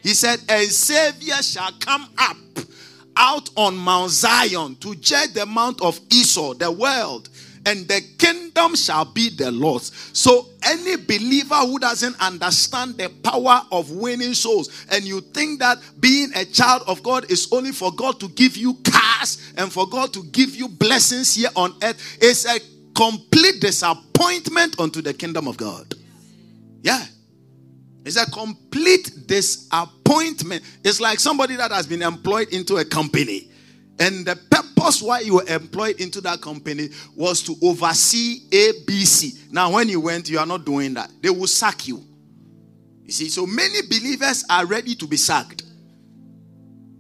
He 0.03 0.15
said, 0.15 0.41
A 0.49 0.65
savior 0.65 1.43
shall 1.43 1.73
come 1.81 2.09
up 2.17 2.37
out 3.17 3.51
on 3.57 3.77
Mount 3.77 4.11
Zion 4.11 4.77
to 4.77 4.95
judge 4.95 5.33
the 5.35 5.45
mount 5.45 5.83
of 5.83 6.01
Esau, 6.11 6.55
the 6.55 6.71
world 6.71 7.29
and 7.67 7.87
the 7.89 8.01
kingdom 8.19 8.75
shall 8.75 9.05
be 9.05 9.31
the 9.31 9.51
Lord's. 9.51 9.93
So, 10.13 10.47
any 10.63 10.97
believer 10.97 11.57
who 11.57 11.79
doesn't 11.79 12.21
understand 12.21 12.97
the 12.97 13.09
power 13.23 13.63
of 13.71 13.91
winning 13.91 14.35
souls, 14.35 14.87
and 14.91 15.05
you 15.05 15.21
think 15.21 15.61
that 15.61 15.79
being 16.01 16.31
a 16.35 16.45
child 16.45 16.83
of 16.87 17.03
God 17.03 17.31
is 17.31 17.49
only 17.53 17.73
for 17.73 17.93
God 17.93 18.21
to 18.21 18.29
give 18.29 18.57
you 18.57 18.75
cars 18.85 19.53
and 19.57 19.73
for 19.73 19.89
God 19.89 20.13
to 20.15 20.23
give 20.25 20.55
you 20.55 20.69
blessings 20.69 21.35
here 21.35 21.51
on 21.57 21.75
earth, 21.83 22.23
is 22.23 22.47
a 22.47 22.61
complete 23.01 23.61
disappointment 23.63 24.79
unto 24.79 25.01
the 25.01 25.15
kingdom 25.15 25.49
of 25.49 25.57
God. 25.57 25.95
Yeah. 26.83 27.03
It's 28.05 28.17
a 28.17 28.31
complete 28.31 29.27
disappointment. 29.27 30.63
It's 30.85 31.01
like 31.01 31.19
somebody 31.19 31.57
that 31.57 31.71
has 31.71 31.87
been 31.87 32.03
employed 32.03 32.53
into 32.53 32.77
a 32.77 32.85
company 32.85 33.51
and 33.99 34.27
the 34.27 34.37
purpose 34.51 35.01
why 35.01 35.21
you 35.21 35.37
were 35.37 35.47
employed 35.47 36.01
into 36.01 36.21
that 36.23 36.43
company 36.43 36.89
was 37.17 37.43
to 37.45 37.55
oversee 37.63 38.49
ABC. 38.51 39.51
Now, 39.51 39.73
when 39.73 39.89
you 39.89 40.01
went, 40.01 40.29
you 40.29 40.39
are 40.39 40.47
not 40.47 40.67
doing 40.67 40.95
that. 40.95 41.11
They 41.23 41.31
will 41.31 41.47
sack 41.47 41.89
you. 41.89 42.03
You 43.05 43.13
see, 43.13 43.29
so 43.29 43.47
many 43.47 43.81
believers 43.83 44.45
are 44.49 44.67
ready 44.67 44.95
to 44.95 45.07
be 45.07 45.17
sacked 45.17 45.63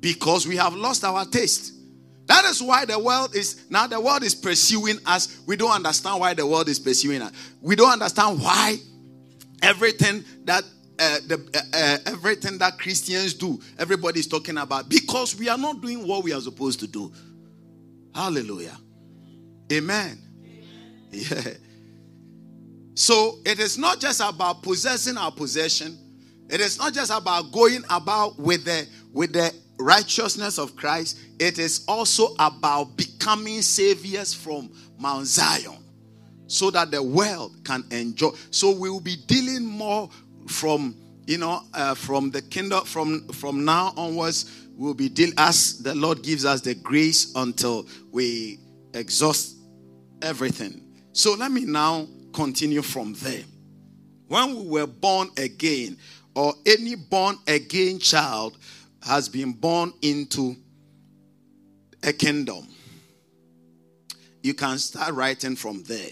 because 0.00 0.46
we 0.46 0.56
have 0.56 0.74
lost 0.74 1.04
our 1.04 1.26
taste. 1.26 1.79
That 2.30 2.44
is 2.44 2.62
why 2.62 2.84
the 2.84 2.96
world 2.96 3.34
is 3.34 3.64
now 3.70 3.88
the 3.88 4.00
world 4.00 4.22
is 4.22 4.36
pursuing 4.36 4.98
us. 5.04 5.40
We 5.48 5.56
don't 5.56 5.72
understand 5.72 6.20
why 6.20 6.32
the 6.32 6.46
world 6.46 6.68
is 6.68 6.78
pursuing 6.78 7.22
us. 7.22 7.32
We 7.60 7.74
don't 7.74 7.90
understand 7.90 8.40
why 8.40 8.76
everything 9.60 10.22
that 10.44 10.62
uh, 11.00 11.18
the, 11.26 11.44
uh, 11.52 11.76
uh, 11.76 11.98
everything 12.06 12.56
that 12.58 12.78
Christians 12.78 13.34
do, 13.34 13.60
everybody 13.80 14.20
is 14.20 14.28
talking 14.28 14.58
about 14.58 14.88
because 14.88 15.34
we 15.34 15.48
are 15.48 15.58
not 15.58 15.80
doing 15.80 16.06
what 16.06 16.22
we 16.22 16.32
are 16.32 16.40
supposed 16.40 16.78
to 16.78 16.86
do. 16.86 17.12
Hallelujah. 18.14 18.78
Amen. 19.72 20.16
Amen. 20.44 21.08
Yeah. 21.10 21.54
So 22.94 23.40
it 23.44 23.58
is 23.58 23.76
not 23.76 23.98
just 23.98 24.20
about 24.20 24.62
possessing 24.62 25.16
our 25.16 25.32
possession. 25.32 25.98
It 26.48 26.60
is 26.60 26.78
not 26.78 26.94
just 26.94 27.10
about 27.10 27.50
going 27.50 27.82
about 27.90 28.38
with 28.38 28.64
the 28.64 28.86
with 29.12 29.32
the 29.32 29.52
righteousness 29.80 30.58
of 30.58 30.76
Christ. 30.76 31.18
It 31.38 31.58
is 31.58 31.84
also 31.88 32.34
about 32.38 32.96
becoming 32.96 33.62
saviors 33.62 34.34
from 34.34 34.70
Mount 34.98 35.26
Zion 35.26 35.78
so 36.46 36.70
that 36.70 36.90
the 36.90 37.02
world 37.02 37.64
can 37.64 37.84
enjoy. 37.90 38.30
So 38.50 38.70
we 38.70 38.90
will 38.90 39.00
be 39.00 39.16
dealing 39.26 39.64
more 39.64 40.10
from 40.48 40.96
you 41.26 41.38
know 41.38 41.62
uh, 41.74 41.94
from 41.94 42.30
the 42.30 42.42
kingdom 42.42 42.84
from 42.84 43.28
from 43.28 43.64
now 43.64 43.92
onwards 43.96 44.66
we'll 44.76 44.94
be 44.94 45.08
deal 45.08 45.30
as 45.36 45.80
the 45.82 45.94
lord 45.94 46.22
gives 46.22 46.44
us 46.44 46.60
the 46.60 46.74
grace 46.74 47.32
until 47.36 47.86
we 48.10 48.58
exhaust 48.94 49.56
everything 50.22 50.82
so 51.12 51.34
let 51.34 51.52
me 51.52 51.64
now 51.64 52.06
continue 52.32 52.82
from 52.82 53.12
there 53.14 53.44
when 54.26 54.56
we 54.56 54.80
were 54.80 54.86
born 54.86 55.28
again 55.36 55.96
or 56.34 56.52
any 56.66 56.96
born 56.96 57.36
again 57.46 57.98
child 57.98 58.56
has 59.02 59.28
been 59.28 59.52
born 59.52 59.92
into 60.02 60.56
a 62.02 62.12
kingdom 62.12 62.66
you 64.42 64.54
can 64.54 64.78
start 64.78 65.14
writing 65.14 65.56
from 65.56 65.82
there 65.84 66.10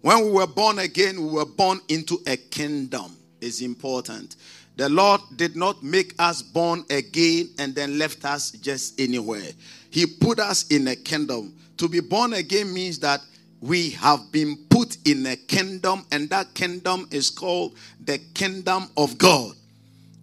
when 0.00 0.24
we 0.24 0.30
were 0.32 0.46
born 0.46 0.78
again 0.78 1.20
we 1.20 1.32
were 1.32 1.46
born 1.46 1.80
into 1.88 2.18
a 2.26 2.36
kingdom 2.36 3.16
is 3.42 3.60
important. 3.60 4.36
The 4.76 4.88
Lord 4.88 5.20
did 5.36 5.56
not 5.56 5.82
make 5.82 6.14
us 6.18 6.40
born 6.40 6.84
again 6.88 7.50
and 7.58 7.74
then 7.74 7.98
left 7.98 8.24
us 8.24 8.52
just 8.52 8.98
anywhere. 8.98 9.50
He 9.90 10.06
put 10.06 10.38
us 10.38 10.66
in 10.68 10.88
a 10.88 10.96
kingdom. 10.96 11.54
To 11.76 11.88
be 11.88 12.00
born 12.00 12.32
again 12.32 12.72
means 12.72 12.98
that 13.00 13.20
we 13.60 13.90
have 13.90 14.32
been 14.32 14.56
put 14.70 14.96
in 15.06 15.24
a 15.26 15.36
kingdom, 15.36 16.04
and 16.10 16.28
that 16.30 16.52
kingdom 16.52 17.06
is 17.12 17.30
called 17.30 17.76
the 18.04 18.18
kingdom 18.34 18.88
of 18.96 19.18
God. 19.18 19.54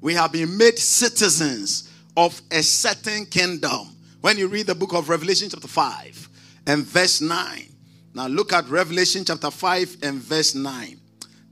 We 0.02 0.14
have 0.16 0.34
been 0.34 0.58
made 0.58 0.78
citizens 0.78 1.89
of 2.20 2.42
a 2.52 2.62
certain 2.62 3.26
kingdom. 3.26 3.96
When 4.20 4.38
you 4.38 4.50
read 4.50 4.68
the 4.68 4.76
book 4.76 4.94
of 4.94 5.08
Revelation, 5.08 5.48
chapter 5.50 5.70
5 5.70 6.30
and 6.68 6.84
verse 6.84 7.22
9. 7.22 7.66
Now 8.14 8.28
look 8.28 8.52
at 8.52 8.68
Revelation 8.68 9.24
chapter 9.24 9.50
5 9.50 9.98
and 10.04 10.18
verse 10.18 10.54
9. 10.54 11.00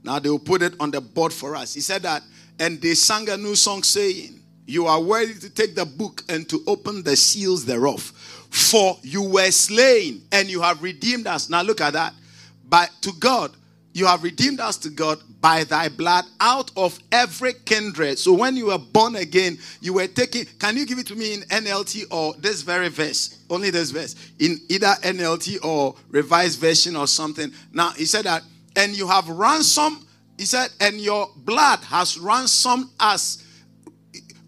Now 0.04 0.18
they 0.18 0.28
will 0.28 0.38
put 0.38 0.60
it 0.60 0.74
on 0.78 0.90
the 0.90 1.00
board 1.00 1.32
for 1.32 1.56
us. 1.56 1.72
He 1.72 1.80
said 1.80 2.02
that, 2.02 2.22
and 2.60 2.82
they 2.82 2.92
sang 2.92 3.30
a 3.30 3.38
new 3.38 3.56
song 3.56 3.82
saying, 3.82 4.40
You 4.66 4.84
are 4.84 5.00
worthy 5.00 5.40
to 5.40 5.48
take 5.48 5.74
the 5.74 5.86
book 5.86 6.22
and 6.28 6.46
to 6.50 6.62
open 6.66 7.02
the 7.02 7.16
seals 7.16 7.64
thereof. 7.64 8.02
For 8.50 8.98
you 9.00 9.22
were 9.22 9.50
slain 9.50 10.20
and 10.32 10.50
you 10.50 10.60
have 10.60 10.82
redeemed 10.82 11.26
us. 11.26 11.48
Now 11.48 11.62
look 11.62 11.80
at 11.80 11.94
that. 11.94 12.12
But 12.68 12.90
to 13.02 13.12
God, 13.18 13.52
you 13.98 14.06
have 14.06 14.22
redeemed 14.22 14.60
us 14.60 14.76
to 14.78 14.90
God 14.90 15.18
by 15.40 15.64
thy 15.64 15.88
blood 15.88 16.24
out 16.40 16.70
of 16.76 16.98
every 17.12 17.54
kindred. 17.64 18.18
So 18.18 18.32
when 18.32 18.56
you 18.56 18.66
were 18.66 18.78
born 18.78 19.16
again, 19.16 19.58
you 19.80 19.94
were 19.94 20.06
taking. 20.06 20.46
Can 20.58 20.76
you 20.76 20.86
give 20.86 20.98
it 20.98 21.06
to 21.08 21.16
me 21.16 21.34
in 21.34 21.40
NLT 21.42 22.04
or 22.10 22.34
this 22.38 22.62
very 22.62 22.88
verse? 22.88 23.38
Only 23.50 23.70
this 23.70 23.90
verse. 23.90 24.14
In 24.38 24.58
either 24.68 24.94
NLT 25.02 25.64
or 25.64 25.96
revised 26.10 26.60
version 26.60 26.96
or 26.96 27.06
something. 27.06 27.50
Now, 27.72 27.90
he 27.90 28.04
said 28.04 28.24
that 28.24 28.42
and 28.78 28.96
you 28.96 29.08
have 29.08 29.28
ransomed, 29.28 30.04
he 30.38 30.44
said, 30.44 30.70
and 30.80 31.00
your 31.00 31.28
blood 31.36 31.80
has 31.80 32.16
ransomed 32.16 32.86
us. 33.00 33.44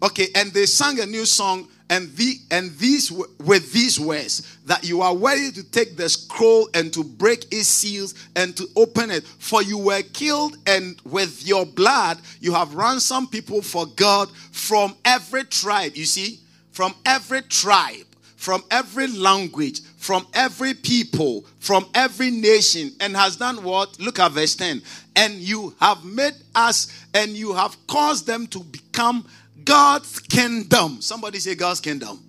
Okay, 0.01 0.27
and 0.35 0.53
they 0.53 0.65
sang 0.65 0.99
a 1.01 1.05
new 1.05 1.25
song, 1.25 1.67
and 1.91 2.09
the 2.15 2.37
and 2.49 2.71
these 2.77 3.11
with 3.11 3.71
these 3.73 3.99
words 3.99 4.57
that 4.65 4.83
you 4.83 5.01
are 5.01 5.15
ready 5.15 5.51
to 5.51 5.61
take 5.71 5.97
the 5.97 6.07
scroll 6.07 6.69
and 6.73 6.91
to 6.93 7.03
break 7.03 7.45
its 7.51 7.67
seals 7.67 8.15
and 8.35 8.55
to 8.55 8.65
open 8.77 9.11
it. 9.11 9.25
For 9.25 9.61
you 9.61 9.77
were 9.77 10.01
killed, 10.01 10.57
and 10.65 10.99
with 11.03 11.45
your 11.45 11.65
blood 11.65 12.17
you 12.39 12.53
have 12.53 12.73
ransomed 12.73 13.29
people 13.29 13.61
for 13.61 13.85
God 13.85 14.31
from 14.51 14.95
every 15.03 15.43
tribe. 15.43 15.95
You 15.95 16.05
see, 16.05 16.39
from 16.71 16.95
every 17.05 17.43
tribe 17.43 18.07
from 18.41 18.63
every 18.71 19.05
language, 19.05 19.81
from 19.97 20.25
every 20.33 20.73
people, 20.73 21.45
from 21.59 21.85
every 21.93 22.31
nation, 22.31 22.91
and 22.99 23.15
has 23.15 23.35
done 23.35 23.63
what? 23.63 23.99
Look 23.99 24.17
at 24.17 24.31
verse 24.31 24.55
10. 24.55 24.81
And 25.15 25.35
you 25.35 25.75
have 25.79 26.03
made 26.03 26.33
us, 26.55 27.05
and 27.13 27.33
you 27.33 27.53
have 27.53 27.77
caused 27.85 28.25
them 28.25 28.47
to 28.47 28.61
become 28.61 29.27
God's 29.63 30.19
kingdom. 30.19 31.01
Somebody 31.01 31.39
say 31.39 31.55
God's 31.55 31.79
kingdom. 31.79 32.19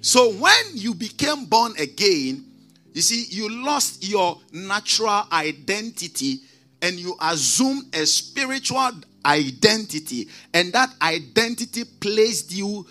So 0.00 0.32
when 0.32 0.64
you 0.72 0.94
became 0.94 1.44
born 1.44 1.74
again, 1.78 2.44
you 2.92 3.00
see, 3.00 3.24
you 3.30 3.48
lost 3.64 4.06
your 4.06 4.38
natural 4.52 5.26
identity 5.32 6.40
and 6.82 6.98
you 6.98 7.14
assumed 7.20 7.94
a 7.94 8.04
spiritual 8.04 8.90
identity, 9.24 10.28
and 10.52 10.72
that 10.72 10.90
identity 11.00 11.84
placed 11.84 12.52
you. 12.52 12.86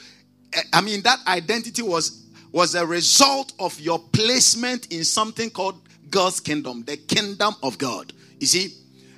I 0.71 0.81
mean, 0.81 1.01
that 1.01 1.19
identity 1.27 1.81
was 1.81 2.25
was 2.53 2.75
a 2.75 2.85
result 2.85 3.53
of 3.59 3.79
your 3.79 3.99
placement 3.99 4.91
in 4.91 5.03
something 5.03 5.49
called 5.49 5.81
God's 6.09 6.39
kingdom, 6.39 6.83
the 6.83 6.97
kingdom 6.97 7.55
of 7.63 7.77
God. 7.77 8.13
You 8.39 8.47
see, 8.47 8.73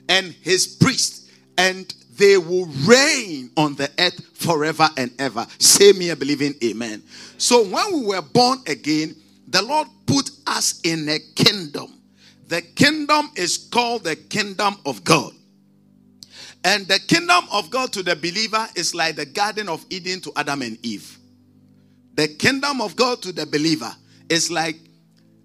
and 0.10 0.34
his 0.42 0.68
priest 0.68 1.30
and 1.58 1.94
they 2.18 2.38
will 2.38 2.68
reign 2.86 3.52
on 3.58 3.76
the 3.76 3.90
earth 4.00 4.26
forever 4.36 4.88
and 4.98 5.12
ever. 5.20 5.46
Say 5.58 5.94
me 5.94 6.10
a 6.10 6.16
believing 6.16 6.54
amen. 6.64 7.04
So 7.38 7.64
when 7.64 7.94
we 7.94 8.06
were 8.08 8.22
born 8.22 8.60
again, 8.68 9.16
the 9.48 9.62
Lord 9.62 9.88
put 10.06 10.30
us 10.48 10.80
in 10.84 11.10
a 11.10 11.20
kingdom. 11.36 12.02
The 12.48 12.62
kingdom 12.62 13.32
is 13.36 13.58
called 13.58 14.04
the 14.04 14.16
kingdom 14.16 14.76
of 14.86 15.04
God. 15.04 15.34
And 16.64 16.88
the 16.88 17.00
kingdom 17.00 17.46
of 17.52 17.70
God 17.70 17.92
to 17.94 18.04
the 18.04 18.16
believer 18.16 18.68
is 18.76 18.96
like 18.96 19.16
the 19.16 19.26
Garden 19.26 19.68
of 19.68 19.86
Eden 19.90 20.22
to 20.22 20.32
Adam 20.36 20.62
and 20.62 20.78
Eve. 20.86 21.18
The 22.14 22.28
kingdom 22.28 22.80
of 22.80 22.96
God 22.96 23.22
to 23.24 23.32
the 23.32 23.46
believer 23.46 23.92
is 24.30 24.52
like 24.52 24.78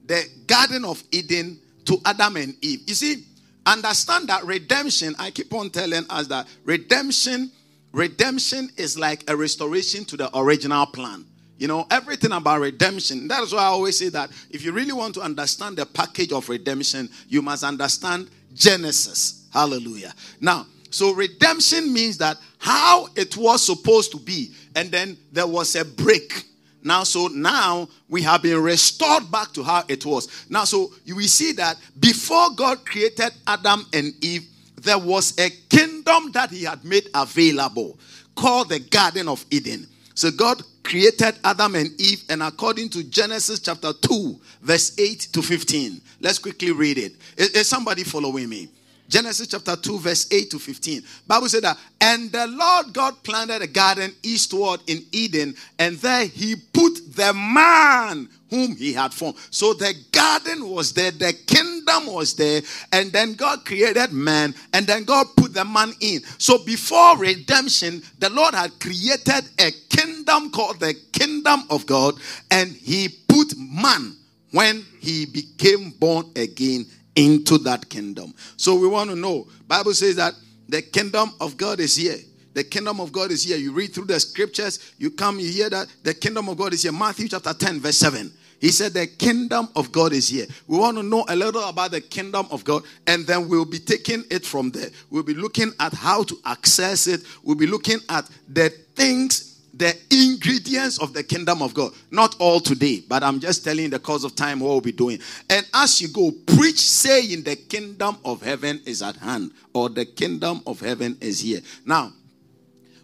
the 0.05 0.25
Garden 0.47 0.85
of 0.85 1.03
Eden 1.11 1.61
to 1.87 1.99
Adam 2.05 2.37
and 2.37 2.55
Eve. 2.63 2.83
You 2.87 2.95
see, 2.95 3.25
understand 3.73 4.29
that 4.29 4.45
redemption, 4.45 5.15
I 5.19 5.31
keep 5.31 5.53
on 5.53 5.71
telling 5.71 6.05
us 6.11 6.27
that 6.29 6.47
redemption, 6.65 7.51
redemption 7.93 8.71
is 8.77 8.99
like 8.99 9.29
a 9.29 9.37
restoration 9.37 10.05
to 10.07 10.17
the 10.17 10.37
original 10.39 10.87
plan. 10.87 11.25
You 11.59 11.67
know, 11.67 11.87
everything 11.91 12.33
about 12.33 12.61
redemption. 12.61 13.27
That 13.29 13.43
is 13.43 13.53
why 13.53 13.63
I 13.63 13.67
always 13.67 13.99
say 13.99 14.11
that 14.11 14.31
if 14.51 14.65
you 14.65 14.73
really 14.73 14.93
want 14.93 15.15
to 15.15 15.21
understand 15.21 15.77
the 15.77 15.87
package 15.87 16.33
of 16.33 16.49
redemption, 16.49 17.09
you 17.29 17.43
must 17.43 17.65
understand 17.65 18.31
Genesis. 18.55 19.49
Hallelujah. 19.53 20.15
Now, 20.41 20.67
so 20.91 21.13
redemption 21.13 21.93
means 21.93 22.17
that 22.19 22.39
how 22.59 23.09
it 23.17 23.37
was 23.37 23.65
supposed 23.65 24.13
to 24.13 24.19
be, 24.19 24.53
and 24.75 24.91
then 24.91 25.17
there 25.33 25.47
was 25.47 25.75
a 25.75 25.85
break. 25.85 26.45
Now, 26.89 27.05
so 27.05 27.27
now 27.27 27.87
we 28.09 28.23
have 28.23 28.41
been 28.41 28.63
restored 28.63 29.31
back 29.31 29.53
to 29.53 29.63
how 29.63 29.85
it 29.89 30.07
was. 30.07 30.47
Now, 30.49 30.65
so 30.65 30.91
we 31.15 31.27
see 31.27 31.53
that 31.53 31.77
before 32.01 32.49
God 32.57 32.87
created 32.87 33.33
Adam 33.47 33.85
and 33.93 34.15
Eve, 34.25 34.49
there 34.81 34.99
was 34.99 35.39
a 35.39 35.51
kingdom 35.69 36.33
that 36.33 36.51
He 36.51 36.65
had 36.65 36.83
made 36.87 37.07
available 37.15 37.99
called 38.35 38.71
the 38.71 38.79
Garden 38.79 39.29
of 39.29 39.45
Eden. 39.51 39.87
So 40.15 40.31
God 40.31 40.63
created 40.83 41.35
Adam 41.45 41.75
and 41.75 41.91
Eve, 42.01 42.25
and 42.31 42.43
according 42.43 42.89
to 42.91 43.05
Genesis 43.05 43.61
chapter 43.61 43.93
2, 43.93 44.41
verse 44.63 44.99
8 44.99 45.29
to 45.35 45.43
15, 45.43 46.01
let's 46.23 46.39
quickly 46.39 46.73
read 46.73 46.97
it. 46.97 47.13
Is, 47.37 47.51
is 47.51 47.69
somebody 47.69 48.03
following 48.03 48.49
me? 48.49 48.71
Genesis 49.09 49.47
chapter 49.47 49.75
2, 49.75 49.99
verse 50.01 50.27
8 50.31 50.51
to 50.51 50.59
15. 50.59 51.03
Bible 51.27 51.49
said 51.49 51.63
that, 51.63 51.79
and 51.99 52.31
the 52.31 52.47
Lord 52.47 52.93
God 52.93 53.23
planted 53.23 53.63
a 53.63 53.67
garden 53.67 54.15
eastward 54.23 54.81
in 54.87 55.03
Eden, 55.13 55.55
and 55.79 55.97
there 55.97 56.27
he 56.27 56.57
put 56.57 57.15
the 57.17 57.33
man 57.33 58.29
whom 58.51 58.77
he 58.77 58.93
had 58.93 59.15
formed. 59.15 59.39
So 59.51 59.73
the 59.73 59.95
garden 60.13 60.69
was 60.69 60.93
there, 60.93 61.11
the 61.11 61.33
kingdom 61.47 62.13
was 62.13 62.35
there, 62.35 62.61
and 62.93 63.11
then 63.11 63.33
God 63.33 63.65
created 63.65 64.13
man, 64.13 64.55
and 64.75 64.87
then 64.87 65.05
God 65.05 65.27
put 65.37 65.55
the 65.55 65.65
man 65.65 65.93
in. 66.01 66.21
So 66.37 66.63
before 66.65 67.17
redemption, 67.17 68.03
the 68.19 68.29
Lord 68.29 68.55
had 68.55 68.79
created 68.79 69.49
a 69.59 69.71
kingdom 69.89 70.51
called 70.51 70.81
the 70.81 70.95
kingdom 71.13 71.63
of 71.71 71.87
God, 71.87 72.15
and 72.51 72.73
he 72.73 73.09
put 73.27 73.55
man 73.57 74.17
when 74.51 74.85
he 75.01 75.25
became 75.25 75.91
born 75.91 76.31
again 76.37 76.87
into 77.19 77.59
that 77.59 77.89
kingdom. 77.89 78.33
So 78.57 78.77
we 78.77 78.87
want 78.87 79.11
to 79.11 79.17
know. 79.17 79.49
Bible 79.67 79.93
says 79.93 80.15
that 80.17 80.35
the 80.69 80.83
kingdom 80.83 81.33
of 81.41 81.57
God 81.57 81.81
is 81.81 81.97
here. 81.97 82.19
The 82.55 82.63
kingdom 82.63 83.01
of 83.01 83.11
God 83.11 83.33
is 83.33 83.43
here. 83.43 83.57
You 83.57 83.73
read 83.73 83.93
through 83.93 84.05
the 84.05 84.21
scriptures, 84.21 84.93
you 84.99 85.11
come, 85.11 85.41
you 85.41 85.51
hear 85.51 85.69
that 85.69 85.89
the 86.05 86.15
kingdom 86.15 86.49
of 86.49 86.57
God 86.57 86.73
is 86.73 86.83
here. 86.83 86.93
Matthew 86.93 87.27
chapter 87.29 87.53
10, 87.53 87.81
verse 87.81 87.97
7. 87.97 88.33
He 88.61 88.71
said, 88.71 88.93
The 88.93 89.07
kingdom 89.07 89.69
of 89.75 89.91
God 89.91 90.13
is 90.13 90.29
here. 90.29 90.47
We 90.69 90.79
want 90.79 90.97
to 90.97 91.03
know 91.03 91.25
a 91.29 91.35
little 91.35 91.63
about 91.69 91.91
the 91.91 92.01
kingdom 92.01 92.47
of 92.51 92.65
God, 92.65 92.85
and 93.07 93.27
then 93.27 93.49
we'll 93.49 93.65
be 93.65 93.79
taking 93.79 94.25
it 94.31 94.45
from 94.45 94.71
there. 94.71 94.91
We'll 95.11 95.23
be 95.25 95.35
looking 95.35 95.73
at 95.81 95.93
how 95.93 96.23
to 96.25 96.37
access 96.45 97.09
it. 97.09 97.23
We'll 97.43 97.57
be 97.57 97.67
looking 97.67 97.99
at 98.09 98.29
the 98.49 98.71
things 98.95 99.48
the 99.79 99.97
ingredients 100.11 100.99
of 100.99 101.13
the 101.13 101.23
kingdom 101.23 101.63
of 101.63 101.73
God. 101.73 101.93
Not 102.11 102.35
all 102.41 102.59
today, 102.59 103.03
but 103.09 103.23
I'm 103.23 103.39
just 103.39 103.65
telling 103.65 103.91
the 103.91 104.01
cause 104.01 104.25
of 104.25 104.35
time 104.35 104.59
what 104.59 104.71
we'll 104.71 104.81
be 104.81 104.93
doing. 104.93 105.21
And 105.49 105.65
as 105.73 106.01
you 106.01 106.09
go, 106.09 106.33
preach 106.47 106.81
saying 106.81 107.45
the 107.45 107.55
kingdom 107.55 108.19
of 108.25 108.43
heaven 108.43 108.81
is 108.85 109.03
at 109.03 109.17
hand 109.17 109.53
or 109.73 109.89
the 109.89 110.05
kingdom 110.05 110.63
of 110.67 110.81
heaven 110.81 111.17
is 111.21 111.41
here. 111.41 111.61
Now, 111.87 112.13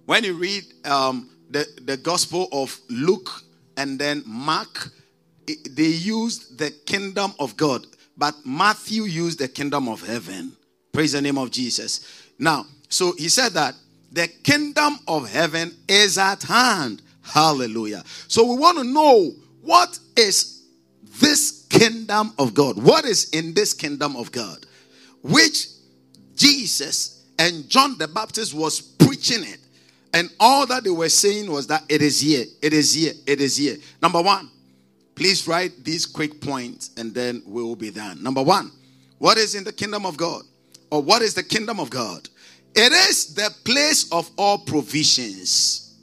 when 0.05 0.25
you 0.25 0.35
read 0.35 0.65
um, 0.85 1.31
the, 1.49 1.65
the 1.83 1.97
gospel 1.97 2.49
of 2.53 2.77
Luke 2.91 3.31
and 3.77 3.99
then 3.99 4.25
Mark, 4.27 4.91
it, 5.47 5.77
they 5.77 5.85
used 5.85 6.59
the 6.59 6.71
kingdom 6.87 7.35
of 7.39 7.57
God, 7.57 7.87
but 8.17 8.35
Matthew 8.45 9.05
used 9.05 9.39
the 9.39 9.49
kingdom 9.49 9.89
of 9.89 10.05
heaven. 10.05 10.57
Praise 10.93 11.13
the 11.13 11.23
name 11.23 11.39
of 11.39 11.53
Jesus. 11.53 12.31
Now, 12.39 12.67
so 12.89 13.13
he 13.13 13.29
said 13.29 13.53
that 13.53 13.75
the 14.15 14.29
kingdom 14.29 14.99
of 15.09 15.29
heaven 15.29 15.75
is 15.89 16.19
at 16.19 16.45
hand. 16.45 17.03
Hallelujah. 17.23 18.05
So 18.29 18.45
we 18.47 18.57
want 18.57 18.79
to 18.79 18.85
know 18.85 19.33
what 19.61 19.99
is 20.17 20.63
this 21.21 21.67
kingdom 21.69 22.33
of 22.39 22.55
God? 22.55 22.81
What 22.81 23.05
is 23.05 23.31
in 23.31 23.55
this 23.55 23.75
kingdom 23.75 24.15
of 24.15 24.31
God? 24.31 24.67
Which 25.23 25.67
Jesus 26.37 27.25
and 27.41 27.69
John 27.69 27.99
the 27.99 28.07
Baptist 28.07 28.55
was 28.55 28.81
preaching 28.81 29.43
it. 29.43 29.59
And 30.13 30.31
all 30.39 30.65
that 30.67 30.85
they 30.85 30.91
were 30.91 31.09
saying 31.09 31.51
was 31.51 31.67
that 31.67 31.83
it 31.89 32.01
is 32.01 32.21
here, 32.21 32.45
it 32.63 32.73
is 32.73 32.95
here, 32.95 33.15
it 33.27 33.41
is 33.41 33.57
here. 33.57 33.77
Number 34.01 34.23
one, 34.23 34.49
please 35.17 35.49
write 35.49 35.85
these 35.85 36.07
quick 36.07 36.41
points 36.41 36.91
and 36.97 37.13
then 37.13 37.43
we 37.45 37.65
will 37.65 37.75
be 37.75 37.91
done. 37.91 38.23
Number 38.23 38.43
one, 38.43 38.71
what 39.19 39.39
is 39.39 39.57
in 39.57 39.65
the 39.65 39.73
kingdom 39.73 40.07
of 40.07 40.17
God? 40.17 40.43
Or 40.93 41.03
what 41.03 41.23
is 41.23 41.35
the 41.35 41.43
kingdom 41.43 41.81
of 41.81 41.91
God? 41.91 42.29
It 42.75 42.93
is 42.93 43.35
the 43.35 43.55
place 43.65 44.11
of 44.11 44.31
all 44.37 44.59
provisions. 44.59 45.95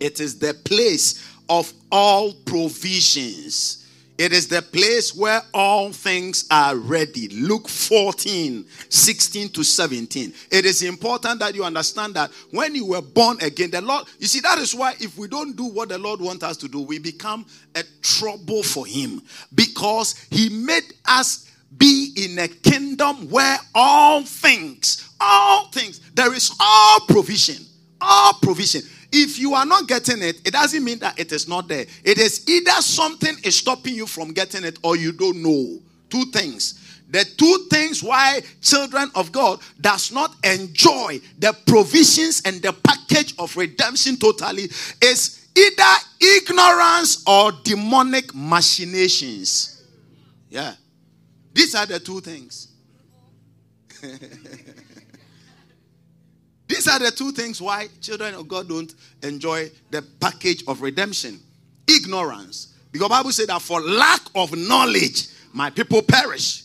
It 0.00 0.20
is 0.20 0.38
the 0.38 0.54
place 0.54 1.24
of 1.48 1.72
all 1.90 2.32
provisions. 2.44 3.84
It 4.18 4.32
is 4.32 4.48
the 4.48 4.62
place 4.62 5.14
where 5.14 5.40
all 5.54 5.92
things 5.92 6.44
are 6.50 6.74
ready. 6.74 7.28
Luke 7.28 7.68
14, 7.68 8.66
16 8.88 9.48
to 9.50 9.62
17. 9.62 10.34
It 10.50 10.64
is 10.64 10.82
important 10.82 11.38
that 11.38 11.54
you 11.54 11.62
understand 11.62 12.14
that 12.14 12.32
when 12.50 12.74
you 12.74 12.86
were 12.86 13.00
born 13.00 13.38
again, 13.40 13.70
the 13.70 13.80
Lord, 13.80 14.06
you 14.18 14.26
see, 14.26 14.40
that 14.40 14.58
is 14.58 14.74
why 14.74 14.94
if 14.98 15.16
we 15.16 15.28
don't 15.28 15.56
do 15.56 15.66
what 15.66 15.88
the 15.88 15.98
Lord 15.98 16.20
wants 16.20 16.42
us 16.42 16.56
to 16.58 16.68
do, 16.68 16.80
we 16.80 16.98
become 16.98 17.46
a 17.76 17.84
trouble 18.02 18.64
for 18.64 18.84
Him 18.84 19.22
because 19.54 20.26
He 20.30 20.48
made 20.48 20.94
us 21.06 21.48
be 21.76 22.12
in 22.16 22.38
a 22.40 22.48
kingdom 22.48 23.30
where 23.30 23.58
all 23.72 24.24
things, 24.24 25.07
all 25.20 25.68
things, 25.68 26.00
there 26.14 26.32
is 26.34 26.54
all 26.60 27.00
provision, 27.00 27.64
all 28.00 28.34
provision. 28.34 28.82
If 29.10 29.38
you 29.38 29.54
are 29.54 29.64
not 29.64 29.88
getting 29.88 30.22
it, 30.22 30.46
it 30.46 30.52
doesn't 30.52 30.84
mean 30.84 30.98
that 30.98 31.18
it 31.18 31.32
is 31.32 31.48
not 31.48 31.68
there. 31.68 31.86
It 32.04 32.18
is 32.18 32.48
either 32.48 32.82
something 32.82 33.34
is 33.42 33.56
stopping 33.56 33.94
you 33.94 34.06
from 34.06 34.32
getting 34.32 34.64
it 34.64 34.78
or 34.82 34.96
you 34.96 35.12
don't 35.12 35.42
know. 35.42 35.78
Two 36.10 36.26
things. 36.26 36.84
The 37.10 37.24
two 37.24 37.66
things 37.70 38.02
why 38.02 38.42
children 38.60 39.10
of 39.14 39.32
God 39.32 39.60
does 39.80 40.12
not 40.12 40.34
enjoy 40.44 41.20
the 41.38 41.56
provisions 41.66 42.42
and 42.44 42.60
the 42.60 42.72
package 42.72 43.34
of 43.38 43.56
redemption 43.56 44.18
totally 44.18 44.64
is 45.02 45.48
either 45.56 45.94
ignorance 46.20 47.24
or 47.26 47.52
demonic 47.64 48.34
machinations. 48.34 49.82
Yeah. 50.50 50.74
These 51.54 51.74
are 51.74 51.86
the 51.86 51.98
two 51.98 52.20
things. 52.20 52.68
Are 56.88 56.98
the 56.98 57.10
two 57.10 57.32
things 57.32 57.60
why 57.60 57.88
children 58.00 58.34
of 58.34 58.48
God 58.48 58.68
don't 58.68 58.92
enjoy 59.22 59.70
the 59.90 60.02
package 60.20 60.64
of 60.66 60.80
redemption. 60.80 61.40
Ignorance. 61.86 62.74
Because 62.92 63.08
Bible 63.08 63.32
said 63.32 63.48
that 63.48 63.62
for 63.62 63.80
lack 63.80 64.20
of 64.34 64.56
knowledge, 64.56 65.28
my 65.52 65.70
people 65.70 66.02
perish. 66.02 66.64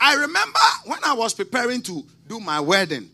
I 0.00 0.14
remember 0.14 0.58
when 0.86 0.98
I 1.04 1.14
was 1.14 1.34
preparing 1.34 1.82
to 1.82 2.04
do 2.28 2.40
my 2.40 2.60
wedding, 2.60 3.10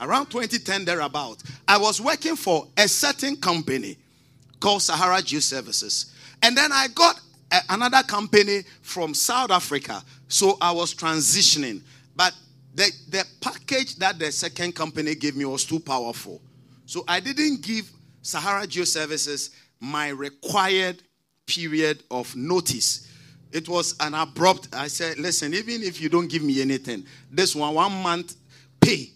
around 0.00 0.26
2010 0.26 0.84
thereabout, 0.84 1.42
I 1.66 1.78
was 1.78 2.00
working 2.00 2.36
for 2.36 2.66
a 2.76 2.88
certain 2.88 3.36
company 3.36 3.96
called 4.60 4.82
Sahara 4.82 5.22
Geo 5.22 5.40
Services. 5.40 6.12
And 6.42 6.56
then 6.56 6.72
I 6.72 6.88
got 6.94 7.20
a, 7.52 7.60
another 7.70 8.02
company 8.02 8.62
from 8.82 9.14
South 9.14 9.50
Africa 9.50 10.02
so 10.34 10.58
I 10.60 10.72
was 10.72 10.92
transitioning. 10.94 11.80
But 12.16 12.32
the, 12.74 12.90
the 13.08 13.24
package 13.40 13.96
that 13.96 14.18
the 14.18 14.32
second 14.32 14.74
company 14.74 15.14
gave 15.14 15.36
me 15.36 15.44
was 15.44 15.64
too 15.64 15.80
powerful. 15.80 16.42
So 16.86 17.04
I 17.06 17.20
didn't 17.20 17.62
give 17.62 17.90
Sahara 18.22 18.66
Geo 18.66 18.84
Services 18.84 19.50
my 19.80 20.08
required 20.08 21.02
period 21.46 22.02
of 22.10 22.34
notice. 22.34 23.08
It 23.52 23.68
was 23.68 23.94
an 24.00 24.14
abrupt, 24.14 24.68
I 24.74 24.88
said, 24.88 25.18
listen, 25.18 25.54
even 25.54 25.82
if 25.82 26.00
you 26.00 26.08
don't 26.08 26.28
give 26.28 26.42
me 26.42 26.60
anything, 26.60 27.04
this 27.30 27.54
one, 27.54 27.74
one 27.74 27.92
month 28.02 28.34
pay 28.80 29.10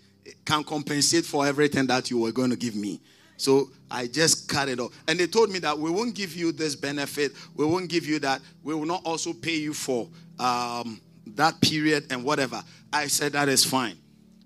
can 0.44 0.62
compensate 0.62 1.24
for 1.24 1.46
everything 1.46 1.86
that 1.88 2.10
you 2.10 2.18
were 2.18 2.32
going 2.32 2.50
to 2.50 2.56
give 2.56 2.76
me. 2.76 3.00
So 3.36 3.70
I 3.90 4.06
just 4.06 4.48
cut 4.48 4.68
it 4.68 4.78
off. 4.80 4.92
And 5.08 5.18
they 5.18 5.26
told 5.26 5.50
me 5.50 5.58
that 5.60 5.78
we 5.78 5.90
won't 5.90 6.14
give 6.14 6.34
you 6.34 6.52
this 6.52 6.74
benefit. 6.74 7.32
We 7.54 7.64
won't 7.64 7.88
give 7.88 8.06
you 8.06 8.18
that. 8.20 8.40
We 8.62 8.74
will 8.74 8.86
not 8.86 9.02
also 9.04 9.32
pay 9.32 9.56
you 9.56 9.74
for 9.74 10.08
um, 10.38 11.00
that 11.36 11.60
period 11.60 12.06
and 12.10 12.24
whatever. 12.24 12.62
I 12.92 13.06
said, 13.06 13.32
that 13.32 13.48
is 13.48 13.64
fine. 13.64 13.96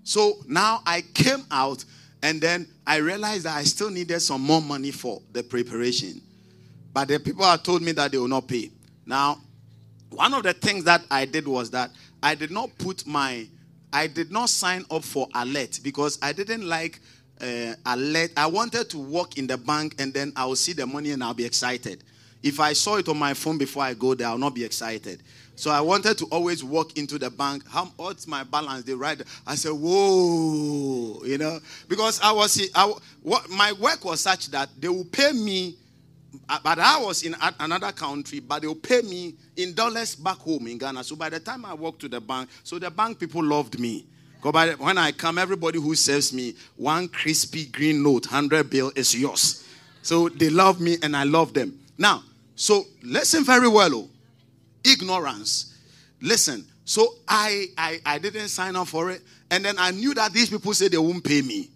So 0.03 0.33
now 0.47 0.81
I 0.85 1.01
came 1.13 1.45
out 1.51 1.83
and 2.21 2.41
then 2.41 2.67
I 2.85 2.97
realized 2.97 3.43
that 3.43 3.57
I 3.57 3.63
still 3.63 3.89
needed 3.89 4.19
some 4.21 4.41
more 4.41 4.61
money 4.61 4.91
for 4.91 5.21
the 5.31 5.43
preparation. 5.43 6.21
But 6.93 7.07
the 7.07 7.19
people 7.19 7.45
had 7.45 7.63
told 7.63 7.81
me 7.81 7.91
that 7.93 8.11
they 8.11 8.17
will 8.17 8.27
not 8.27 8.47
pay. 8.47 8.71
Now, 9.05 9.39
one 10.09 10.33
of 10.33 10.43
the 10.43 10.53
things 10.53 10.83
that 10.83 11.01
I 11.09 11.25
did 11.25 11.47
was 11.47 11.71
that 11.71 11.91
I 12.21 12.35
did 12.35 12.51
not 12.51 12.69
put 12.77 13.05
my, 13.07 13.47
I 13.91 14.07
did 14.07 14.31
not 14.31 14.49
sign 14.49 14.85
up 14.91 15.03
for 15.03 15.27
alert 15.33 15.79
because 15.83 16.19
I 16.21 16.33
didn't 16.33 16.67
like 16.67 16.99
uh, 17.41 17.73
alert. 17.85 18.31
I 18.37 18.45
wanted 18.47 18.89
to 18.91 18.99
work 18.99 19.37
in 19.37 19.47
the 19.47 19.57
bank 19.57 19.95
and 19.99 20.13
then 20.13 20.33
I 20.35 20.45
will 20.45 20.55
see 20.55 20.73
the 20.73 20.85
money 20.85 21.11
and 21.11 21.23
I'll 21.23 21.33
be 21.33 21.45
excited. 21.45 22.03
if 22.43 22.59
I 22.59 22.73
saw 22.73 22.97
it 22.97 23.07
on 23.07 23.17
my 23.17 23.33
phone 23.33 23.57
before 23.57 23.83
I 23.83 23.93
go 23.93 24.13
there, 24.13 24.27
I'll 24.27 24.37
not 24.37 24.53
be 24.53 24.65
excited. 24.65 25.23
So 25.55 25.69
I 25.69 25.81
wanted 25.81 26.17
to 26.17 26.25
always 26.25 26.63
walk 26.63 26.97
into 26.97 27.19
the 27.19 27.29
bank. 27.29 27.63
How 27.69 27.85
what's 27.97 28.27
my 28.27 28.43
balance? 28.43 28.83
They 28.85 28.93
write. 28.93 29.21
I 29.45 29.55
said, 29.55 29.71
"Whoa," 29.71 31.23
you 31.25 31.37
know, 31.37 31.59
because 31.87 32.19
I 32.21 32.31
was 32.31 32.59
I, 32.73 32.91
what, 33.21 33.49
my 33.49 33.71
work 33.73 34.03
was 34.03 34.21
such 34.21 34.49
that 34.49 34.69
they 34.79 34.87
will 34.87 35.05
pay 35.05 35.31
me, 35.31 35.75
uh, 36.49 36.59
but 36.63 36.79
I 36.79 36.99
was 36.99 37.23
in 37.23 37.35
another 37.59 37.91
country, 37.91 38.39
but 38.39 38.61
they 38.61 38.67
will 38.67 38.75
pay 38.75 39.01
me 39.03 39.35
in 39.55 39.73
dollars 39.73 40.15
back 40.15 40.37
home 40.37 40.67
in 40.67 40.77
Ghana. 40.79 41.03
So 41.03 41.15
by 41.15 41.29
the 41.29 41.39
time 41.39 41.65
I 41.65 41.73
walked 41.75 42.01
to 42.01 42.09
the 42.09 42.19
bank, 42.19 42.49
so 42.63 42.79
the 42.79 42.89
bank 42.89 43.19
people 43.19 43.43
loved 43.43 43.79
me. 43.79 44.07
Because 44.41 44.77
when 44.77 44.97
I 44.97 45.11
come, 45.13 45.37
everybody 45.37 45.79
who 45.79 45.95
serves 45.95 46.33
me 46.33 46.55
one 46.75 47.07
crispy 47.07 47.65
green 47.67 48.03
note, 48.03 48.25
hundred 48.25 48.69
bill 48.69 48.91
is 48.95 49.15
yours. 49.15 49.65
So 50.01 50.27
they 50.27 50.49
love 50.49 50.81
me 50.81 50.97
and 51.01 51.15
I 51.15 51.23
love 51.23 51.53
them. 51.53 51.79
Now, 51.97 52.23
so 52.55 52.83
listen 53.03 53.45
very 53.45 53.69
well. 53.69 53.95
Oh 53.95 54.09
ignorance. 54.83 55.73
Listen, 56.21 56.65
so 56.85 57.15
I, 57.27 57.67
I 57.77 57.99
I 58.05 58.17
didn't 58.19 58.49
sign 58.49 58.75
up 58.75 58.87
for 58.87 59.11
it, 59.11 59.21
and 59.51 59.63
then 59.63 59.75
I 59.77 59.91
knew 59.91 60.13
that 60.13 60.33
these 60.33 60.49
people 60.49 60.73
said 60.73 60.91
they 60.91 60.97
won't 60.97 61.23
pay 61.23 61.41
me, 61.41 61.69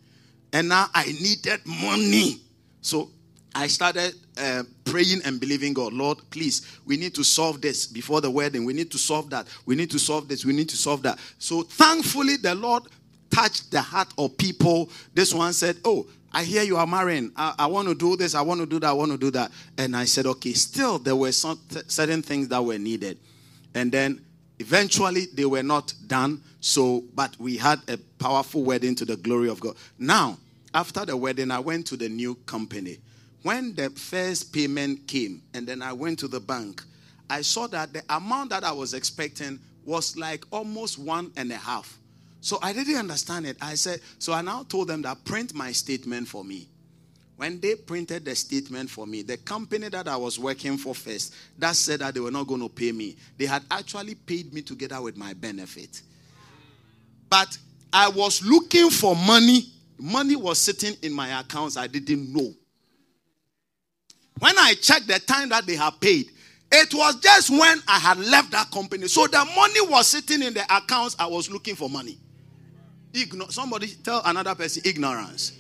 and 0.53 0.69
now 0.69 0.87
I 0.93 1.05
needed 1.05 1.61
money. 1.65 2.41
So 2.81 3.09
I 3.57 3.67
started 3.67 4.13
uh, 4.37 4.63
praying 4.85 5.21
and 5.25 5.39
believing 5.39 5.73
God, 5.73 5.91
Lord, 5.91 6.19
please, 6.29 6.79
we 6.85 6.95
need 6.95 7.15
to 7.15 7.23
solve 7.23 7.59
this 7.59 7.87
before 7.87 8.21
the 8.21 8.29
wedding. 8.29 8.65
We 8.65 8.73
need 8.73 8.91
to 8.91 8.99
solve 8.99 9.31
that. 9.31 9.47
We 9.65 9.75
need 9.75 9.89
to 9.91 9.99
solve 9.99 10.27
this. 10.27 10.45
We 10.45 10.53
need 10.53 10.69
to 10.69 10.77
solve 10.77 11.01
that. 11.03 11.17
So 11.39 11.63
thankfully, 11.63 12.37
the 12.37 12.53
Lord 12.53 12.83
touched 13.31 13.71
the 13.71 13.81
heart 13.81 14.13
of 14.17 14.37
people. 14.37 14.89
This 15.13 15.33
one 15.33 15.53
said, 15.53 15.77
Oh, 15.83 16.05
I 16.31 16.43
hear 16.43 16.63
you 16.63 16.77
are 16.77 16.87
marrying. 16.87 17.31
I, 17.35 17.55
I, 17.59 17.65
want 17.67 17.87
to 17.87 17.95
do 17.95 18.15
this. 18.15 18.35
I 18.35 18.41
want 18.41 18.59
to 18.59 18.65
do 18.65 18.79
that. 18.79 18.87
I 18.87 18.93
want 18.93 19.11
to 19.11 19.17
do 19.17 19.31
that. 19.31 19.51
And 19.77 19.95
I 19.95 20.05
said, 20.05 20.25
okay, 20.25 20.53
still, 20.53 20.99
there 20.99 21.15
were 21.15 21.31
some 21.31 21.59
certain 21.87 22.21
things 22.21 22.47
that 22.49 22.63
were 22.63 22.77
needed. 22.77 23.17
And 23.73 23.91
then 23.91 24.23
eventually 24.59 25.27
they 25.33 25.45
were 25.45 25.63
not 25.63 25.93
done. 26.07 26.43
So, 26.59 27.03
but 27.15 27.35
we 27.39 27.57
had 27.57 27.79
a 27.87 27.97
powerful 28.19 28.63
wedding 28.63 28.95
to 28.95 29.05
the 29.05 29.15
glory 29.15 29.49
of 29.49 29.59
God. 29.59 29.75
Now, 29.97 30.37
after 30.73 31.05
the 31.05 31.15
wedding, 31.15 31.49
I 31.49 31.59
went 31.59 31.87
to 31.87 31.97
the 31.97 32.09
new 32.09 32.35
company. 32.45 32.97
When 33.43 33.73
the 33.75 33.89
first 33.91 34.51
payment 34.51 35.07
came, 35.07 35.41
and 35.53 35.65
then 35.65 35.81
I 35.81 35.93
went 35.93 36.19
to 36.19 36.27
the 36.27 36.39
bank, 36.39 36.83
I 37.29 37.41
saw 37.41 37.67
that 37.67 37.93
the 37.93 38.03
amount 38.09 38.49
that 38.49 38.63
I 38.63 38.71
was 38.71 38.93
expecting 38.93 39.59
was 39.85 40.17
like 40.17 40.43
almost 40.51 40.99
one 40.99 41.31
and 41.37 41.51
a 41.51 41.55
half. 41.57 41.97
So 42.41 42.59
I 42.61 42.73
didn't 42.73 42.95
understand 42.97 43.45
it. 43.45 43.57
I 43.61 43.75
said, 43.75 43.99
so 44.19 44.33
I 44.33 44.41
now 44.41 44.63
told 44.63 44.87
them 44.87 45.01
that 45.01 45.25
print 45.25 45.53
my 45.53 45.71
statement 45.71 46.27
for 46.27 46.43
me. 46.43 46.67
When 47.35 47.59
they 47.59 47.75
printed 47.75 48.25
the 48.25 48.35
statement 48.35 48.89
for 48.89 49.05
me, 49.05 49.21
the 49.21 49.37
company 49.37 49.89
that 49.89 50.07
I 50.07 50.17
was 50.17 50.39
working 50.39 50.77
for 50.77 50.95
first, 50.95 51.35
that 51.59 51.75
said 51.75 51.99
that 51.99 52.15
they 52.15 52.19
were 52.19 52.31
not 52.31 52.47
going 52.47 52.61
to 52.61 52.69
pay 52.69 52.91
me, 52.91 53.15
they 53.37 53.45
had 53.45 53.63
actually 53.69 54.15
paid 54.15 54.53
me 54.53 54.61
together 54.61 54.99
with 55.01 55.17
my 55.17 55.33
benefit. 55.33 56.01
But 57.29 57.57
I 57.93 58.09
was 58.09 58.43
looking 58.43 58.89
for 58.89 59.15
money. 59.15 59.65
Money 59.99 60.35
was 60.35 60.57
sitting 60.57 60.95
in 61.03 61.13
my 61.13 61.39
accounts. 61.39 61.77
I 61.77 61.87
didn't 61.87 62.33
know. 62.33 62.53
When 64.39 64.57
I 64.57 64.73
checked 64.75 65.07
the 65.07 65.19
time 65.19 65.49
that 65.49 65.65
they 65.65 65.75
had 65.75 65.99
paid, 65.99 66.31
it 66.71 66.93
was 66.93 67.19
just 67.19 67.49
when 67.49 67.81
I 67.87 67.99
had 67.99 68.17
left 68.19 68.51
that 68.51 68.71
company. 68.71 69.07
So 69.07 69.27
the 69.27 69.45
money 69.55 69.81
was 69.81 70.07
sitting 70.07 70.41
in 70.41 70.53
the 70.53 70.63
accounts. 70.75 71.15
I 71.19 71.27
was 71.27 71.51
looking 71.51 71.75
for 71.75 71.89
money. 71.89 72.17
Igno- 73.25 73.51
somebody 73.51 73.87
tell 73.87 74.21
another 74.25 74.55
person 74.55 74.81
ignorance. 74.85 75.53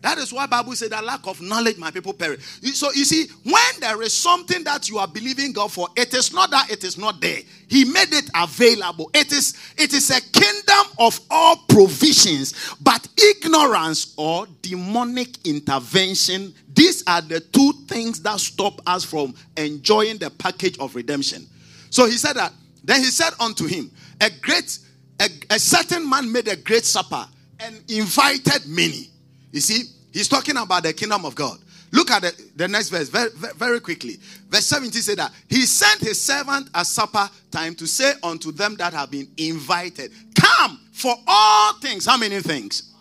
That 0.00 0.18
is 0.18 0.32
why 0.32 0.46
Bible 0.46 0.76
said 0.76 0.90
that 0.90 1.04
lack 1.04 1.26
of 1.26 1.40
knowledge, 1.40 1.76
my 1.76 1.90
people 1.90 2.12
perish. 2.12 2.40
So 2.74 2.92
you 2.92 3.04
see, 3.04 3.26
when 3.42 3.80
there 3.80 4.00
is 4.02 4.12
something 4.12 4.62
that 4.62 4.88
you 4.88 4.98
are 4.98 5.08
believing 5.08 5.52
God 5.52 5.72
for, 5.72 5.88
it 5.96 6.14
is 6.14 6.32
not 6.32 6.50
that 6.52 6.70
it 6.70 6.84
is 6.84 6.96
not 6.96 7.20
there. 7.20 7.40
He 7.66 7.84
made 7.84 8.12
it 8.12 8.30
available. 8.32 9.10
It 9.12 9.32
is 9.32 9.54
it 9.76 9.92
is 9.92 10.10
a 10.10 10.20
kingdom 10.20 10.86
of 11.00 11.18
all 11.28 11.56
provisions, 11.68 12.54
but 12.80 13.08
ignorance 13.16 14.14
or 14.16 14.46
demonic 14.62 15.44
intervention. 15.44 16.54
These 16.72 17.02
are 17.08 17.20
the 17.20 17.40
two 17.40 17.72
things 17.88 18.22
that 18.22 18.38
stop 18.38 18.80
us 18.86 19.04
from 19.04 19.34
enjoying 19.56 20.18
the 20.18 20.30
package 20.30 20.78
of 20.78 20.94
redemption. 20.94 21.44
So 21.90 22.06
he 22.06 22.12
said 22.12 22.34
that. 22.34 22.52
Then 22.84 23.00
he 23.00 23.06
said 23.06 23.32
unto 23.40 23.66
him, 23.66 23.90
a 24.20 24.30
great 24.30 24.78
a, 25.20 25.28
a 25.50 25.58
certain 25.58 26.08
man 26.08 26.30
made 26.30 26.48
a 26.48 26.56
great 26.56 26.84
supper 26.84 27.26
and 27.60 27.82
invited 27.88 28.66
many. 28.66 29.08
You 29.52 29.60
see, 29.60 29.84
he's 30.12 30.28
talking 30.28 30.56
about 30.56 30.84
the 30.84 30.92
kingdom 30.92 31.24
of 31.24 31.34
God. 31.34 31.58
Look 31.90 32.10
at 32.10 32.22
the, 32.22 32.50
the 32.56 32.68
next 32.68 32.90
verse 32.90 33.08
very, 33.08 33.30
very 33.56 33.80
quickly. 33.80 34.18
Verse 34.50 34.66
17 34.66 35.02
said 35.02 35.18
that 35.18 35.32
he 35.48 35.62
sent 35.62 36.00
his 36.00 36.20
servant 36.20 36.68
at 36.74 36.86
supper 36.86 37.30
time 37.50 37.74
to 37.76 37.86
say 37.86 38.12
unto 38.22 38.52
them 38.52 38.76
that 38.76 38.92
have 38.92 39.10
been 39.10 39.28
invited, 39.38 40.12
Come 40.38 40.80
for 40.92 41.14
all 41.26 41.74
things. 41.80 42.04
How 42.04 42.18
many 42.18 42.40
things? 42.40 42.94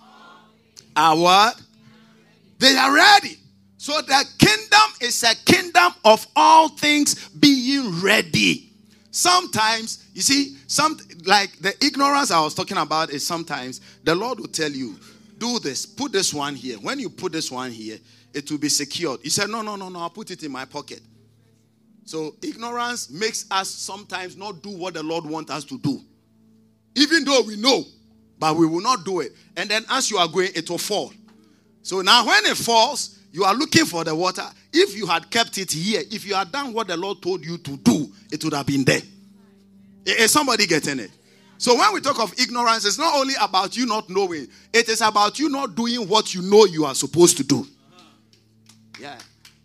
Are 0.95 1.17
what? 1.17 1.61
They 2.59 2.75
are 2.75 2.93
ready. 2.93 3.37
So 3.77 4.01
the 4.01 4.25
kingdom 4.37 4.91
is 5.01 5.23
a 5.23 5.35
kingdom 5.45 5.93
of 6.03 6.25
all 6.35 6.69
things 6.69 7.29
being 7.29 8.01
ready. 8.01 8.71
Sometimes, 9.11 10.05
you 10.13 10.21
see, 10.21 10.57
some 10.67 10.97
like 11.25 11.57
the 11.59 11.73
ignorance 11.83 12.31
I 12.31 12.41
was 12.41 12.53
talking 12.53 12.77
about 12.77 13.09
is 13.09 13.25
sometimes 13.25 13.81
the 14.03 14.15
Lord 14.15 14.39
will 14.39 14.47
tell 14.47 14.71
you, 14.71 14.95
do 15.37 15.59
this, 15.59 15.85
put 15.85 16.11
this 16.11 16.33
one 16.33 16.55
here. 16.55 16.77
When 16.77 16.99
you 16.99 17.09
put 17.09 17.31
this 17.31 17.51
one 17.51 17.71
here, 17.71 17.97
it 18.33 18.49
will 18.51 18.57
be 18.57 18.69
secured. 18.69 19.19
He 19.23 19.29
said, 19.29 19.49
No, 19.49 19.61
no, 19.61 19.75
no, 19.75 19.89
no, 19.89 19.99
I'll 19.99 20.09
put 20.09 20.31
it 20.31 20.43
in 20.43 20.51
my 20.51 20.65
pocket. 20.65 21.01
So 22.05 22.35
ignorance 22.41 23.09
makes 23.09 23.45
us 23.51 23.69
sometimes 23.69 24.37
not 24.37 24.61
do 24.61 24.69
what 24.69 24.93
the 24.93 25.03
Lord 25.03 25.25
wants 25.25 25.51
us 25.51 25.65
to 25.65 25.77
do. 25.77 26.01
Even 26.95 27.25
though 27.25 27.41
we 27.41 27.57
know, 27.57 27.83
but 28.39 28.55
we 28.55 28.65
will 28.65 28.81
not 28.81 29.03
do 29.03 29.19
it. 29.19 29.33
And 29.55 29.69
then 29.69 29.83
as 29.89 30.09
you 30.09 30.17
are 30.17 30.27
going, 30.27 30.49
it 30.55 30.69
will 30.69 30.77
fall. 30.77 31.11
So 31.81 32.01
now 32.01 32.25
when 32.25 32.45
it 32.45 32.57
falls, 32.57 33.19
you 33.31 33.43
are 33.43 33.53
looking 33.53 33.85
for 33.85 34.03
the 34.03 34.15
water. 34.15 34.45
If 34.71 34.95
you 34.95 35.05
had 35.05 35.29
kept 35.29 35.57
it 35.57 35.71
here, 35.71 36.01
if 36.11 36.25
you 36.25 36.33
had 36.33 36.51
done 36.51 36.73
what 36.73 36.87
the 36.87 36.97
Lord 36.97 37.21
told 37.21 37.45
you 37.45 37.57
to 37.57 37.77
do, 37.77 38.11
it 38.31 38.43
would 38.43 38.53
have 38.53 38.65
been 38.65 38.83
there. 38.83 39.01
Is 40.07 40.31
somebody 40.31 40.65
getting 40.65 40.99
it? 40.99 41.11
So 41.57 41.75
when 41.75 41.93
we 41.93 42.01
talk 42.01 42.19
of 42.19 42.33
ignorance, 42.39 42.85
it's 42.85 42.97
not 42.97 43.15
only 43.15 43.33
about 43.41 43.75
you 43.75 43.85
not 43.85 44.09
knowing, 44.09 44.47
it 44.71 44.87
is 44.87 45.01
about 45.01 45.37
you 45.37 45.49
not 45.49 45.75
doing 45.75 46.07
what 46.07 46.33
you 46.33 46.41
know 46.43 46.65
you 46.65 46.85
are 46.85 46.95
supposed 46.95 47.35
to 47.37 47.43
do. 47.43 47.67
Yeah. 48.99 49.17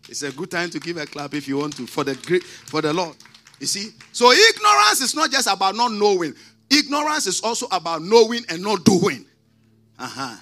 It's 0.09 0.23
a 0.23 0.33
good 0.33 0.51
time 0.51 0.69
to 0.71 0.81
give 0.81 0.97
a 0.97 1.07
clap 1.07 1.35
if 1.35 1.47
you 1.47 1.59
want 1.59 1.77
to 1.77 1.87
for 1.87 2.03
the 2.03 2.15
great 2.15 2.43
for 2.43 2.83
the 2.83 2.93
Lord. 2.93 3.17
You 3.61 3.67
see? 3.67 3.91
So 4.11 4.33
ignorance 4.33 5.01
is 5.01 5.15
not 5.15 5.31
just 5.31 5.47
about 5.47 5.77
not 5.77 5.93
knowing. 5.93 6.35
Ignorance 6.69 7.27
is 7.27 7.41
also 7.43 7.67
about 7.71 8.03
knowing 8.03 8.43
and 8.49 8.63
not 8.63 8.85
doing. 8.85 9.25
Uh-huh. 9.99 10.37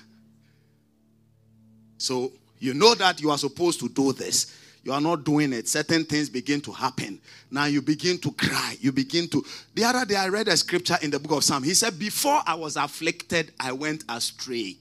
So 1.99 2.33
you 2.59 2.73
know 2.73 2.95
that 2.95 3.21
you 3.21 3.31
are 3.31 3.39
supposed 3.39 3.81
to 3.81 3.89
do 3.89 4.13
this 4.13 4.57
you 4.83 4.93
are 4.93 5.01
not 5.01 5.25
doing 5.25 5.53
it, 5.53 5.69
certain 5.69 6.05
things 6.05 6.31
begin 6.31 6.61
to 6.63 6.73
happen. 6.73 7.21
Now 7.51 7.67
you 7.67 7.83
begin 7.83 8.19
to 8.19 8.33
cry. 8.33 8.77
You 8.81 8.93
begin 8.93 9.29
to. 9.29 9.45
The 9.75 9.85
other 9.85 10.05
day 10.07 10.17
I 10.17 10.29
read 10.29 10.49
a 10.49 10.57
scripture 10.57 10.97
in 11.03 11.11
the 11.11 11.19
book 11.19 11.33
of 11.33 11.45
Psalm. 11.45 11.63
He 11.63 11.75
said, 11.75 11.99
Before 11.99 12.41
I 12.47 12.55
was 12.55 12.77
afflicted, 12.77 13.53
I 13.61 13.73
went 13.73 14.05
astray. 14.09 14.77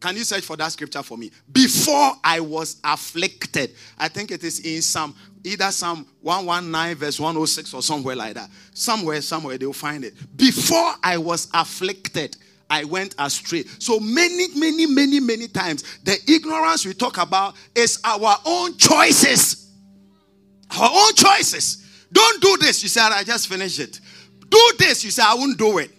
Can 0.00 0.16
you 0.16 0.24
search 0.24 0.44
for 0.44 0.56
that 0.56 0.70
scripture 0.72 1.02
for 1.02 1.18
me? 1.18 1.30
Before 1.50 2.12
I 2.22 2.40
was 2.40 2.80
afflicted. 2.84 3.74
I 3.98 4.08
think 4.08 4.30
it 4.30 4.44
is 4.44 4.60
in 4.60 4.80
Psalm, 4.82 5.14
either 5.44 5.70
Psalm 5.72 6.06
119, 6.20 6.96
verse 6.96 7.18
106, 7.18 7.74
or 7.74 7.82
somewhere 7.82 8.14
like 8.14 8.34
that. 8.34 8.48
Somewhere, 8.74 9.20
somewhere 9.20 9.58
they'll 9.58 9.72
find 9.72 10.04
it. 10.04 10.14
Before 10.36 10.94
I 11.02 11.18
was 11.18 11.48
afflicted, 11.52 12.36
I 12.70 12.84
went 12.84 13.14
astray. 13.18 13.64
So 13.78 13.98
many, 13.98 14.48
many, 14.54 14.86
many, 14.86 15.20
many 15.20 15.48
times, 15.48 15.84
the 16.04 16.16
ignorance 16.28 16.84
we 16.84 16.94
talk 16.94 17.18
about 17.18 17.54
is 17.74 17.98
our 18.04 18.36
own 18.44 18.76
choices. 18.76 19.70
Our 20.78 20.90
own 20.92 21.14
choices. 21.14 21.84
Don't 22.12 22.42
do 22.42 22.56
this. 22.58 22.82
You 22.82 22.88
say, 22.88 23.00
I 23.00 23.24
just 23.24 23.48
finished 23.48 23.80
it. 23.80 24.00
Do 24.48 24.72
this. 24.78 25.04
You 25.04 25.10
say, 25.10 25.22
I 25.24 25.34
won't 25.34 25.58
do 25.58 25.78
it. 25.78 25.90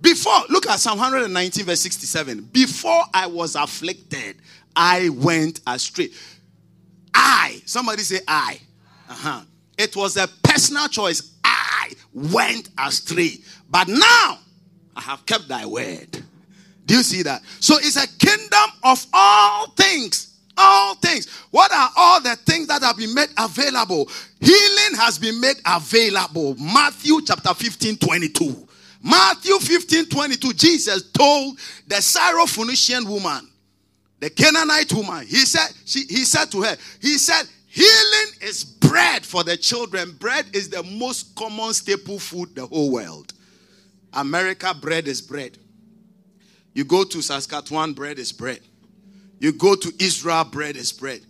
Before, 0.00 0.40
look 0.50 0.66
at 0.66 0.78
Psalm 0.78 0.98
119, 0.98 1.64
verse 1.64 1.80
67. 1.80 2.42
Before 2.52 3.02
I 3.14 3.26
was 3.26 3.54
afflicted, 3.54 4.36
I 4.74 5.08
went 5.08 5.60
astray. 5.66 6.10
I, 7.14 7.62
somebody 7.64 8.02
say 8.02 8.20
I. 8.28 8.60
Uh-huh. 9.08 9.40
It 9.78 9.96
was 9.96 10.16
a 10.16 10.28
personal 10.42 10.88
choice. 10.88 11.34
I 11.42 11.92
went 12.12 12.68
astray. 12.78 13.38
But 13.68 13.88
now 13.88 14.38
I 14.96 15.02
have 15.02 15.26
kept 15.26 15.46
thy 15.48 15.66
word. 15.66 16.22
Do 16.86 16.96
you 16.96 17.02
see 17.02 17.22
that? 17.22 17.42
So 17.60 17.76
it's 17.78 17.96
a 17.96 18.06
kingdom 18.18 18.70
of 18.82 19.06
all 19.12 19.68
things. 19.70 20.32
All 20.56 20.94
things. 20.94 21.28
What 21.50 21.70
are 21.70 21.90
all 21.96 22.22
the 22.22 22.34
things 22.36 22.68
that 22.68 22.82
have 22.82 22.96
been 22.96 23.12
made 23.12 23.28
available? 23.36 24.08
Healing 24.40 24.96
has 24.96 25.18
been 25.18 25.38
made 25.38 25.56
available. 25.66 26.56
Matthew 26.58 27.20
chapter 27.26 27.52
15, 27.52 27.98
22. 27.98 28.68
Matthew 29.02 29.58
15, 29.58 30.06
22. 30.06 30.52
Jesus 30.54 31.10
told 31.10 31.58
the 31.86 31.96
Syrophoenician 31.96 33.06
woman, 33.06 33.48
the 34.18 34.30
Canaanite 34.30 34.92
woman, 34.94 35.26
he 35.26 35.44
said, 35.44 35.68
she, 35.84 36.04
he 36.08 36.24
said 36.24 36.46
to 36.52 36.62
her, 36.62 36.76
he 37.02 37.18
said, 37.18 37.42
healing 37.66 38.32
is 38.40 38.64
bread 38.64 39.26
for 39.26 39.44
the 39.44 39.58
children. 39.58 40.12
Bread 40.18 40.46
is 40.54 40.70
the 40.70 40.82
most 40.82 41.34
common 41.36 41.74
staple 41.74 42.18
food 42.18 42.54
the 42.54 42.64
whole 42.66 42.92
world. 42.92 43.34
America, 44.16 44.74
bread 44.74 45.06
is 45.06 45.20
bread. 45.20 45.58
You 46.74 46.84
go 46.84 47.04
to 47.04 47.22
Saskatchewan, 47.22 47.92
bread 47.92 48.18
is 48.18 48.32
bread. 48.32 48.60
You 49.38 49.52
go 49.52 49.76
to 49.76 49.92
Israel, 50.00 50.44
bread 50.44 50.76
is 50.76 50.92
bread. 50.92 51.20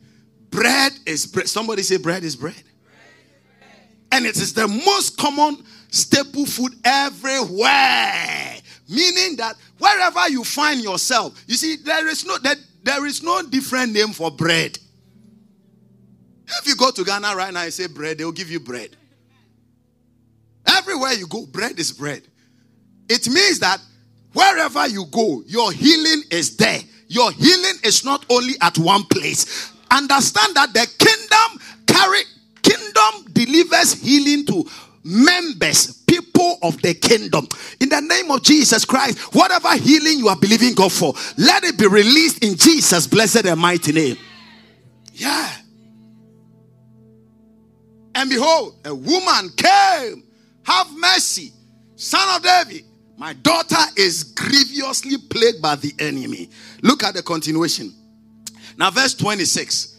Bread 0.51 0.93
is 1.05 1.27
bread. 1.27 1.49
Somebody 1.49 1.83
say 1.83 1.99
bread 1.99 2.25
is 2.25 2.37
bread. 2.37 2.63
And 4.13 4.25
it 4.25 4.37
is 4.37 4.55
the 4.55 4.69
most 4.69 5.19
common 5.19 5.63
staple 5.91 6.47
food 6.47 6.73
everywhere. 6.85 8.55
Meaning 8.89 9.37
that 9.37 9.57
wherever 9.79 10.29
you 10.29 10.45
find 10.45 10.81
yourself, 10.81 11.45
you 11.49 11.57
see, 11.57 11.77
there 11.77 12.07
is 12.07 12.25
no 12.25 12.39
that 12.39 12.57
there 12.85 13.05
is 13.05 13.23
no 13.23 13.43
different 13.43 13.93
name 13.93 14.09
for 14.09 14.31
bread. 14.31 14.79
If 16.47 16.69
you 16.69 16.77
go 16.77 16.93
to 16.93 17.05
Ghana 17.05 17.35
right 17.35 17.53
now 17.53 17.65
and 17.65 17.73
say 17.73 17.89
bread, 17.89 18.19
they'll 18.19 18.31
give 18.31 18.51
you 18.51 18.61
bread. 18.61 18.97
Everywhere 20.67 21.13
you 21.15 21.27
go, 21.27 21.47
bread 21.47 21.79
is 21.81 21.91
bread. 21.91 22.23
It 23.09 23.29
means 23.29 23.61
that 23.61 23.81
wherever 24.33 24.87
you 24.89 25.07
go, 25.07 25.43
your 25.47 25.73
healing 25.73 26.23
is 26.31 26.57
there. 26.57 26.81
Your 27.09 27.31
healing 27.33 27.77
is 27.85 28.05
not 28.05 28.25
only 28.31 28.55
at 28.61 28.77
one 28.79 29.05
place. 29.05 29.73
Understand 29.91 30.57
that 30.57 30.73
the 30.73 30.87
kingdom 30.99 31.61
carry 31.87 32.23
kingdom 32.63 33.33
delivers 33.33 33.93
healing 33.95 34.45
to 34.47 34.69
members, 35.05 36.03
people 36.03 36.59
of 36.63 36.81
the 36.83 36.95
kingdom. 36.95 37.47
In 37.81 37.89
the 37.89 38.01
name 38.01 38.31
of 38.33 38.43
Jesus 38.43 38.85
Christ, 38.85 39.19
whatever 39.35 39.73
healing 39.77 40.19
you 40.19 40.29
are 40.29 40.37
believing 40.37 40.75
God 40.75 40.91
for, 40.93 41.15
let 41.39 41.63
it 41.63 41.79
be 41.79 41.87
released 41.87 42.43
in 42.45 42.57
Jesus' 42.57 43.07
blessed 43.07 43.47
and 43.47 43.61
mighty 43.61 43.93
name. 43.93 44.17
Yeah. 45.13 45.53
And 48.17 48.29
behold, 48.29 48.77
a 48.85 48.95
woman 48.95 49.51
came, 49.57 50.25
have 50.65 50.89
mercy, 50.99 51.53
son 51.95 52.37
of 52.37 52.43
David. 52.43 52.86
My 53.17 53.33
daughter 53.33 53.83
is 53.97 54.25
grievously 54.25 55.17
plagued 55.31 55.63
by 55.63 55.77
the 55.77 55.95
enemy. 55.99 56.51
Look 56.83 57.03
at 57.03 57.15
the 57.15 57.23
continuation. 57.23 57.95
Now, 58.77 58.91
verse 58.91 59.15
26. 59.15 59.97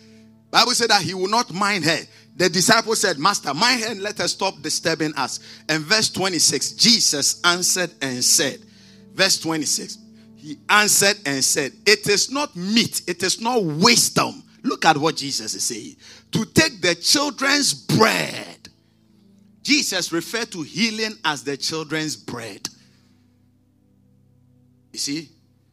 Bible 0.52 0.72
said 0.74 0.90
that 0.90 1.02
he 1.02 1.14
will 1.14 1.28
not 1.28 1.52
mind 1.52 1.84
her. 1.86 2.00
The 2.36 2.50
disciple 2.50 2.96
said, 2.96 3.18
Master, 3.18 3.54
mind 3.54 3.82
her 3.82 3.92
and 3.92 4.02
let 4.02 4.20
her 4.20 4.28
stop 4.28 4.62
disturbing 4.62 5.14
us. 5.16 5.40
And 5.68 5.84
verse 5.84 6.10
26, 6.10 6.74
Jesus 6.74 7.42
answered 7.44 7.92
and 8.02 8.24
said, 8.24 8.60
Verse 9.14 9.40
26, 9.40 9.98
he 10.36 10.58
answered 10.70 11.18
and 11.26 11.44
said, 11.44 11.72
It 11.88 12.08
is 12.08 12.30
not 12.30 12.56
meat, 12.56 13.02
it 13.08 13.24
is 13.24 13.42
not 13.42 13.64
wisdom. 13.64 14.44
Look 14.62 14.86
at 14.86 14.96
what 14.96 15.16
Jesus 15.16 15.56
is 15.56 15.64
saying. 15.64 15.96
To 16.34 16.46
take 16.46 16.82
the 16.82 16.94
children's 16.94 17.74
bread. 17.74 18.70
Jesus 19.64 20.14
referred 20.14 20.52
to 20.52 20.62
healing 20.62 21.14
as 21.26 21.44
the 21.44 21.58
children's 21.58 22.16
bread. 22.16 22.70
You 24.98 25.02
see, 25.02 25.30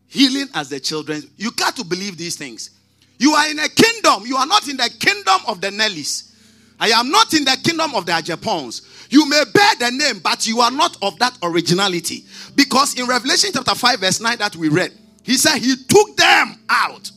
healing 0.07 0.49
as 0.53 0.69
the 0.69 0.79
children. 0.79 1.23
You 1.39 1.51
got 1.53 1.75
to 1.77 1.85
believe 1.85 2.19
these 2.19 2.37
things. 2.37 2.73
You 3.19 3.33
are 3.33 3.49
in 3.49 3.59
a 3.59 3.71
kingdom. 3.71 4.25
You 4.27 4.37
are 4.37 4.45
not 4.45 4.69
in 4.69 4.77
the 4.77 4.95
kingdom 5.01 5.41
of 5.49 5.63
the 5.63 5.69
Nellies. 5.69 6.35
I 6.79 6.89
am 6.89 7.11
not 7.11 7.33
in 7.33 7.47
the 7.47 7.57
kingdom 7.65 7.95
of 7.95 8.05
the 8.05 8.13
Agyepongs. 8.13 9.09
You 9.11 9.27
may 9.27 9.43
bear 9.55 9.77
the 9.77 9.91
name, 9.93 10.21
but 10.23 10.47
you 10.47 10.61
are 10.61 10.71
not 10.71 10.99
of 11.01 11.19
that 11.21 11.39
originality. 11.43 12.25
Because 12.55 13.01
in 13.01 13.07
Revelation 13.07 13.49
chapter 13.55 13.75
5, 13.75 14.01
verse 14.01 14.21
9, 14.21 14.37
that 14.37 14.57
we 14.57 14.69
read, 14.69 14.93
he 15.23 15.39
said 15.39 15.57
he 15.57 15.75
took 15.89 16.15
them 16.19 16.59
out. 16.69 17.11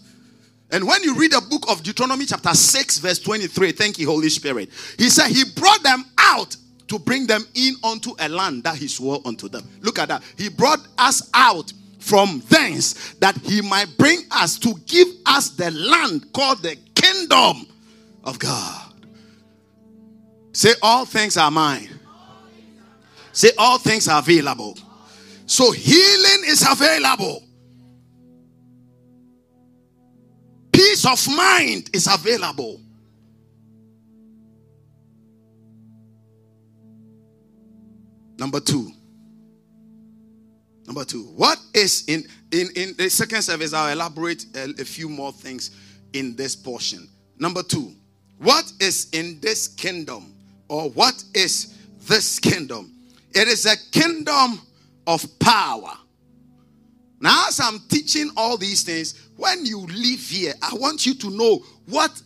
And 0.72 0.88
when 0.88 1.04
you 1.04 1.14
read 1.16 1.34
the 1.34 1.42
book 1.42 1.70
of 1.70 1.84
Deuteronomy 1.84 2.26
chapter 2.26 2.54
6, 2.54 3.00
verse 3.00 3.20
23, 3.20 3.74
thank 3.74 4.00
you, 4.00 4.08
Holy 4.08 4.30
Spirit. 4.30 4.70
He 4.98 5.10
said 5.10 5.28
he 5.28 5.44
brought 5.58 5.84
them 5.84 6.06
out 6.18 6.56
to 6.88 7.00
bring 7.00 7.28
them 7.28 7.46
in 7.54 7.76
unto 7.84 8.16
a 8.20 8.30
land 8.30 8.64
that 8.64 8.78
he 8.78 8.88
swore 8.88 9.20
unto 9.26 9.50
them. 9.50 9.68
Look 9.82 10.00
at 10.00 10.08
that. 10.08 10.24
He 10.38 10.48
brought 10.50 10.80
us 10.98 11.30
out 11.34 11.74
from 12.08 12.42
thence 12.48 13.14
that 13.16 13.36
he 13.44 13.62
might 13.62 13.98
bring 13.98 14.22
us 14.32 14.58
to 14.60 14.74
give 14.86 15.08
us 15.26 15.50
the 15.50 15.70
land 15.72 16.32
called 16.32 16.62
the 16.64 16.78
kingdom 16.96 17.68
of 18.24 18.40
God. 18.40 18.94
Say, 20.54 20.74
all 20.82 21.06
things 21.06 21.38
are 21.38 21.52
mine. 21.52 21.90
Say, 23.32 23.52
all 23.58 23.78
things 23.78 24.08
are 24.08 24.20
available. 24.20 24.78
So, 25.46 25.72
healing 25.72 26.44
is 26.46 26.66
available. 26.68 27.44
Peace 30.72 31.06
of 31.06 31.36
mind 31.36 31.90
is 31.94 32.08
available. 32.08 32.82
Number 38.38 38.60
two, 38.60 38.92
Number 40.88 41.04
two, 41.04 41.24
what 41.36 41.60
is 41.74 42.06
in 42.08 42.24
in 42.52 42.70
in 42.76 42.96
the 42.98 43.10
second 43.10 43.42
service? 43.42 43.74
I'll 43.74 43.92
elaborate 43.92 44.46
a, 44.56 44.74
a 44.80 44.86
few 44.86 45.10
more 45.10 45.34
things 45.34 45.72
in 46.14 46.36
this 46.38 46.56
portion. 46.56 47.10
Number 47.38 47.62
two, 47.62 47.94
what 48.38 48.72
is 48.80 49.10
in 49.12 49.40
this 49.42 49.68
kingdom, 49.68 50.34
or 50.70 50.90
what 50.92 51.22
is 51.34 51.76
this 52.08 52.40
kingdom? 52.40 52.94
It 53.36 53.50
is 53.50 53.66
a 53.66 53.76
kingdom 53.92 54.62
of 55.06 55.26
power. 55.40 55.92
Now, 57.20 57.48
as 57.48 57.60
I'm 57.60 57.80
teaching 57.90 58.32
all 58.38 58.58
these 58.58 58.84
things, 58.84 59.30
when 59.36 59.66
you 59.66 59.80
live 59.80 60.22
here, 60.22 60.54
I 60.62 60.74
want 60.76 61.06
you 61.06 61.16
to 61.16 61.30
know 61.30 61.64
what. 61.88 62.22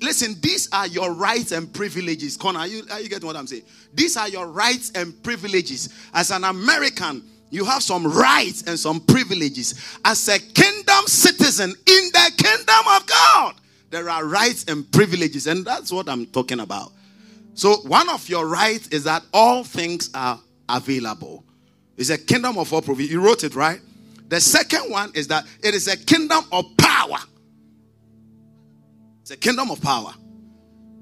Listen, 0.00 0.34
these 0.40 0.68
are 0.72 0.88
your 0.88 1.14
rights 1.14 1.52
and 1.52 1.72
privileges. 1.72 2.36
Connor, 2.36 2.58
are 2.58 2.66
you, 2.66 2.82
are 2.90 3.00
you 3.00 3.08
getting 3.08 3.26
what 3.26 3.36
I'm 3.36 3.46
saying? 3.46 3.62
These 3.94 4.16
are 4.16 4.28
your 4.28 4.48
rights 4.48 4.90
and 4.96 5.22
privileges. 5.22 5.94
As 6.12 6.32
an 6.32 6.42
American, 6.42 7.22
you 7.50 7.64
have 7.64 7.82
some 7.82 8.06
rights 8.06 8.62
and 8.62 8.78
some 8.78 9.00
privileges. 9.00 9.98
As 10.04 10.28
a 10.28 10.38
kingdom 10.38 11.06
citizen 11.06 11.70
in 11.70 12.10
the 12.12 12.32
kingdom 12.36 12.84
of 12.96 13.06
God, 13.06 13.54
there 13.90 14.08
are 14.08 14.24
rights 14.24 14.64
and 14.68 14.90
privileges, 14.92 15.46
and 15.48 15.64
that's 15.64 15.90
what 15.90 16.08
I'm 16.08 16.26
talking 16.26 16.60
about. 16.60 16.92
So, 17.54 17.76
one 17.78 18.08
of 18.08 18.28
your 18.28 18.46
rights 18.46 18.88
is 18.88 19.04
that 19.04 19.24
all 19.34 19.64
things 19.64 20.10
are 20.14 20.40
available. 20.68 21.44
It's 21.96 22.10
a 22.10 22.18
kingdom 22.18 22.56
of 22.56 22.72
all 22.72 22.82
provision. 22.82 23.12
You 23.12 23.20
wrote 23.24 23.42
it 23.44 23.54
right. 23.56 23.80
The 24.28 24.40
second 24.40 24.90
one 24.90 25.10
is 25.14 25.26
that 25.28 25.44
it 25.62 25.74
is 25.74 25.88
a 25.88 25.96
kingdom 25.96 26.44
of 26.52 26.64
power. 26.76 27.18
It's 29.22 29.32
a 29.32 29.36
kingdom 29.36 29.72
of 29.72 29.82
power. 29.82 30.14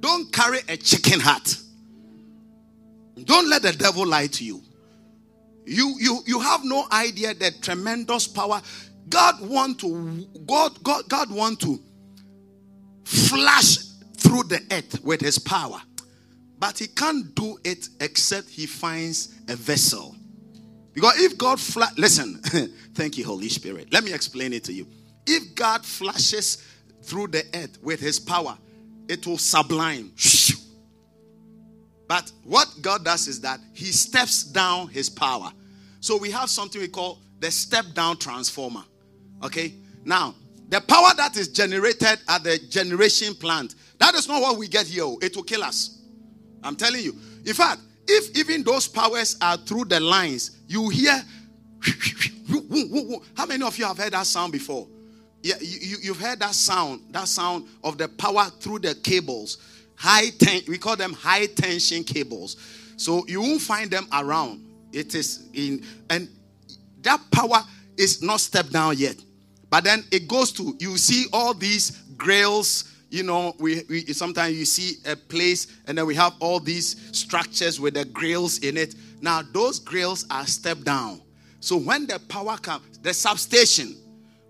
Don't 0.00 0.32
carry 0.32 0.60
a 0.68 0.76
chicken 0.78 1.20
hat. 1.20 1.56
Don't 3.24 3.48
let 3.48 3.62
the 3.62 3.72
devil 3.72 4.06
lie 4.06 4.28
to 4.28 4.44
you. 4.44 4.62
You, 5.68 5.94
you, 5.98 6.20
you 6.26 6.40
have 6.40 6.64
no 6.64 6.86
idea 6.90 7.34
the 7.34 7.52
tremendous 7.60 8.26
power. 8.26 8.62
God 9.08 9.40
want 9.40 9.80
to 9.80 10.26
God, 10.46 10.82
God, 10.82 11.08
God 11.08 11.30
want 11.30 11.60
to 11.60 11.78
flash 13.04 13.78
through 14.16 14.44
the 14.44 14.60
earth 14.70 15.02
with 15.04 15.20
his 15.20 15.38
power. 15.38 15.80
But 16.58 16.78
he 16.78 16.88
can't 16.88 17.34
do 17.34 17.58
it 17.64 17.88
except 18.00 18.48
he 18.48 18.66
finds 18.66 19.34
a 19.48 19.56
vessel. 19.56 20.16
Because 20.92 21.20
if 21.20 21.38
God 21.38 21.60
fla- 21.60 21.92
listen, 21.96 22.40
thank 22.94 23.16
you, 23.16 23.24
Holy 23.24 23.48
Spirit. 23.48 23.92
Let 23.92 24.04
me 24.04 24.12
explain 24.12 24.52
it 24.52 24.64
to 24.64 24.72
you. 24.72 24.86
If 25.26 25.54
God 25.54 25.84
flashes 25.84 26.64
through 27.02 27.28
the 27.28 27.44
earth 27.54 27.78
with 27.82 28.00
his 28.00 28.18
power, 28.18 28.58
it 29.08 29.26
will 29.26 29.38
sublime. 29.38 30.12
But 32.08 32.32
what 32.42 32.74
God 32.80 33.04
does 33.04 33.28
is 33.28 33.42
that 33.42 33.60
He 33.74 33.86
steps 33.86 34.42
down 34.42 34.88
His 34.88 35.10
power. 35.10 35.52
So 36.00 36.16
we 36.16 36.30
have 36.30 36.50
something 36.50 36.80
we 36.80 36.88
call 36.88 37.18
the 37.40 37.50
step 37.50 37.86
down 37.94 38.16
transformer. 38.16 38.84
Okay? 39.42 39.74
Now, 40.04 40.34
the 40.68 40.80
power 40.80 41.10
that 41.16 41.36
is 41.36 41.48
generated 41.48 42.18
at 42.28 42.42
the 42.44 42.58
generation 42.68 43.34
plant, 43.34 43.74
that 43.98 44.14
is 44.14 44.28
not 44.28 44.40
what 44.40 44.58
we 44.58 44.68
get 44.68 44.86
here. 44.86 45.04
Oh. 45.04 45.18
It 45.20 45.34
will 45.34 45.42
kill 45.42 45.62
us. 45.62 45.98
I'm 46.62 46.76
telling 46.76 47.02
you. 47.02 47.16
In 47.44 47.54
fact, 47.54 47.80
if 48.06 48.36
even 48.36 48.62
those 48.62 48.88
powers 48.88 49.36
are 49.40 49.56
through 49.56 49.86
the 49.86 50.00
lines, 50.00 50.58
you 50.66 50.88
hear. 50.88 51.22
How 53.36 53.46
many 53.46 53.64
of 53.64 53.78
you 53.78 53.84
have 53.84 53.98
heard 53.98 54.12
that 54.12 54.26
sound 54.26 54.52
before? 54.52 54.88
Yeah, 55.42 55.54
you, 55.60 55.96
you, 56.02 56.14
have 56.14 56.22
heard 56.22 56.40
that 56.40 56.54
sound, 56.54 57.02
that 57.10 57.28
sound 57.28 57.68
of 57.84 57.96
the 57.96 58.08
power 58.08 58.46
through 58.60 58.80
the 58.80 58.94
cables 58.96 59.58
high 59.98 60.30
ten- 60.30 60.62
we 60.68 60.78
call 60.78 60.96
them 60.96 61.12
high 61.12 61.46
tension 61.46 62.04
cables. 62.04 62.56
So 62.96 63.26
you 63.26 63.40
won't 63.40 63.60
find 63.60 63.90
them 63.90 64.06
around. 64.12 64.64
It 64.92 65.14
is 65.14 65.48
in 65.54 65.84
and 66.10 66.28
that 67.02 67.20
power 67.30 67.62
is 67.96 68.22
not 68.22 68.40
stepped 68.40 68.72
down 68.72 68.96
yet. 68.96 69.16
But 69.70 69.84
then 69.84 70.04
it 70.10 70.28
goes 70.28 70.52
to 70.52 70.76
you 70.78 70.96
see 70.96 71.26
all 71.32 71.54
these 71.54 71.90
grails. 72.16 72.92
You 73.10 73.22
know, 73.22 73.54
we, 73.58 73.82
we 73.88 74.00
sometimes 74.12 74.56
you 74.56 74.64
see 74.64 74.96
a 75.10 75.16
place 75.16 75.66
and 75.86 75.96
then 75.96 76.06
we 76.06 76.14
have 76.14 76.34
all 76.40 76.60
these 76.60 77.16
structures 77.16 77.80
with 77.80 77.94
the 77.94 78.04
grails 78.04 78.58
in 78.58 78.76
it. 78.76 78.94
Now 79.20 79.42
those 79.52 79.78
grails 79.78 80.26
are 80.30 80.46
stepped 80.46 80.84
down. 80.84 81.22
So 81.60 81.76
when 81.76 82.06
the 82.06 82.18
power 82.28 82.56
comes, 82.56 82.98
the 82.98 83.12
substation, 83.14 83.96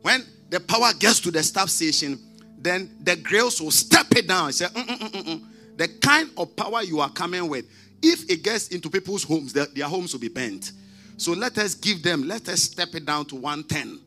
when 0.02 0.24
the 0.50 0.60
power 0.60 0.92
gets 0.98 1.20
to 1.20 1.30
the 1.30 1.42
substation, 1.42 2.18
then 2.58 2.90
the 3.02 3.16
grails 3.16 3.60
will 3.60 3.70
step 3.70 4.06
it 4.16 4.26
down. 4.26 4.52
Say, 4.52 4.66
mm, 4.66 4.84
mm, 4.86 5.24
mm, 5.24 5.44
the 5.76 5.88
kind 5.88 6.30
of 6.36 6.54
power 6.56 6.82
you 6.82 7.00
are 7.00 7.10
coming 7.10 7.48
with, 7.48 7.66
if 8.02 8.30
it 8.30 8.42
gets 8.42 8.68
into 8.68 8.90
people's 8.90 9.24
homes, 9.24 9.52
their, 9.52 9.66
their 9.66 9.86
homes 9.86 10.12
will 10.12 10.20
be 10.20 10.28
bent. 10.28 10.72
So 11.16 11.32
let 11.32 11.58
us 11.58 11.74
give 11.74 12.02
them, 12.02 12.28
let 12.28 12.48
us 12.48 12.62
step 12.62 12.94
it 12.94 13.04
down 13.04 13.26
to 13.26 13.34
110, 13.34 14.00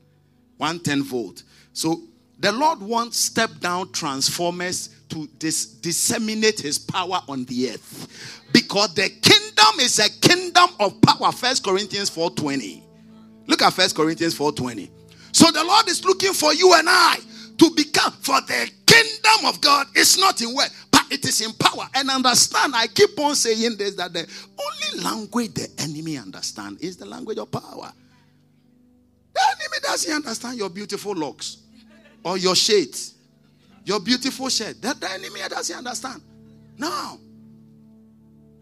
110 0.58 1.04
volt. 1.04 1.44
So 1.74 2.04
the 2.40 2.52
Lord 2.52 2.80
wants 2.80 3.18
step 3.18 3.52
down 3.60 3.92
transformers 3.92 4.90
to 5.10 5.28
dis- 5.38 5.66
disseminate 5.66 6.60
his 6.62 6.80
power 6.80 7.22
on 7.28 7.46
the 7.46 7.72
earth. 7.72 8.40
Because 8.52 8.94
the 8.96 9.10
kingdom 9.10 9.80
is 9.80 10.00
a 10.00 10.10
kingdom 10.10 10.70
of 10.80 11.00
power. 11.02 11.32
First 11.32 11.64
Corinthians 11.64 12.10
4:20. 12.10 12.82
Look 13.48 13.62
at 13.62 13.74
First 13.74 13.96
Corinthians 13.96 14.34
4:20. 14.34 14.90
So 15.34 15.52
the 15.52 15.64
Lord 15.64 15.88
is 15.88 16.04
looking 16.04 16.34
for 16.34 16.54
you 16.54 16.74
and 16.74 16.88
I 16.90 17.20
to 17.58 17.70
become 17.76 18.12
for 18.22 18.40
the 18.42 18.72
kingdom 18.86 19.46
of 19.46 19.62
God 19.62 19.88
is 19.96 20.18
not 20.18 20.42
in 20.42 20.54
word, 20.56 20.70
it 21.12 21.26
is 21.26 21.42
in 21.42 21.52
power. 21.54 21.88
And 21.94 22.10
understand, 22.10 22.74
I 22.74 22.88
keep 22.88 23.20
on 23.20 23.36
saying 23.36 23.76
this 23.78 23.96
that 23.96 24.14
the 24.14 24.26
only 24.58 25.04
language 25.04 25.54
the 25.54 25.70
enemy 25.80 26.18
understand 26.18 26.78
is 26.82 26.96
the 26.96 27.06
language 27.06 27.38
of 27.38 27.52
power. 27.52 27.92
The 29.34 29.42
enemy 29.42 29.78
doesn't 29.84 30.14
understand 30.14 30.58
your 30.58 30.70
beautiful 30.70 31.14
locks 31.14 31.58
or 32.24 32.38
your 32.38 32.56
shades, 32.56 33.16
your 33.84 34.00
beautiful 34.00 34.48
shirt. 34.48 34.82
That 34.82 35.00
the 35.02 35.12
enemy 35.12 35.42
doesn't 35.50 35.78
understand. 35.78 36.22
No. 36.78 37.20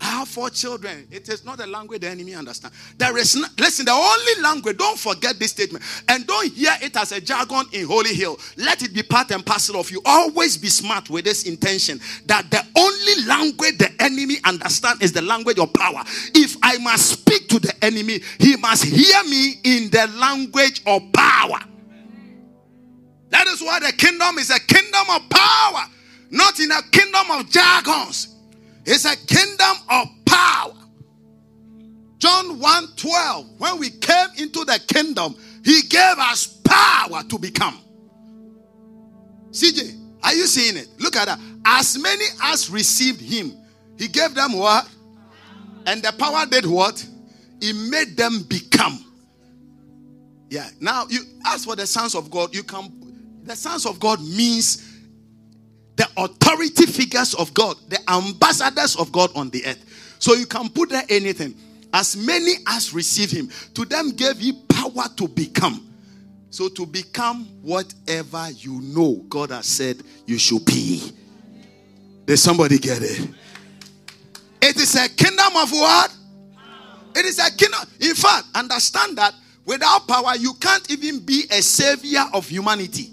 Have 0.10 0.28
four 0.28 0.50
children. 0.50 1.08
It 1.12 1.30
is 1.30 1.46
not 1.46 1.60
a 1.60 1.68
language 1.68 2.02
the 2.02 2.10
enemy 2.10 2.34
understand. 2.34 2.74
There 2.98 3.16
is 3.18 3.36
listen, 3.60 3.86
the 3.86 3.92
only 3.92 4.42
language, 4.42 4.76
don't 4.78 4.98
forget 4.98 5.38
this 5.38 5.52
statement, 5.52 5.84
and 6.08 6.26
don't 6.26 6.52
hear 6.52 6.74
it 6.82 6.98
as 6.98 7.12
a 7.12 7.22
jargon 7.22 7.66
in 7.74 7.86
Holy 7.86 8.16
Hill. 8.16 8.40
Let 8.58 8.82
it 8.82 8.92
be 8.92 9.04
part 9.04 9.30
and 9.30 9.46
parcel 9.46 9.80
of 9.80 9.92
you. 9.92 10.02
Always 10.04 10.58
be 10.58 10.68
smart 10.68 11.12
with 11.12 11.26
this 11.26 11.44
intention 11.44 12.02
that 12.26 12.50
the 12.50 12.66
only 12.76 13.28
language 13.28 13.78
the 13.78 13.92
enemy 14.00 14.38
understand 14.46 15.04
is 15.04 15.14
the 15.14 15.22
language 15.22 15.60
of 15.60 15.72
power. 15.74 16.02
If 16.34 16.58
I 16.64 16.80
must 16.80 17.12
speak 17.12 17.48
to 17.50 17.60
the 17.60 17.74
enemy, 17.86 18.22
he 18.40 18.56
must 18.56 18.86
hear 18.86 19.24
me 19.26 19.60
in 19.64 19.92
the 19.92 20.08
language 20.18 20.82
of 20.88 21.04
power. 21.14 21.60
That 23.30 23.46
is 23.46 23.62
why 23.62 23.80
the 23.80 23.94
kingdom 23.94 24.40
is 24.40 24.50
a 24.50 24.60
kingdom 24.60 25.06
of 25.12 25.30
power, 25.30 25.86
not 26.32 26.60
in 26.60 26.72
a 26.72 26.82
kingdom 26.90 27.30
of 27.30 27.48
jargons. 27.52 28.38
It's 28.86 29.06
a 29.06 29.16
kingdom 29.16 29.78
of 29.90 30.08
power. 30.26 30.74
John 32.18 32.60
1 32.60 32.88
12. 32.96 33.60
When 33.60 33.80
we 33.80 33.90
came 33.90 34.28
into 34.38 34.66
the 34.66 34.80
kingdom, 34.88 35.36
he 35.64 35.82
gave 35.84 36.18
us 36.18 36.48
power 36.48 37.24
to 37.24 37.38
become. 37.38 37.80
CJ, 39.52 40.00
are 40.24 40.34
you 40.34 40.46
seeing 40.46 40.78
it? 40.78 40.88
Look 41.00 41.16
at 41.16 41.26
that. 41.26 41.40
As 41.66 41.98
many 41.98 42.26
as 42.44 42.70
received 42.70 43.22
him, 43.22 43.54
he 43.98 44.08
gave 44.08 44.36
them 44.36 44.54
what? 44.54 44.88
And 45.86 46.02
the 46.04 46.12
power 46.12 46.46
did 46.46 46.66
what? 46.66 47.06
He 47.62 47.74
made 47.74 48.16
them 48.16 48.44
become. 48.44 49.06
Yeah. 50.50 50.70
Now 50.80 51.06
you 51.10 51.22
ask 51.46 51.66
for 51.66 51.76
the 51.76 51.86
sons 51.88 52.16
of 52.16 52.30
God, 52.30 52.54
you 52.56 52.64
can 52.64 52.92
the 53.44 53.56
sons 53.56 53.86
of 53.86 54.00
God 54.00 54.22
means 54.22 54.89
the 56.00 56.08
authority 56.16 56.86
figures 56.86 57.34
of 57.34 57.54
God, 57.54 57.76
the 57.90 58.00
ambassadors 58.10 58.96
of 58.96 59.12
God 59.12 59.32
on 59.36 59.50
the 59.50 59.66
earth. 59.66 60.16
So 60.18 60.34
you 60.34 60.46
can 60.46 60.70
put 60.70 60.90
there 60.90 61.04
anything. 61.10 61.54
As 61.94 62.16
many 62.16 62.54
as 62.68 62.94
receive 62.94 63.32
him, 63.32 63.50
to 63.74 63.84
them 63.84 64.12
gave 64.12 64.38
he 64.38 64.54
power 64.70 65.10
to 65.18 65.28
become. 65.28 65.86
So 66.52 66.70
to 66.70 66.86
become 66.86 67.44
whatever 67.62 68.48
you 68.52 68.80
know 68.80 69.26
God 69.28 69.50
has 69.50 69.66
said 69.66 70.02
you 70.26 70.38
should 70.38 70.64
be. 70.64 71.12
Did 72.26 72.38
somebody 72.38 72.78
get 72.78 73.02
it? 73.02 73.28
It 74.62 74.78
is 74.78 74.96
a 74.96 75.10
kingdom 75.10 75.54
of 75.58 75.70
what? 75.70 76.16
It 77.14 77.26
is 77.26 77.40
a 77.40 77.54
kingdom. 77.54 77.82
In 78.00 78.16
fact, 78.16 78.48
understand 78.56 79.18
that 79.18 79.34
without 79.66 80.08
power, 80.08 80.38
you 80.38 80.54
can't 80.54 80.90
even 80.90 81.20
be 81.26 81.44
a 81.52 81.62
savior 81.62 82.24
of 82.34 82.48
humanity. 82.48 83.12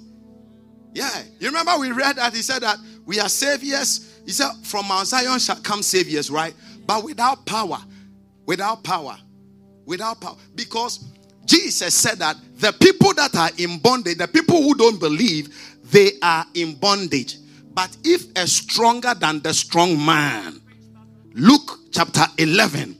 Yeah. 0.97 1.23
You 1.39 1.49
remember 1.49 1.73
we 1.79 1.93
read 1.93 2.17
that 2.17 2.35
he 2.35 2.41
said 2.41 2.63
that 2.63 2.79
we 3.05 3.21
are 3.21 3.29
saviors. 3.29 4.19
He 4.25 4.33
said, 4.33 4.51
From 4.63 4.89
Mount 4.89 5.07
Zion 5.07 5.39
shall 5.39 5.61
come 5.61 5.83
saviors, 5.83 6.31
right? 6.31 6.55
But 6.87 7.05
without 7.05 7.45
power. 7.45 7.77
Without 8.47 8.83
power. 8.83 9.19
Without 9.85 10.23
power. 10.23 10.37
Because 10.55 11.05
Jesus 11.45 11.93
said 11.93 12.19
that 12.21 12.37
the 12.55 12.73
people 12.81 13.13
that 13.13 13.37
are 13.37 13.51
in 13.59 13.79
bondage, 13.79 14.17
the 14.17 14.27
people 14.27 14.63
who 14.63 14.75
don't 14.75 14.99
believe, 14.99 15.55
they 15.85 16.13
are 16.23 16.47
in 16.55 16.75
bondage. 16.77 17.37
But 17.75 17.95
if 18.03 18.25
a 18.35 18.47
stronger 18.47 19.13
than 19.13 19.43
the 19.43 19.53
strong 19.53 20.03
man, 20.03 20.63
Luke 21.35 21.79
chapter 21.93 22.25
11, 22.39 22.97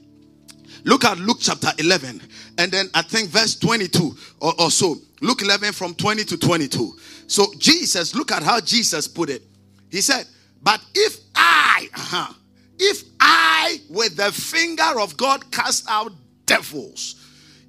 look 0.83 1.03
at 1.03 1.17
Luke 1.17 1.39
chapter 1.41 1.69
11, 1.79 2.21
and 2.57 2.71
then 2.71 2.89
I 2.93 3.01
think 3.01 3.29
verse 3.29 3.55
22 3.55 4.15
or, 4.39 4.53
or 4.59 4.71
so. 4.71 4.95
Luke 5.21 5.41
11 5.41 5.73
from 5.73 5.95
20 5.95 6.23
to 6.25 6.37
22. 6.37 6.97
So 7.27 7.47
Jesus, 7.57 8.15
look 8.15 8.31
at 8.31 8.43
how 8.43 8.59
Jesus 8.59 9.07
put 9.07 9.29
it. 9.29 9.43
He 9.89 10.01
said, 10.01 10.25
But 10.61 10.81
if 10.93 11.17
I, 11.35 11.89
uh-huh, 11.93 12.33
if 12.79 13.03
I 13.19 13.79
with 13.89 14.15
the 14.15 14.31
finger 14.31 14.99
of 14.99 15.17
God 15.17 15.51
cast 15.51 15.85
out 15.89 16.11
devils, 16.45 17.15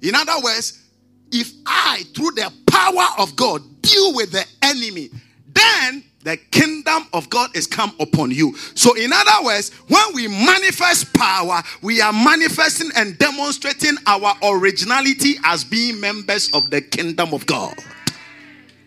in 0.01 0.15
other 0.15 0.39
words, 0.43 0.83
if 1.31 1.51
I 1.65 2.03
through 2.15 2.31
the 2.31 2.51
power 2.67 3.07
of 3.17 3.35
God 3.35 3.61
deal 3.81 4.15
with 4.15 4.31
the 4.31 4.45
enemy, 4.61 5.09
then 5.47 6.03
the 6.23 6.35
kingdom 6.51 7.03
of 7.13 7.29
God 7.29 7.55
is 7.55 7.65
come 7.65 7.93
upon 7.99 8.31
you. 8.31 8.55
So, 8.75 8.93
in 8.95 9.11
other 9.13 9.45
words, 9.45 9.71
when 9.87 10.13
we 10.13 10.27
manifest 10.27 11.13
power, 11.13 11.61
we 11.81 12.01
are 12.01 12.11
manifesting 12.11 12.89
and 12.95 13.17
demonstrating 13.17 13.95
our 14.05 14.33
originality 14.43 15.35
as 15.45 15.63
being 15.63 15.99
members 15.99 16.53
of 16.53 16.69
the 16.69 16.81
kingdom 16.81 17.33
of 17.33 17.45
God. 17.45 17.73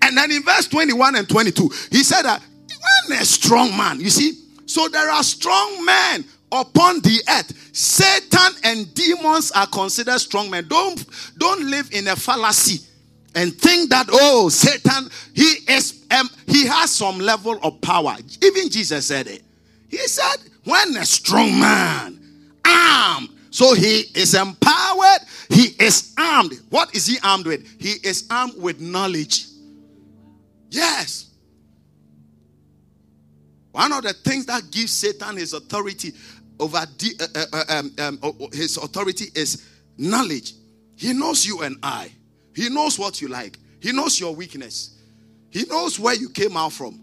And 0.03 0.17
then 0.17 0.31
in 0.31 0.43
verse 0.43 0.69
21 0.69 1.17
and 1.17 1.29
22, 1.29 1.71
he 1.91 2.03
said 2.03 2.23
that 2.23 2.43
when 3.09 3.19
a 3.19 3.25
strong 3.25 3.75
man, 3.77 4.01
you 4.01 4.11
see, 4.11 4.33
so 4.67 4.89
there 4.89 5.11
are 5.11 5.23
strong 5.23 5.85
men 5.85 6.25
upon 6.51 7.01
the 7.01 7.23
earth. 7.31 7.75
Satan 7.75 8.53
and 8.65 8.93
demons 8.95 9.53
are 9.53 9.67
considered 9.67 10.19
strong 10.19 10.51
men. 10.51 10.67
Don't, 10.69 11.05
don't 11.39 11.71
live 11.71 11.89
in 11.93 12.09
a 12.09 12.17
fallacy 12.17 12.87
and 13.35 13.55
think 13.55 13.91
that 13.91 14.07
oh 14.11 14.49
satan 14.49 15.11
he 15.35 15.59
is 15.69 16.05
um, 16.11 16.29
he 16.47 16.67
has 16.67 16.91
some 16.91 17.19
level 17.19 17.59
of 17.63 17.81
power. 17.81 18.17
Even 18.43 18.69
jesus 18.69 19.07
said 19.07 19.27
it. 19.27 19.43
He 19.89 19.99
said 19.99 20.37
when 20.65 20.97
a 20.97 21.05
strong 21.05 21.59
man 21.59 22.21
armed 22.65 23.31
so 23.51 23.75
he 23.75 24.05
is 24.15 24.35
empowered 24.35 25.21
he 25.49 25.75
is 25.79 26.15
armed. 26.19 26.55
What 26.71 26.95
is 26.95 27.07
he 27.07 27.19
armed 27.23 27.47
with? 27.47 27.67
He 27.81 27.95
is 28.07 28.27
armed 28.31 28.55
with 28.57 28.81
knowledge. 28.81 29.47
Yes. 30.71 31.29
One 33.73 33.93
of 33.93 34.03
the 34.03 34.13
things 34.13 34.47
that 34.47 34.71
gives 34.71 34.93
satan 34.93 35.37
his 35.37 35.53
authority 35.55 36.13
over 36.61 36.87
the, 36.99 37.29
uh, 37.35 37.57
uh, 37.57 37.79
um, 37.79 37.93
um, 37.99 38.19
uh, 38.23 38.47
his 38.53 38.77
authority 38.77 39.27
is 39.35 39.67
knowledge. 39.97 40.53
He 40.97 41.13
knows 41.13 41.45
you 41.47 41.63
and 41.63 41.77
i 41.83 42.13
he 42.55 42.69
knows 42.69 42.99
what 42.99 43.21
you 43.21 43.29
like. 43.29 43.59
He 43.81 43.93
knows 43.93 44.19
your 44.21 44.35
weakness. 44.35 44.99
He 45.51 45.65
knows 45.65 45.99
where 45.99 46.15
you 46.15 46.29
came 46.29 46.57
out 46.57 46.73
from. 46.73 47.01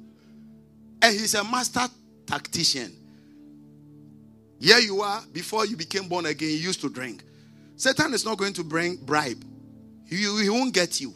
And 1.01 1.13
he's 1.13 1.33
a 1.35 1.43
master 1.43 1.87
tactician. 2.25 2.95
Here 4.59 4.79
you 4.79 5.01
are, 5.01 5.23
before 5.31 5.65
you 5.65 5.77
became 5.77 6.07
born 6.07 6.25
again, 6.25 6.49
you 6.49 6.55
used 6.55 6.81
to 6.81 6.89
drink. 6.89 7.23
Satan 7.75 8.13
is 8.13 8.25
not 8.25 8.37
going 8.37 8.53
to 8.53 8.63
bring 8.63 8.97
bribe. 8.97 9.41
He, 10.07 10.17
he 10.17 10.49
won't 10.49 10.73
get 10.73 10.99
you. 10.99 11.13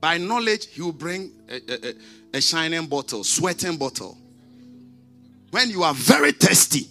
By 0.00 0.18
knowledge, 0.18 0.66
he 0.66 0.82
will 0.82 0.92
bring 0.92 1.32
a, 1.48 1.60
a, 1.90 1.94
a 2.34 2.40
shining 2.40 2.86
bottle, 2.86 3.22
sweating 3.22 3.76
bottle. 3.76 4.18
When 5.50 5.70
you 5.70 5.82
are 5.84 5.94
very 5.94 6.32
thirsty. 6.32 6.88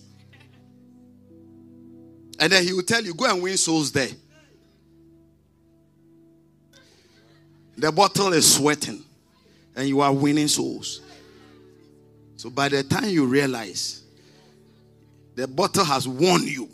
And 2.40 2.52
then 2.52 2.64
he 2.64 2.74
will 2.74 2.84
tell 2.84 3.04
you, 3.04 3.14
go 3.14 3.30
and 3.30 3.42
win 3.44 3.58
souls 3.58 3.92
there. 3.92 4.10
The 7.78 7.92
bottle 7.92 8.34
is 8.34 8.56
sweating 8.56 9.04
and 9.76 9.88
you 9.88 10.02
are 10.02 10.14
winning 10.14 10.48
souls. 10.48 11.02
So 12.38 12.50
by 12.50 12.70
the 12.70 12.84
time 12.84 13.10
you 13.10 13.26
realize 13.26 14.04
the 15.36 15.48
bottle 15.48 15.84
has 15.84 16.08
won 16.08 16.46
you, 16.48 16.70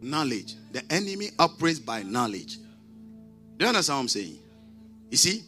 knowledge, 0.00 0.54
the 0.72 0.82
enemy 0.90 1.30
operates 1.38 1.78
by 1.78 2.02
knowledge. 2.02 2.56
Do 2.56 3.64
you 3.64 3.68
understand 3.68 3.96
what 3.96 4.02
I'm 4.02 4.08
saying? 4.08 4.38
You 5.10 5.16
see? 5.16 5.42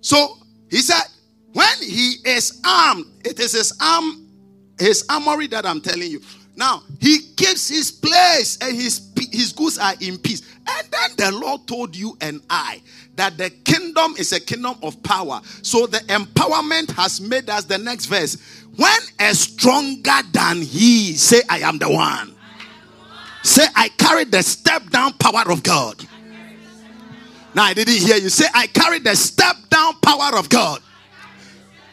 So 0.00 0.38
he 0.70 0.78
said, 0.78 1.02
when 1.52 1.78
he 1.80 2.16
is 2.24 2.60
armed, 2.64 3.06
it 3.24 3.38
is 3.40 3.52
his 3.52 3.76
arm, 3.80 4.28
his 4.78 5.04
armory 5.08 5.48
that 5.48 5.66
I'm 5.66 5.80
telling 5.80 6.10
you. 6.10 6.20
Now 6.60 6.82
he 7.00 7.20
keeps 7.36 7.70
his 7.70 7.90
place 7.90 8.58
and 8.60 8.76
his 8.76 9.10
his 9.32 9.54
goods 9.54 9.78
are 9.78 9.94
in 9.98 10.18
peace. 10.18 10.42
And 10.68 10.86
then 10.90 11.10
the 11.16 11.38
Lord 11.38 11.66
told 11.66 11.96
you 11.96 12.18
and 12.20 12.42
I 12.50 12.82
that 13.16 13.38
the 13.38 13.48
kingdom 13.48 14.14
is 14.18 14.34
a 14.34 14.40
kingdom 14.40 14.76
of 14.82 15.02
power. 15.02 15.40
So 15.62 15.86
the 15.86 16.00
empowerment 16.00 16.90
has 16.92 17.18
made 17.18 17.48
us 17.48 17.64
the 17.64 17.78
next 17.78 18.06
verse. 18.06 18.36
When 18.76 19.00
a 19.18 19.34
stronger 19.34 20.20
than 20.32 20.58
he 20.58 21.14
say, 21.14 21.40
I 21.48 21.60
am 21.60 21.78
the 21.78 21.90
one. 21.90 22.36
Say, 23.42 23.64
I 23.74 23.88
carry 23.88 24.24
the 24.24 24.42
step 24.42 24.90
down 24.90 25.14
power 25.14 25.50
of 25.50 25.62
God. 25.62 25.96
Now 27.54 27.64
I 27.64 27.72
didn't 27.72 27.94
hear 27.94 28.16
you. 28.16 28.28
Say, 28.28 28.44
I 28.54 28.66
carry 28.66 28.98
the 28.98 29.16
step 29.16 29.56
down 29.70 29.94
power 30.00 30.38
of 30.38 30.50
God 30.50 30.82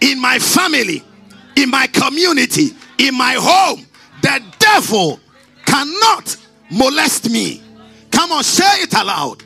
in 0.01 0.21
my 0.21 0.39
family, 0.39 1.03
in 1.55 1.69
my 1.69 1.87
community, 1.87 2.71
in 2.97 3.17
my 3.17 3.37
home. 3.39 3.86
Devil 4.73 5.19
cannot 5.65 6.35
molest 6.69 7.29
me. 7.29 7.61
Come 8.11 8.31
on, 8.31 8.43
say 8.43 8.81
it 8.81 8.93
aloud. 8.93 9.43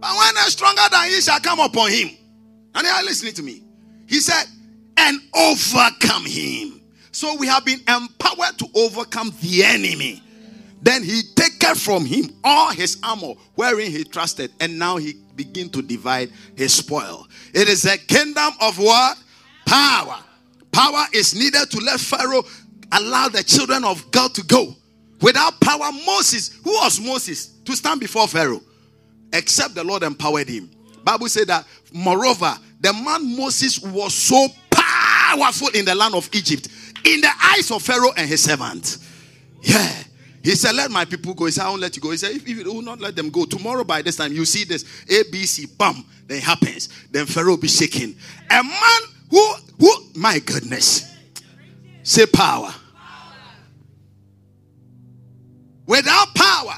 But 0.00 0.10
when 0.16 0.36
a 0.36 0.50
stronger 0.50 0.82
than 0.90 1.08
he 1.08 1.20
shall 1.20 1.40
come 1.40 1.60
upon 1.60 1.90
him, 1.90 2.10
and 2.74 2.86
they 2.86 2.90
are 2.90 3.02
listening 3.02 3.32
to 3.34 3.42
me, 3.42 3.62
he 4.06 4.20
said, 4.20 4.44
and 4.98 5.20
overcome 5.34 6.26
him. 6.26 6.80
So 7.12 7.34
we 7.36 7.46
have 7.46 7.64
been 7.64 7.80
empowered 7.88 8.58
to 8.58 8.68
overcome 8.74 9.32
the 9.40 9.64
enemy. 9.64 10.22
Then 10.82 11.02
he 11.02 11.22
taketh 11.34 11.80
from 11.80 12.04
him 12.04 12.28
all 12.44 12.70
his 12.72 12.98
armor 13.02 13.34
wherein 13.54 13.90
he 13.90 14.04
trusted, 14.04 14.52
and 14.60 14.78
now 14.78 14.98
he 14.98 15.14
begin 15.34 15.70
to 15.70 15.82
divide 15.82 16.30
his 16.54 16.74
spoil. 16.74 17.26
It 17.54 17.68
is 17.68 17.84
a 17.86 17.96
kingdom 17.96 18.52
of 18.60 18.78
what? 18.78 19.16
Power. 19.64 20.18
Power 20.76 21.06
is 21.14 21.34
needed 21.34 21.70
to 21.70 21.78
let 21.78 21.98
Pharaoh 21.98 22.44
allow 22.92 23.30
the 23.30 23.42
children 23.42 23.82
of 23.82 24.10
God 24.10 24.34
to 24.34 24.42
go. 24.44 24.76
Without 25.22 25.58
power, 25.58 25.90
Moses, 26.04 26.60
who 26.62 26.70
was 26.70 27.00
Moses 27.00 27.46
to 27.64 27.74
stand 27.74 27.98
before 27.98 28.28
Pharaoh? 28.28 28.60
Except 29.32 29.74
the 29.74 29.82
Lord 29.82 30.02
empowered 30.02 30.50
him. 30.50 30.70
Bible 31.02 31.30
said 31.30 31.46
that 31.46 31.66
moreover, 31.94 32.54
the 32.78 32.92
man 32.92 33.38
Moses 33.38 33.80
was 33.80 34.12
so 34.12 34.48
powerful 34.70 35.68
in 35.68 35.86
the 35.86 35.94
land 35.94 36.14
of 36.14 36.28
Egypt, 36.34 36.68
in 37.06 37.22
the 37.22 37.30
eyes 37.42 37.70
of 37.70 37.80
Pharaoh 37.80 38.12
and 38.14 38.28
his 38.28 38.42
servant. 38.42 38.98
Yeah. 39.62 40.02
He 40.42 40.56
said, 40.56 40.74
Let 40.74 40.90
my 40.90 41.06
people 41.06 41.32
go. 41.32 41.46
He 41.46 41.52
said, 41.52 41.64
I 41.64 41.70
won't 41.70 41.80
let 41.80 41.96
you 41.96 42.02
go. 42.02 42.10
He 42.10 42.18
said, 42.18 42.32
If, 42.32 42.46
you 42.46 42.62
will 42.64 42.82
not 42.82 43.00
let 43.00 43.16
them 43.16 43.30
go, 43.30 43.46
tomorrow 43.46 43.82
by 43.82 44.02
this 44.02 44.16
time 44.16 44.34
you 44.34 44.44
see 44.44 44.64
this 44.64 44.84
A, 45.08 45.22
B, 45.32 45.46
C, 45.46 45.64
bam, 45.78 46.04
then 46.26 46.36
it 46.36 46.44
happens. 46.44 46.90
Then 47.10 47.24
Pharaoh 47.24 47.56
be 47.56 47.66
shaking. 47.66 48.14
A 48.50 48.62
man 48.62 49.15
who, 49.30 49.54
who, 49.78 49.92
my 50.14 50.38
goodness, 50.38 51.14
say 52.02 52.26
power. 52.26 52.72
Without 55.86 56.34
power, 56.34 56.74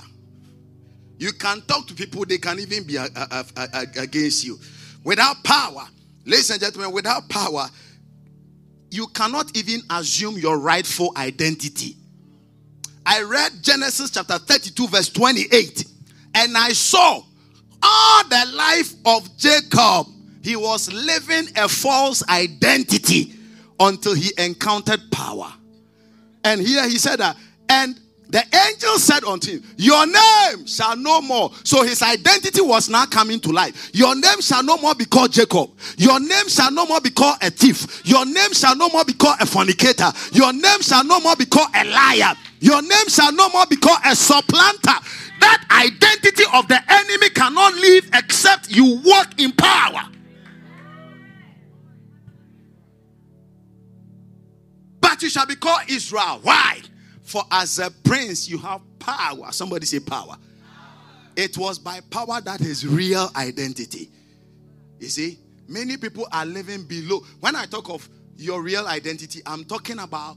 you 1.19 1.33
can 1.33 1.63
talk 1.63 1.87
to 1.89 1.95
people, 1.95 2.25
they 2.25 2.39
can 2.39 2.59
even 2.61 2.85
be 2.85 2.97
a, 2.97 3.07
a, 3.15 3.45
a, 3.57 3.87
against 4.01 4.45
you. 4.45 4.59
Without 5.03 5.43
power, 5.43 5.89
ladies 6.25 6.51
and 6.51 6.61
gentlemen, 6.61 6.93
without 6.93 7.29
power, 7.29 7.69
you 8.91 9.07
cannot 9.09 9.57
even 9.57 9.81
assume 9.91 10.39
your 10.39 10.59
rightful 10.59 11.13
identity. 11.17 11.97
I 13.05 13.23
read 13.23 13.53
Genesis 13.63 14.11
chapter 14.11 14.39
32, 14.39 14.89
verse 14.89 15.09
28, 15.09 15.85
and 16.35 16.57
I 16.57 16.71
saw 16.71 17.23
all 17.83 18.25
the 18.29 18.53
life 18.55 18.93
of 19.07 19.37
Jacob. 19.39 20.07
He 20.49 20.57
was 20.57 20.91
living 20.91 21.47
a 21.57 21.69
false 21.69 22.27
identity 22.27 23.35
until 23.79 24.15
he 24.15 24.33
encountered 24.39 24.99
power. 25.13 25.53
And 26.43 26.59
here 26.59 26.89
he 26.89 26.97
said 26.97 27.17
that, 27.17 27.37
and 27.69 28.01
the 28.31 28.43
angel 28.71 28.99
said 28.99 29.25
unto 29.25 29.51
him, 29.51 29.63
Your 29.77 30.07
name 30.07 30.67
shall 30.67 30.97
no 30.97 31.21
more. 31.21 31.51
So 31.65 31.83
his 31.83 32.01
identity 32.01 32.63
was 32.63 32.89
now 32.89 33.05
coming 33.05 33.41
to 33.41 33.51
life. 33.53 33.91
Your 33.93 34.15
name 34.15 34.41
shall 34.41 34.63
no 34.63 34.79
more 34.79 34.95
be 34.95 35.05
called 35.05 35.33
Jacob. 35.33 35.69
Your 35.99 36.19
name 36.19 36.49
shall 36.49 36.73
no 36.73 36.87
more 36.87 37.03
be 37.03 37.11
called 37.11 37.37
a 37.43 37.51
thief. 37.51 38.01
Your 38.07 38.25
name 38.25 38.55
shall 38.55 38.75
no 38.75 38.89
more 38.89 39.05
be 39.05 39.13
called 39.13 39.37
a 39.41 39.45
fornicator. 39.45 40.11
Your 40.33 40.55
name 40.55 40.81
shall 40.81 41.05
no 41.05 41.21
more 41.21 41.37
be 41.37 41.45
called 41.45 41.69
a 41.75 41.85
liar. 41.85 42.35
Your 42.61 42.81
name 42.81 43.09
shall 43.09 43.33
no 43.35 43.51
more 43.51 43.67
be 43.67 43.77
called 43.77 44.01
a 44.03 44.17
supplanter. 44.17 44.97
That 45.41 45.63
identity 45.71 46.45
of 46.55 46.69
the 46.69 46.81
enemy 46.89 47.29
cannot 47.35 47.75
live 47.75 48.09
except 48.15 48.71
you 48.71 49.03
walk 49.05 49.39
in 49.39 49.53
power. 49.53 50.09
But 55.19 55.25
you 55.25 55.31
shall 55.31 55.47
be 55.47 55.57
called 55.57 55.81
Israel. 55.89 56.39
Why? 56.43 56.81
For 57.25 57.43
as 57.51 57.81
a 57.81 57.91
prince, 57.91 58.49
you 58.49 58.57
have 58.59 58.81
power. 59.01 59.51
Somebody 59.51 59.85
say 59.85 59.99
power. 59.99 60.37
It 61.35 61.59
was 61.59 61.77
by 61.77 61.99
power 62.09 62.41
that 62.41 62.61
is 62.61 62.87
real 62.87 63.29
identity. 63.35 64.11
You 65.01 65.09
see, 65.09 65.41
many 65.67 65.97
people 65.97 66.29
are 66.31 66.47
living 66.47 66.85
below. 66.85 67.27
When 67.41 67.57
I 67.57 67.67
talk 67.67 67.91
of 67.91 68.09
your 68.37 68.63
real 68.63 68.87
identity, 68.87 69.43
I'm 69.45 69.65
talking 69.65 69.99
about 69.99 70.37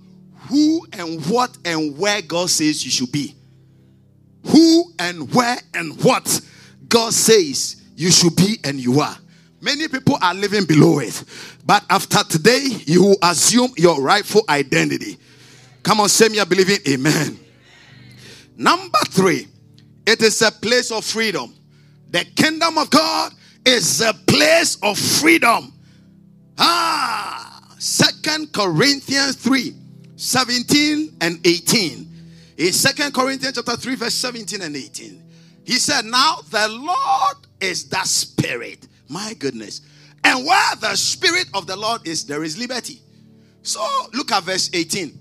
who 0.50 0.84
and 0.94 1.24
what 1.28 1.56
and 1.64 1.96
where 1.96 2.24
God 2.24 2.50
says 2.50 2.84
you 2.84 2.90
should 2.90 3.12
be. 3.12 3.36
Who 4.48 4.94
and 4.98 5.32
where 5.32 5.60
and 5.76 6.04
what 6.04 6.42
God 6.90 7.14
says 7.14 7.84
you 7.96 8.10
should 8.10 8.36
be 8.36 8.58
and 8.64 8.80
you 8.80 9.00
are. 9.00 9.16
Many 9.62 9.88
people 9.88 10.18
are 10.22 10.34
living 10.34 10.66
below 10.66 11.00
it. 11.00 11.24
But 11.66 11.86
after 11.90 12.24
today, 12.24 12.66
you 12.86 13.04
will 13.04 13.18
assume 13.22 13.72
your 13.78 14.02
rightful 14.02 14.44
identity. 14.50 15.18
Come 15.84 16.00
on, 16.00 16.10
say 16.10 16.30
me 16.30 16.40
a 16.40 16.46
believing 16.46 16.80
amen. 16.88 17.40
Number 18.58 19.00
three, 19.10 19.48
it 20.06 20.22
is 20.22 20.42
a 20.42 20.52
place 20.52 20.92
of 20.92 21.06
freedom. 21.06 21.54
The 22.10 22.26
kingdom 22.36 22.78
of 22.78 22.90
God 22.90 23.34
is 23.66 24.02
a 24.02 24.14
place 24.14 24.78
of 24.82 24.98
freedom. 24.98 25.74
Ah, 26.58 27.62
Second 27.78 28.52
Corinthians 28.54 29.36
3 29.36 29.76
17 30.16 31.18
and 31.22 31.40
18. 31.46 32.08
In 32.58 32.74
Second 32.74 33.14
Corinthians 33.14 33.56
chapter 33.56 33.76
3, 33.76 33.96
verse 33.96 34.14
17 34.14 34.62
and 34.62 34.76
18. 34.76 35.24
He 35.66 35.74
said, 35.74 36.06
Now 36.06 36.38
the 36.50 36.68
Lord 36.68 37.38
is 37.60 37.90
the 37.90 38.04
Spirit. 38.04 38.88
My 39.12 39.34
goodness. 39.34 39.82
And 40.24 40.46
where 40.46 40.76
the 40.80 40.96
Spirit 40.96 41.48
of 41.54 41.68
the 41.68 41.76
Lord 41.76 42.08
is, 42.08 42.26
there 42.26 42.44
is 42.44 42.58
liberty. 42.58 43.02
So 43.62 43.86
look 44.14 44.32
at 44.32 44.44
verse 44.44 44.70
18. 44.74 45.20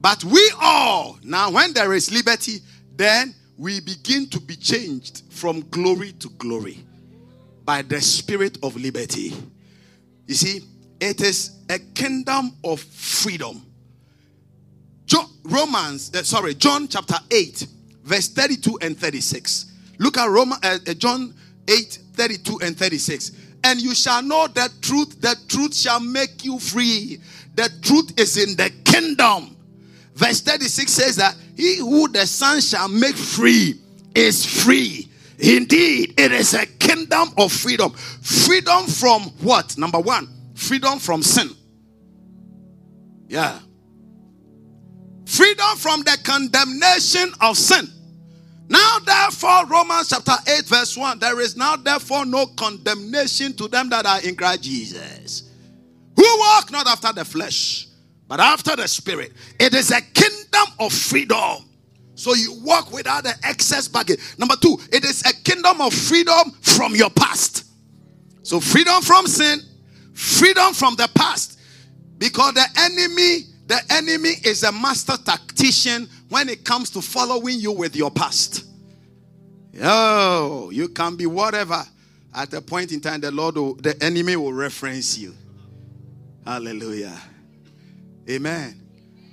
But 0.00 0.24
we 0.24 0.52
all, 0.60 1.18
now 1.22 1.50
when 1.50 1.72
there 1.72 1.92
is 1.92 2.12
liberty, 2.12 2.58
then 2.96 3.34
we 3.56 3.80
begin 3.80 4.28
to 4.30 4.40
be 4.40 4.56
changed 4.56 5.22
from 5.30 5.60
glory 5.68 6.12
to 6.12 6.28
glory 6.30 6.84
by 7.64 7.82
the 7.82 8.00
spirit 8.00 8.58
of 8.62 8.74
liberty. 8.74 9.34
You 10.26 10.34
see, 10.34 10.60
it 10.98 11.20
is 11.20 11.58
a 11.68 11.78
kingdom 11.78 12.56
of 12.64 12.80
freedom. 12.80 13.66
John, 15.04 15.26
Romans, 15.42 16.10
uh, 16.14 16.22
sorry, 16.22 16.54
John 16.54 16.88
chapter 16.88 17.16
8, 17.30 17.66
verse 18.02 18.28
32 18.28 18.78
and 18.80 18.98
36. 18.98 19.66
Look 19.98 20.16
at 20.16 20.28
Roman, 20.28 20.58
uh, 20.62 20.78
uh, 20.86 20.94
John 20.94 21.34
8, 21.68 21.98
32 22.20 22.60
and 22.62 22.76
36. 22.76 23.32
And 23.64 23.80
you 23.80 23.94
shall 23.94 24.22
know 24.22 24.46
the 24.46 24.70
truth, 24.82 25.22
the 25.22 25.34
truth 25.48 25.74
shall 25.74 26.00
make 26.00 26.44
you 26.44 26.58
free. 26.58 27.18
The 27.54 27.70
truth 27.80 28.20
is 28.20 28.36
in 28.36 28.56
the 28.56 28.70
kingdom. 28.84 29.56
Verse 30.14 30.42
36 30.42 30.92
says 30.92 31.16
that 31.16 31.34
he 31.56 31.78
who 31.78 32.08
the 32.08 32.26
Son 32.26 32.60
shall 32.60 32.88
make 32.88 33.16
free 33.16 33.80
is 34.14 34.44
free. 34.44 35.08
Indeed, 35.38 36.20
it 36.20 36.32
is 36.32 36.52
a 36.52 36.66
kingdom 36.66 37.30
of 37.38 37.50
freedom. 37.50 37.92
Freedom 37.92 38.86
from 38.86 39.22
what? 39.40 39.78
Number 39.78 39.98
one, 39.98 40.28
freedom 40.54 40.98
from 40.98 41.22
sin. 41.22 41.48
Yeah. 43.28 43.58
Freedom 45.24 45.76
from 45.78 46.02
the 46.02 46.18
condemnation 46.22 47.32
of 47.40 47.56
sin. 47.56 47.88
Now, 48.70 49.00
therefore, 49.04 49.66
Romans 49.66 50.08
chapter 50.08 50.36
8, 50.46 50.64
verse 50.66 50.96
1 50.96 51.18
there 51.18 51.40
is 51.40 51.56
now, 51.56 51.76
therefore, 51.76 52.24
no 52.24 52.46
condemnation 52.46 53.52
to 53.54 53.68
them 53.68 53.90
that 53.90 54.06
are 54.06 54.22
in 54.22 54.34
Christ 54.34 54.62
Jesus, 54.62 55.50
who 56.16 56.24
walk 56.38 56.70
not 56.70 56.86
after 56.86 57.12
the 57.12 57.24
flesh 57.24 57.88
but 58.30 58.38
after 58.38 58.76
the 58.76 58.86
spirit. 58.86 59.32
It 59.58 59.74
is 59.74 59.90
a 59.90 60.00
kingdom 60.00 60.66
of 60.78 60.92
freedom. 60.92 61.68
So 62.14 62.34
you 62.34 62.60
walk 62.62 62.92
without 62.92 63.24
the 63.24 63.34
excess 63.42 63.88
baggage. 63.88 64.20
Number 64.38 64.54
two, 64.54 64.78
it 64.92 65.04
is 65.04 65.22
a 65.26 65.34
kingdom 65.42 65.80
of 65.80 65.92
freedom 65.92 66.52
from 66.60 66.94
your 66.94 67.10
past. 67.10 67.64
So 68.44 68.60
freedom 68.60 69.02
from 69.02 69.26
sin, 69.26 69.58
freedom 70.14 70.74
from 70.74 70.94
the 70.94 71.10
past. 71.16 71.58
Because 72.18 72.54
the 72.54 72.66
enemy, 72.78 73.46
the 73.66 73.80
enemy 73.90 74.34
is 74.44 74.62
a 74.62 74.70
master 74.70 75.16
tactician 75.16 76.08
when 76.30 76.48
it 76.48 76.64
comes 76.64 76.88
to 76.90 77.02
following 77.02 77.60
you 77.60 77.72
with 77.72 77.94
your 77.94 78.10
past. 78.10 78.64
Oh, 79.82 80.70
you 80.70 80.88
can 80.88 81.16
be 81.16 81.26
whatever. 81.26 81.84
At 82.32 82.54
a 82.54 82.62
point 82.62 82.92
in 82.92 83.00
time, 83.00 83.20
the 83.20 83.30
Lord, 83.32 83.56
will, 83.56 83.74
the 83.74 84.00
enemy 84.02 84.36
will 84.36 84.52
reference 84.52 85.18
you. 85.18 85.34
Hallelujah. 86.46 87.18
Amen. 88.28 88.80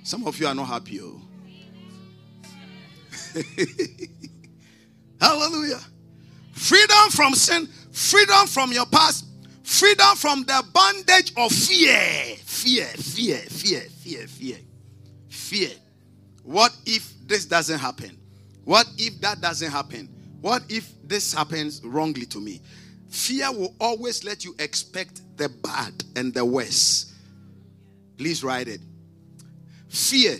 Some 0.02 0.26
of 0.26 0.38
you 0.38 0.48
are 0.48 0.54
not 0.54 0.66
happy. 0.66 1.00
Oh. 1.00 1.22
Hallelujah. 5.20 5.80
Freedom 6.52 7.10
from 7.10 7.34
sin, 7.34 7.68
freedom 7.92 8.46
from 8.48 8.72
your 8.72 8.86
past, 8.86 9.26
freedom 9.62 10.16
from 10.16 10.42
the 10.42 10.64
bondage 10.72 11.32
of 11.36 11.52
fear. 11.52 12.36
Fear, 12.44 12.86
fear, 12.86 13.36
fear, 13.38 13.80
fear, 13.82 14.26
fear. 14.26 14.56
Fear. 15.28 15.70
What 16.48 16.74
if 16.86 17.12
this 17.26 17.44
doesn't 17.44 17.78
happen? 17.78 18.16
What 18.64 18.86
if 18.96 19.20
that 19.20 19.42
doesn't 19.42 19.70
happen? 19.70 20.08
What 20.40 20.62
if 20.70 20.90
this 21.04 21.34
happens 21.34 21.84
wrongly 21.84 22.24
to 22.24 22.40
me? 22.40 22.62
Fear 23.10 23.52
will 23.52 23.74
always 23.78 24.24
let 24.24 24.46
you 24.46 24.54
expect 24.58 25.20
the 25.36 25.50
bad 25.50 25.92
and 26.16 26.32
the 26.32 26.46
worst. 26.46 27.12
Please 28.16 28.42
write 28.42 28.66
it. 28.66 28.80
Fear 29.90 30.38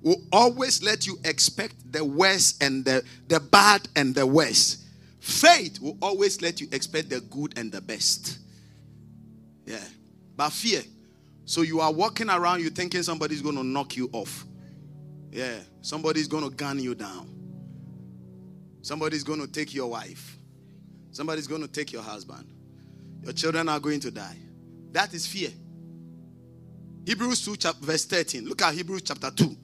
will 0.00 0.22
always 0.32 0.82
let 0.82 1.06
you 1.06 1.18
expect 1.26 1.92
the 1.92 2.06
worst 2.06 2.62
and 2.62 2.82
the, 2.82 3.04
the 3.28 3.38
bad 3.38 3.86
and 3.96 4.14
the 4.14 4.26
worst. 4.26 4.82
Faith 5.18 5.78
will 5.78 5.98
always 6.00 6.40
let 6.40 6.62
you 6.62 6.68
expect 6.72 7.10
the 7.10 7.20
good 7.20 7.58
and 7.58 7.70
the 7.70 7.82
best. 7.82 8.38
Yeah. 9.66 9.84
But 10.38 10.54
fear. 10.54 10.80
So 11.44 11.60
you 11.60 11.80
are 11.80 11.92
walking 11.92 12.30
around, 12.30 12.62
you 12.62 12.70
thinking 12.70 13.02
somebody's 13.02 13.42
going 13.42 13.56
to 13.56 13.62
knock 13.62 13.94
you 13.94 14.08
off. 14.14 14.46
Yeah. 15.30 15.58
Somebody's 15.82 16.28
going 16.28 16.48
to 16.48 16.54
gun 16.54 16.78
you 16.78 16.94
down. 16.94 17.28
Somebody's 18.82 19.24
going 19.24 19.40
to 19.40 19.46
take 19.46 19.74
your 19.74 19.88
wife. 19.88 20.38
Somebody's 21.12 21.46
going 21.46 21.62
to 21.62 21.68
take 21.68 21.92
your 21.92 22.02
husband. 22.02 22.46
Your 23.22 23.32
children 23.32 23.68
are 23.68 23.80
going 23.80 24.00
to 24.00 24.10
die. 24.10 24.36
That 24.92 25.12
is 25.12 25.26
fear. 25.26 25.50
Hebrews 27.04 27.44
2, 27.44 27.56
chapter, 27.56 27.84
verse 27.84 28.04
13. 28.04 28.46
Look 28.46 28.62
at 28.62 28.74
Hebrews 28.74 29.02
chapter 29.02 29.30
2. 29.30 29.56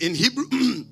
In 0.00 0.14
Hebrew, 0.14 0.44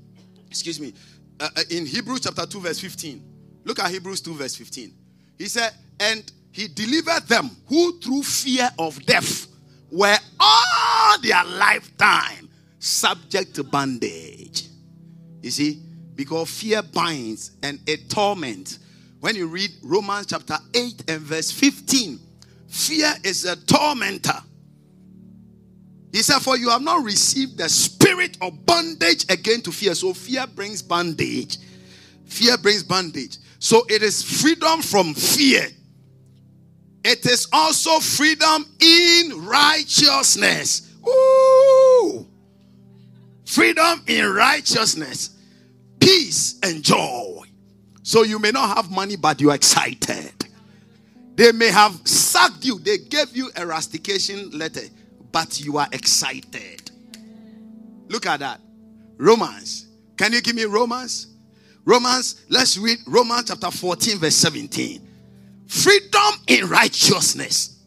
excuse 0.48 0.80
me, 0.80 0.92
uh, 1.40 1.48
uh, 1.56 1.62
in 1.70 1.86
Hebrews 1.86 2.20
chapter 2.20 2.46
2, 2.46 2.60
verse 2.60 2.80
15. 2.80 3.22
Look 3.64 3.78
at 3.78 3.90
Hebrews 3.90 4.20
2, 4.20 4.34
verse 4.34 4.56
15. 4.56 4.92
He 5.36 5.46
said, 5.46 5.72
And 6.00 6.30
he 6.50 6.68
delivered 6.68 7.26
them 7.28 7.50
who 7.66 7.98
through 8.00 8.22
fear 8.22 8.68
of 8.78 9.04
death 9.06 9.46
were 9.90 10.16
all 10.40 11.20
their 11.20 11.44
lifetime 11.44 12.47
subject 12.78 13.54
to 13.56 13.64
bondage. 13.64 14.64
You 15.42 15.50
see, 15.50 15.82
because 16.14 16.50
fear 16.50 16.82
binds 16.82 17.52
and 17.62 17.80
it 17.86 18.10
torments. 18.10 18.80
When 19.20 19.34
you 19.36 19.46
read 19.48 19.70
Romans 19.82 20.26
chapter 20.26 20.56
8 20.74 21.04
and 21.08 21.20
verse 21.20 21.50
15, 21.50 22.18
fear 22.68 23.12
is 23.24 23.44
a 23.44 23.56
tormentor. 23.56 24.40
He 26.12 26.22
said, 26.22 26.40
For 26.40 26.56
you 26.56 26.70
have 26.70 26.82
not 26.82 27.04
received 27.04 27.58
the 27.58 27.68
spirit 27.68 28.38
of 28.40 28.64
bondage 28.64 29.24
again 29.30 29.60
to 29.62 29.72
fear. 29.72 29.94
So 29.94 30.14
fear 30.14 30.46
brings 30.46 30.82
bondage. 30.82 31.58
Fear 32.26 32.58
brings 32.58 32.82
bondage. 32.82 33.38
So 33.58 33.84
it 33.88 34.02
is 34.02 34.22
freedom 34.22 34.82
from 34.82 35.14
fear. 35.14 35.66
It 37.04 37.26
is 37.26 37.46
also 37.52 38.00
freedom 38.00 38.66
in 38.80 39.46
righteousness. 39.46 40.96
Ooh. 41.06 41.87
Freedom 43.48 44.02
in 44.06 44.30
righteousness, 44.32 45.30
peace 45.98 46.58
and 46.62 46.82
joy. 46.82 47.44
So 48.02 48.22
you 48.22 48.38
may 48.38 48.50
not 48.50 48.76
have 48.76 48.90
money, 48.90 49.16
but 49.16 49.40
you're 49.40 49.54
excited. 49.54 50.32
They 51.34 51.52
may 51.52 51.68
have 51.68 51.94
sacked 52.06 52.64
you, 52.64 52.78
they 52.78 52.98
gave 52.98 53.36
you 53.36 53.50
a 53.56 53.66
rustication 53.66 54.50
letter 54.50 54.82
but 55.32 55.60
you 55.60 55.78
are 55.78 55.88
excited. 55.92 56.90
Look 58.08 58.26
at 58.26 58.40
that. 58.40 58.60
Romans. 59.16 59.86
Can 60.16 60.32
you 60.32 60.40
give 60.40 60.56
me 60.56 60.64
Romans? 60.64 61.28
Romans, 61.84 62.44
let's 62.48 62.76
read 62.76 62.98
Romans 63.06 63.44
chapter 63.48 63.70
14, 63.70 64.18
verse 64.18 64.34
17. 64.34 65.06
Freedom 65.66 66.32
in 66.46 66.68
righteousness. 66.68 67.77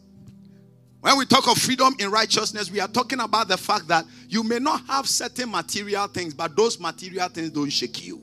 When 1.01 1.17
we 1.17 1.25
talk 1.25 1.47
of 1.47 1.57
freedom 1.57 1.95
in 1.97 2.11
righteousness, 2.11 2.69
we 2.69 2.79
are 2.79 2.87
talking 2.87 3.19
about 3.19 3.47
the 3.47 3.57
fact 3.57 3.87
that 3.87 4.05
you 4.29 4.43
may 4.43 4.59
not 4.59 4.85
have 4.85 5.07
certain 5.07 5.49
material 5.49 6.07
things, 6.07 6.33
but 6.33 6.55
those 6.55 6.79
material 6.79 7.27
things 7.27 7.49
don't 7.49 7.71
shake 7.71 8.05
you. 8.05 8.21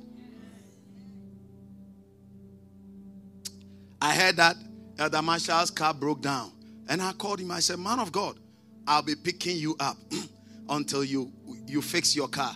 I 4.00 4.14
heard 4.14 4.36
that 4.36 4.56
Elder 4.96 5.22
Marshall's 5.22 5.72
car 5.72 5.92
broke 5.92 6.22
down. 6.22 6.52
And 6.88 7.02
I 7.02 7.12
called 7.12 7.40
him. 7.40 7.50
I 7.50 7.58
said, 7.58 7.80
Man 7.80 7.98
of 7.98 8.12
God, 8.12 8.38
I'll 8.86 9.02
be 9.02 9.16
picking 9.16 9.56
you 9.56 9.76
up 9.80 9.96
until 10.68 11.02
you 11.02 11.32
you 11.66 11.82
fix 11.82 12.14
your 12.14 12.28
car. 12.28 12.54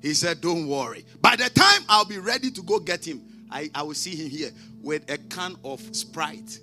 He 0.00 0.14
said, 0.14 0.40
Don't 0.40 0.68
worry. 0.68 1.04
By 1.20 1.34
the 1.34 1.50
time 1.50 1.82
I'll 1.88 2.04
be 2.04 2.18
ready 2.18 2.52
to 2.52 2.62
go 2.62 2.78
get 2.78 3.06
him, 3.06 3.22
I, 3.50 3.68
I 3.74 3.82
will 3.82 3.94
see 3.94 4.14
him 4.14 4.30
here 4.30 4.50
with 4.80 5.10
a 5.10 5.18
can 5.18 5.56
of 5.64 5.80
Sprite, 5.94 6.60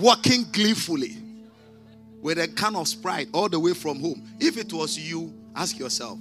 walking 0.00 0.44
gleefully 0.52 1.16
with 2.20 2.38
a 2.38 2.48
can 2.48 2.76
of 2.76 2.88
Sprite 2.88 3.28
all 3.32 3.48
the 3.48 3.58
way 3.58 3.72
from 3.72 4.00
home. 4.00 4.28
If 4.40 4.56
it 4.56 4.72
was 4.72 4.98
you, 4.98 5.32
ask 5.54 5.78
yourself. 5.78 6.18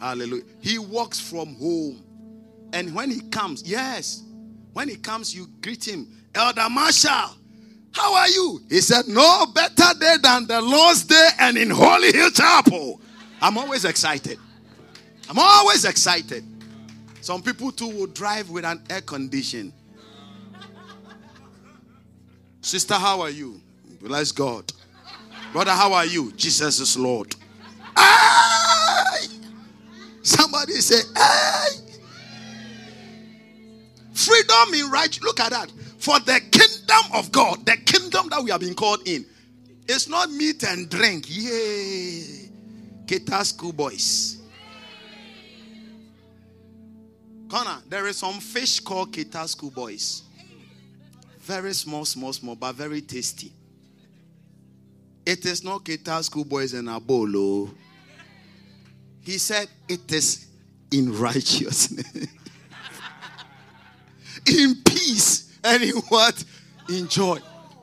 Hallelujah. 0.00 0.44
He 0.60 0.78
walks 0.78 1.18
from 1.20 1.54
home. 1.56 2.02
And 2.72 2.94
when 2.94 3.10
he 3.10 3.20
comes, 3.20 3.62
yes, 3.64 4.22
when 4.72 4.88
he 4.88 4.96
comes, 4.96 5.34
you 5.34 5.48
greet 5.62 5.86
him. 5.86 6.08
Elder 6.34 6.68
Marshall, 6.68 7.30
how 7.92 8.14
are 8.14 8.28
you? 8.28 8.60
He 8.68 8.80
said, 8.82 9.08
No 9.08 9.46
better 9.46 9.98
day 9.98 10.16
than 10.22 10.46
the 10.46 10.60
Lord's 10.60 11.04
day 11.04 11.28
and 11.38 11.56
in 11.56 11.70
Holy 11.70 12.12
Hill 12.12 12.30
Chapel. 12.30 13.00
I'm 13.40 13.56
always 13.56 13.84
excited. 13.84 14.38
I'm 15.30 15.38
always 15.38 15.84
excited. 15.84 16.44
Some 17.22 17.42
people 17.42 17.72
too 17.72 17.88
will 17.88 18.06
drive 18.06 18.50
with 18.50 18.64
an 18.64 18.82
air 18.90 19.00
condition. 19.00 19.72
Sister, 22.60 22.94
how 22.94 23.20
are 23.20 23.30
you? 23.30 23.60
Bless 24.00 24.32
God. 24.32 24.72
Brother, 25.52 25.72
how 25.72 25.92
are 25.92 26.06
you? 26.06 26.32
Jesus 26.32 26.80
is 26.80 26.96
Lord. 26.96 27.34
Aye! 27.96 29.26
Somebody 30.22 30.74
say, 30.74 31.00
Aye! 31.16 31.68
Freedom 34.12 34.74
in 34.74 34.90
right. 34.90 35.18
Look 35.22 35.40
at 35.40 35.50
that. 35.50 35.70
For 35.98 36.18
the 36.20 36.40
kingdom 36.50 37.12
of 37.14 37.30
God, 37.32 37.64
the 37.66 37.76
kingdom 37.76 38.28
that 38.30 38.42
we 38.42 38.50
have 38.50 38.60
been 38.60 38.74
called 38.74 39.06
in, 39.06 39.24
it's 39.88 40.08
not 40.08 40.30
meat 40.30 40.62
and 40.64 40.88
drink. 40.88 41.26
Yay. 41.28 42.50
Keta 43.06 43.44
school 43.44 43.72
boys. 43.72 44.38
Connor, 47.48 47.80
there 47.88 48.06
is 48.08 48.16
some 48.16 48.40
fish 48.40 48.80
called 48.80 49.12
Keta 49.12 49.46
school 49.48 49.70
boys. 49.70 50.22
Very 51.40 51.72
small, 51.72 52.04
small, 52.04 52.32
small, 52.32 52.56
but 52.56 52.74
very 52.74 53.00
tasty. 53.00 53.52
It 55.26 55.44
is 55.44 55.64
not 55.64 55.84
Keta 55.84 56.22
school 56.22 56.44
boys 56.44 56.72
and 56.72 56.86
Abolo. 56.86 57.74
He 59.22 59.38
said 59.38 59.68
it 59.88 60.12
is 60.12 60.46
in 60.92 61.18
righteousness, 61.18 62.06
in 64.46 64.76
peace, 64.84 65.58
and 65.64 65.82
in 65.82 65.96
what? 66.08 66.44
In 66.88 67.08
joy. 67.08 67.40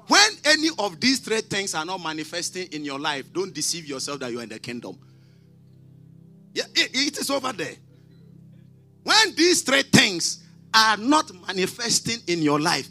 When 0.07 0.29
any 0.45 0.69
of 0.79 1.01
these 1.01 1.19
three 1.19 1.41
things 1.41 1.75
are 1.75 1.83
not 1.83 2.01
manifesting 2.01 2.67
in 2.71 2.85
your 2.85 2.97
life, 2.97 3.25
don't 3.33 3.53
deceive 3.53 3.85
yourself 3.85 4.21
that 4.21 4.31
you 4.31 4.39
are 4.39 4.43
in 4.43 4.49
the 4.49 4.59
kingdom. 4.59 4.97
Yeah, 6.53 6.63
it, 6.75 6.91
it 6.93 7.17
is 7.17 7.29
over 7.29 7.51
there. 7.51 7.75
When 9.03 9.35
these 9.35 9.63
three 9.63 9.83
things 9.83 10.43
are 10.73 10.95
not 10.95 11.29
manifesting 11.45 12.19
in 12.27 12.41
your 12.41 12.61
life, 12.61 12.87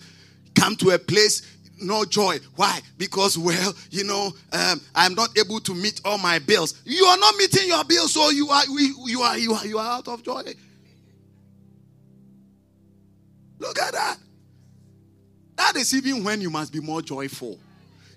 come 0.55 0.77
to 0.77 0.91
a 0.91 0.99
place 0.99 1.52
no 1.83 2.05
joy. 2.05 2.39
Why? 2.57 2.81
Because, 2.99 3.37
well, 3.37 3.75
you 3.91 4.05
know, 4.05 4.33
um, 4.53 4.81
I'm 4.95 5.15
not 5.15 5.37
able 5.39 5.61
to 5.61 5.75
meet 5.75 6.01
all 6.05 6.19
my 6.19 6.39
bills. 6.39 6.81
You 6.85 7.05
are 7.05 7.19
not 7.19 7.37
meeting 7.37 7.69
your 7.69 7.85
bills, 7.85 8.13
so 8.13 8.31
you 8.31 8.49
are 8.49 8.65
you 8.67 9.21
are 9.21 9.39
you 9.39 9.53
are 9.53 9.67
you 9.67 9.79
are 9.79 9.99
out 9.99 10.09
of 10.09 10.23
joy. 10.23 10.43
Look 13.59 13.79
at 13.79 13.93
that. 13.93 14.17
That 15.57 15.77
is 15.77 15.95
even 15.95 16.25
when 16.25 16.41
you 16.41 16.51
must 16.51 16.73
be 16.73 16.81
more 16.81 17.03
joyful. 17.03 17.59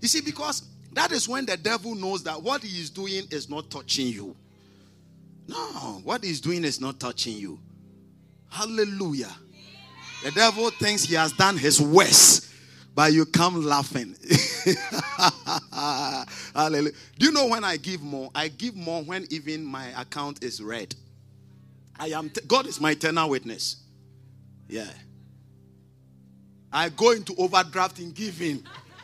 You 0.02 0.08
see, 0.08 0.22
because 0.22 0.64
that 0.94 1.12
is 1.12 1.28
when 1.28 1.46
the 1.46 1.58
devil 1.58 1.94
knows 1.94 2.24
that 2.24 2.42
what 2.42 2.64
he 2.64 2.80
is 2.80 2.90
doing 2.90 3.24
is 3.30 3.50
not 3.50 3.70
touching 3.70 4.08
you. 4.08 4.36
No, 5.48 6.02
what 6.04 6.24
he's 6.24 6.42
doing 6.42 6.64
is 6.64 6.82
not 6.82 7.00
touching 7.00 7.38
you. 7.38 7.60
Hallelujah. 8.50 9.36
The 10.24 10.32
devil 10.32 10.72
thinks 10.72 11.04
he 11.04 11.14
has 11.16 11.34
done 11.34 11.58
his 11.58 11.80
worst, 11.80 12.45
but 12.96 13.12
you 13.12 13.26
come 13.26 13.64
laughing. 13.64 14.16
Hallelujah. 16.56 16.94
Do 17.20 17.26
you 17.26 17.32
know 17.34 17.48
when 17.48 17.66
I 17.66 17.76
give 17.76 18.02
more? 18.02 18.32
I 18.34 18.48
give 18.48 18.74
more 18.76 19.04
when 19.04 19.28
even 19.30 19.66
my 19.66 19.88
account 20.00 20.44
is 20.44 20.64
red. 20.64 20.96
I 22.00 22.08
am 22.08 22.30
t- 22.30 22.42
God 22.48 22.66
is 22.68 22.80
my 22.80 22.92
eternal 22.92 23.30
witness. 23.30 23.84
Yeah. 24.70 24.90
I 26.72 26.90
go 26.90 27.12
into 27.12 27.36
overdraft 27.38 28.00
in 28.00 28.12
giving. 28.12 28.64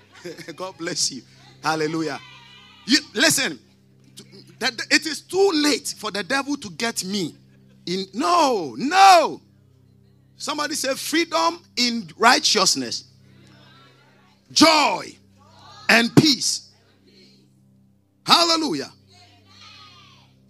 God 0.56 0.78
bless 0.78 1.12
you. 1.12 1.22
Hallelujah. 1.62 2.20
You 2.86 3.00
listen, 3.14 3.60
it 4.62 5.06
is 5.06 5.22
too 5.22 5.52
late 5.54 5.94
for 5.98 6.12
the 6.12 6.24
devil 6.24 6.56
to 6.58 6.70
get 6.72 7.04
me. 7.04 7.36
In 7.86 8.06
no, 8.14 8.76
no. 8.78 9.42
Somebody 10.38 10.76
said 10.76 10.98
freedom 10.98 11.62
in 11.76 12.10
righteousness, 12.18 13.11
joy, 14.52 15.16
and 15.90 16.16
peace. 16.16 16.70
Hallelujah. 18.26 18.92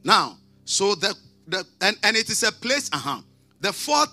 Now, 0.03 0.37
so 0.65 0.95
the 0.95 1.15
the 1.47 1.65
and, 1.81 1.97
and 2.03 2.15
it 2.15 2.29
is 2.29 2.43
a 2.43 2.51
place, 2.51 2.89
uh-huh. 2.93 3.21
The 3.59 3.71
fourth 3.71 4.09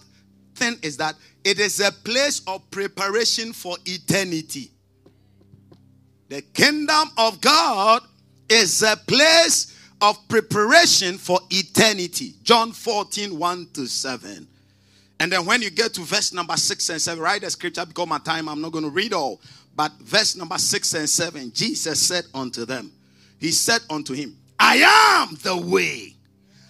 thing 0.54 0.76
is 0.82 0.96
that 0.98 1.14
it 1.44 1.58
is 1.58 1.80
a 1.80 1.90
place 1.90 2.42
of 2.46 2.70
preparation 2.70 3.52
for 3.52 3.76
eternity. 3.86 4.70
The 6.28 6.42
kingdom 6.42 7.08
of 7.16 7.40
God 7.40 8.02
is 8.48 8.82
a 8.82 8.96
place 8.96 9.74
of 10.00 10.16
preparation 10.28 11.16
for 11.16 11.40
eternity. 11.50 12.34
John 12.42 12.72
14, 12.72 13.38
1 13.38 13.68
to 13.74 13.86
7. 13.86 14.46
And 15.20 15.32
then 15.32 15.46
when 15.46 15.62
you 15.62 15.70
get 15.70 15.94
to 15.94 16.02
verse 16.02 16.32
number 16.32 16.56
6 16.56 16.90
and 16.90 17.00
7, 17.00 17.22
write 17.22 17.40
the 17.40 17.50
scripture 17.50 17.84
because 17.86 18.06
my 18.06 18.18
time, 18.18 18.48
I'm 18.48 18.60
not 18.60 18.72
going 18.72 18.84
to 18.84 18.90
read 18.90 19.12
all. 19.12 19.40
But 19.78 19.92
verse 20.00 20.34
number 20.34 20.58
6 20.58 20.94
and 20.94 21.08
7, 21.08 21.52
Jesus 21.52 22.04
said 22.04 22.24
unto 22.34 22.64
them, 22.64 22.90
He 23.38 23.52
said 23.52 23.80
unto 23.88 24.12
him, 24.12 24.36
I 24.58 25.22
am 25.22 25.38
the 25.40 25.56
way, 25.56 26.16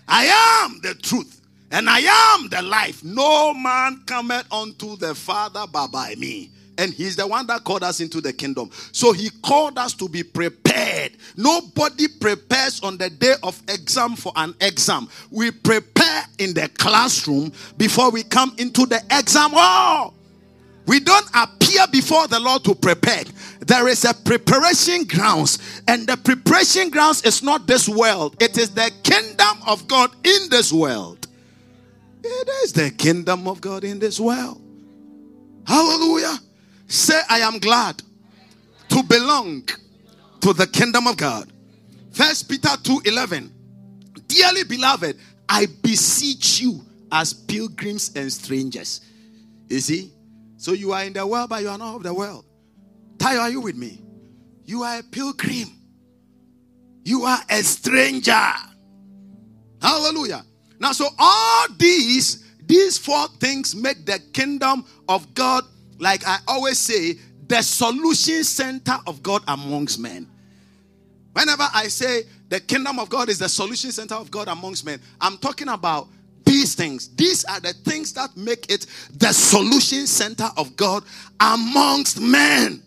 I 0.06 0.26
am 0.66 0.78
the 0.82 0.92
truth, 0.92 1.40
and 1.70 1.88
I 1.88 2.00
am 2.00 2.50
the 2.50 2.60
life. 2.60 3.02
No 3.02 3.54
man 3.54 4.02
cometh 4.04 4.52
unto 4.52 4.96
the 4.96 5.14
Father 5.14 5.64
but 5.72 5.88
by 5.88 6.16
me 6.16 6.50
and 6.76 6.92
he's 6.94 7.16
the 7.16 7.26
one 7.26 7.46
that 7.48 7.64
called 7.64 7.82
us 7.82 8.00
into 8.00 8.20
the 8.20 8.32
kingdom. 8.32 8.70
So 8.92 9.12
he 9.12 9.30
called 9.42 9.78
us 9.78 9.94
to 9.94 10.08
be 10.08 10.22
prepared. 10.22 11.12
Nobody 11.36 12.06
prepares 12.06 12.80
on 12.82 12.96
the 12.96 13.10
day 13.10 13.34
of 13.42 13.60
exam 13.68 14.14
for 14.14 14.32
an 14.36 14.54
exam. 14.60 15.08
We 15.30 15.50
prepare 15.50 16.24
in 16.38 16.54
the 16.54 16.70
classroom 16.78 17.52
before 17.76 18.10
we 18.10 18.22
come 18.22 18.54
into 18.58 18.86
the 18.86 19.02
exam 19.10 19.50
hall. 19.50 20.14
We 20.88 21.00
don't 21.00 21.28
appear 21.34 21.86
before 21.92 22.26
the 22.28 22.40
Lord 22.40 22.64
to 22.64 22.74
prepare. 22.74 23.24
There 23.60 23.88
is 23.88 24.06
a 24.06 24.14
preparation 24.14 25.04
grounds, 25.04 25.82
and 25.86 26.06
the 26.06 26.16
preparation 26.16 26.88
grounds 26.88 27.22
is 27.24 27.42
not 27.42 27.66
this 27.66 27.86
world. 27.86 28.42
It 28.42 28.56
is 28.56 28.70
the 28.70 28.90
kingdom 29.02 29.58
of 29.66 29.86
God 29.86 30.10
in 30.24 30.48
this 30.48 30.72
world. 30.72 31.28
It 32.24 32.48
is 32.64 32.72
the 32.72 32.90
kingdom 32.90 33.46
of 33.46 33.60
God 33.60 33.84
in 33.84 33.98
this 33.98 34.18
world. 34.18 34.62
Hallelujah. 35.66 36.38
Say, 36.86 37.20
I 37.28 37.40
am 37.40 37.58
glad 37.58 38.02
to 38.88 39.02
belong 39.02 39.68
to 40.40 40.54
the 40.54 40.66
kingdom 40.66 41.06
of 41.06 41.18
God. 41.18 41.52
First 42.12 42.48
Peter 42.48 42.74
2 42.82 43.02
11. 43.04 43.52
Dearly 44.26 44.64
beloved, 44.64 45.18
I 45.46 45.66
beseech 45.82 46.62
you 46.62 46.80
as 47.12 47.34
pilgrims 47.34 48.10
and 48.16 48.32
strangers. 48.32 49.02
You 49.68 49.80
see? 49.80 50.12
So 50.58 50.72
you 50.72 50.92
are 50.92 51.04
in 51.04 51.14
the 51.14 51.26
world, 51.26 51.48
but 51.48 51.62
you 51.62 51.70
are 51.70 51.78
not 51.78 51.96
of 51.96 52.02
the 52.02 52.12
world. 52.12 52.44
Ty, 53.18 53.38
are 53.38 53.50
you 53.50 53.62
with 53.62 53.76
me? 53.76 54.02
You 54.64 54.82
are 54.82 54.98
a 54.98 55.02
pilgrim. 55.02 55.68
You 57.04 57.22
are 57.22 57.40
a 57.48 57.62
stranger. 57.62 58.52
Hallelujah. 59.80 60.44
Now, 60.78 60.92
so 60.92 61.08
all 61.18 61.66
these, 61.78 62.44
these 62.66 62.98
four 62.98 63.28
things 63.40 63.74
make 63.74 64.04
the 64.04 64.18
kingdom 64.32 64.84
of 65.08 65.32
God 65.32 65.64
like 65.98 66.26
I 66.26 66.38
always 66.46 66.78
say, 66.78 67.18
the 67.46 67.62
solution 67.62 68.44
center 68.44 68.96
of 69.06 69.22
God 69.22 69.42
amongst 69.48 69.98
men. 69.98 70.28
Whenever 71.32 71.66
I 71.72 71.88
say 71.88 72.24
the 72.48 72.60
kingdom 72.60 72.98
of 72.98 73.08
God 73.08 73.28
is 73.28 73.38
the 73.38 73.48
solution 73.48 73.92
center 73.92 74.14
of 74.14 74.30
God 74.30 74.48
amongst 74.48 74.84
men, 74.84 75.00
I'm 75.20 75.38
talking 75.38 75.68
about 75.68 76.08
these 76.48 76.74
things. 76.74 77.14
These 77.14 77.44
are 77.44 77.60
the 77.60 77.74
things 77.74 78.14
that 78.14 78.34
make 78.34 78.72
it 78.72 78.86
the 79.12 79.32
solution 79.32 80.06
center 80.06 80.48
of 80.56 80.76
God 80.76 81.04
amongst 81.38 82.20
men. 82.20 82.82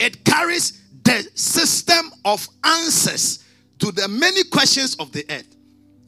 It 0.00 0.24
carries 0.24 0.82
the 1.04 1.28
system 1.34 2.10
of 2.24 2.46
answers 2.64 3.44
to 3.78 3.92
the 3.92 4.08
many 4.08 4.42
questions 4.44 4.96
of 4.96 5.12
the 5.12 5.24
earth. 5.30 5.56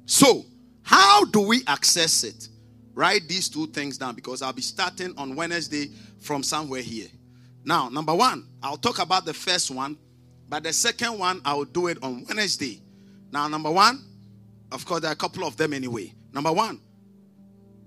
So, 0.06 0.44
how 0.82 1.26
do 1.26 1.40
we 1.40 1.62
access 1.68 2.24
it? 2.24 2.48
Write 2.92 3.28
these 3.28 3.48
two 3.48 3.68
things 3.68 3.96
down 3.96 4.16
because 4.16 4.42
I'll 4.42 4.52
be 4.52 4.62
starting 4.62 5.16
on 5.16 5.36
Wednesday 5.36 5.92
from 6.18 6.42
somewhere 6.42 6.82
here. 6.82 7.08
Now, 7.64 7.88
number 7.88 8.14
one, 8.14 8.48
I'll 8.62 8.76
talk 8.76 8.98
about 8.98 9.24
the 9.24 9.34
first 9.34 9.70
one, 9.70 9.96
but 10.48 10.64
the 10.64 10.72
second 10.72 11.18
one, 11.18 11.40
I'll 11.44 11.64
do 11.64 11.86
it 11.86 11.98
on 12.02 12.24
Wednesday. 12.28 12.82
Now, 13.32 13.46
number 13.48 13.70
one, 13.70 14.04
of 14.72 14.84
course, 14.84 15.02
there 15.02 15.10
are 15.10 15.14
a 15.14 15.16
couple 15.16 15.44
of 15.44 15.56
them 15.56 15.72
anyway. 15.72 16.12
Number 16.32 16.52
one, 16.52 16.80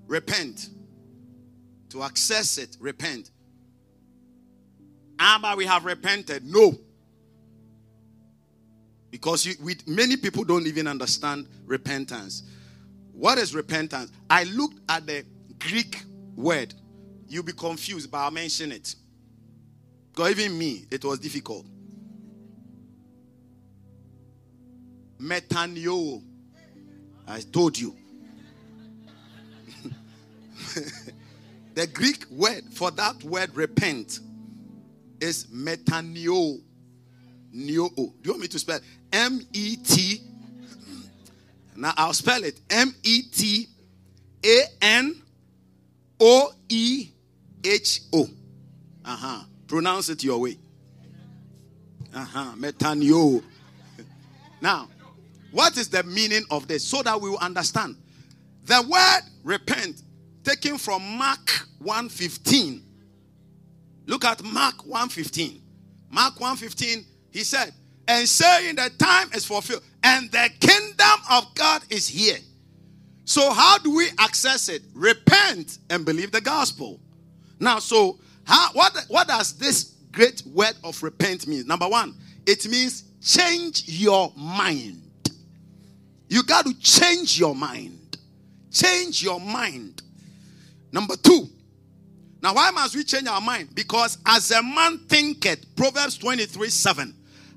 repent. 0.08 0.70
To 1.90 2.04
access 2.04 2.58
it, 2.58 2.76
repent. 2.80 3.32
But 5.18 5.58
we 5.58 5.66
have 5.66 5.86
repented. 5.86 6.46
No. 6.46 6.78
Because 9.10 9.46
you, 9.46 9.56
we, 9.64 9.76
many 9.88 10.18
people 10.18 10.44
don't 10.44 10.68
even 10.68 10.86
understand 10.88 11.48
repentance. 11.66 12.44
What 13.14 13.38
is 13.38 13.56
repentance? 13.56 14.12
I 14.30 14.44
looked 14.44 14.80
at 14.90 15.08
the 15.08 15.26
Greek 15.60 16.04
word. 16.36 16.74
You'll 17.28 17.44
be 17.44 17.54
confused, 17.54 18.12
but 18.12 18.18
I'll 18.18 18.32
mention 18.32 18.72
it. 18.72 18.96
Because 20.12 20.32
even 20.32 20.58
me, 20.58 20.86
it 20.92 21.04
was 21.06 21.20
difficult. 21.20 21.66
Metanio. 25.20 26.22
I 27.28 27.42
told 27.42 27.78
you. 27.78 27.96
the 31.74 31.88
Greek 31.88 32.26
word 32.30 32.64
for 32.72 32.92
that 32.92 33.24
word 33.24 33.56
repent 33.56 34.20
is 35.20 35.48
metanio. 35.48 36.62
Neo. 37.52 37.90
Do 37.90 38.14
you 38.24 38.32
want 38.32 38.42
me 38.42 38.48
to 38.48 38.60
spell 38.60 38.80
M 39.12 39.42
E 39.54 39.78
T 39.78 40.22
now 41.78 41.94
I'll 41.96 42.14
spell 42.14 42.44
it 42.44 42.60
M 42.72 42.94
E 43.04 43.22
T 43.22 43.68
A 44.44 44.64
N 44.82 45.22
O 46.20 46.52
E 46.68 47.10
H 47.64 48.02
O. 48.12 48.24
Uh 49.06 49.16
huh. 49.16 49.44
Pronounce 49.68 50.10
it 50.10 50.24
your 50.24 50.40
way. 50.40 50.58
Uh 52.14 52.26
huh. 52.26 52.54
Metanio. 52.58 53.44
Now, 54.60 54.90
what 55.52 55.78
is 55.78 55.90
the 55.90 56.04
meaning 56.04 56.44
of 56.52 56.68
this? 56.68 56.86
So 56.86 57.02
that 57.04 57.20
we 57.20 57.30
will 57.30 57.38
understand. 57.38 57.96
The 58.66 58.82
word 58.90 59.22
repent, 59.44 60.02
taken 60.44 60.78
from 60.78 61.18
Mark 61.18 61.68
1:15. 61.82 62.82
Look 64.06 64.26
at 64.26 64.44
Mark 64.44 64.86
1:15. 64.86 65.62
Mark 66.10 66.40
1:15, 66.40 67.06
he 67.32 67.44
said, 67.44 67.74
and 68.08 68.28
saying 68.28 68.76
the 68.76 68.90
time 68.98 69.30
is 69.34 69.46
fulfilled 69.46 69.84
and 70.04 70.32
the 70.32 70.50
kingdom 70.60 71.20
of 71.30 71.54
God 71.56 71.82
is 71.90 72.08
here. 72.08 72.38
So, 73.26 73.52
how 73.52 73.78
do 73.78 73.94
we 73.94 74.08
access 74.18 74.70
it? 74.70 74.84
Repent 74.94 75.80
and 75.90 76.06
believe 76.06 76.32
the 76.32 76.40
gospel. 76.40 77.02
Now, 77.60 77.80
so 77.80 78.20
how, 78.46 78.72
what, 78.72 78.98
what 79.10 79.28
does 79.28 79.58
this 79.58 79.96
great 80.14 80.42
word 80.46 80.76
of 80.84 81.04
repent 81.04 81.46
mean? 81.46 81.68
Number 81.68 81.90
one, 81.90 82.16
it 82.46 82.66
means 82.70 83.04
change 83.22 83.84
your 83.90 84.32
mind. 84.38 85.07
You 86.30 86.44
got 86.44 86.66
to 86.66 86.74
change 86.80 87.40
your 87.40 87.56
mind. 87.56 88.18
Change 88.72 89.24
your 89.24 89.40
mind. 89.40 90.02
Number 90.92 91.16
two, 91.16 91.48
now 92.42 92.54
why 92.54 92.72
must 92.72 92.96
we 92.96 93.04
change 93.04 93.28
our 93.28 93.42
mind? 93.42 93.70
Because 93.74 94.18
as 94.26 94.52
a 94.52 94.62
man 94.62 95.00
thinketh, 95.10 95.76
Proverbs 95.76 96.18
23 96.18 96.70
7, 96.70 97.14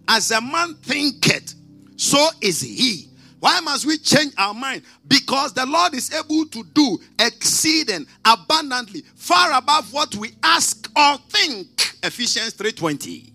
as 0.08 0.30
a 0.30 0.40
man 0.40 0.74
thinketh, 0.82 1.54
so 1.96 2.28
is 2.40 2.60
he. 2.60 3.08
Why 3.40 3.60
must 3.60 3.86
we 3.86 3.96
change 3.96 4.34
our 4.36 4.52
mind? 4.52 4.82
Because 5.08 5.54
the 5.54 5.64
Lord 5.64 5.94
is 5.94 6.12
able 6.12 6.46
to 6.46 6.62
do 6.74 6.98
exceeding 7.18 8.06
abundantly, 8.24 9.02
far 9.14 9.52
above 9.52 9.92
what 9.92 10.14
we 10.16 10.32
ask 10.42 10.90
or 10.96 11.16
think. 11.28 11.96
Ephesians 12.02 12.54
3:20. 12.54 13.32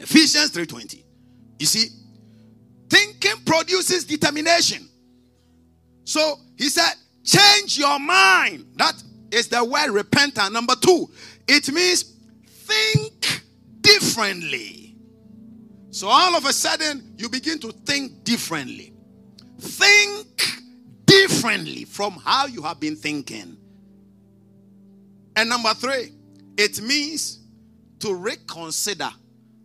Ephesians 0.00 0.50
3:20. 0.50 1.04
You 1.58 1.66
see, 1.66 1.88
thinking 2.88 3.44
produces 3.44 4.04
determination. 4.04 4.88
So 6.04 6.36
he 6.56 6.68
said, 6.68 6.92
change 7.24 7.78
your 7.78 7.98
mind. 7.98 8.66
That 8.76 8.94
is 9.30 9.48
the 9.48 9.64
word 9.64 9.90
repentant. 9.90 10.52
Number 10.52 10.74
two, 10.80 11.10
it 11.48 11.70
means 11.72 12.14
think 12.46 13.42
differently. 13.80 14.96
So 15.90 16.08
all 16.08 16.36
of 16.36 16.44
a 16.44 16.52
sudden, 16.52 17.14
you 17.16 17.28
begin 17.28 17.58
to 17.60 17.72
think 17.72 18.22
differently. 18.22 18.92
Think 19.58 20.26
differently 21.06 21.84
from 21.84 22.12
how 22.12 22.46
you 22.46 22.62
have 22.62 22.78
been 22.78 22.96
thinking. 22.96 23.56
And 25.36 25.48
number 25.48 25.72
three, 25.74 26.12
it 26.56 26.80
means 26.80 27.40
to 28.00 28.14
reconsider 28.14 29.10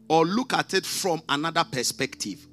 or 0.10 0.26
look 0.26 0.54
at 0.54 0.74
it 0.74 0.86
from 0.86 1.22
another 1.30 1.64
perspective. 1.64 2.48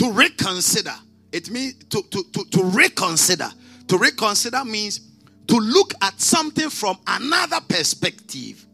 To 0.00 0.10
reconsider, 0.10 0.94
it 1.30 1.50
means 1.50 1.74
to, 1.90 2.00
to, 2.00 2.24
to, 2.32 2.44
to 2.52 2.64
reconsider. 2.64 3.50
To 3.88 3.98
reconsider 3.98 4.64
means 4.64 4.98
to 5.46 5.56
look 5.56 5.92
at 6.00 6.18
something 6.18 6.70
from 6.70 6.98
another 7.06 7.60
perspective. 7.68 8.64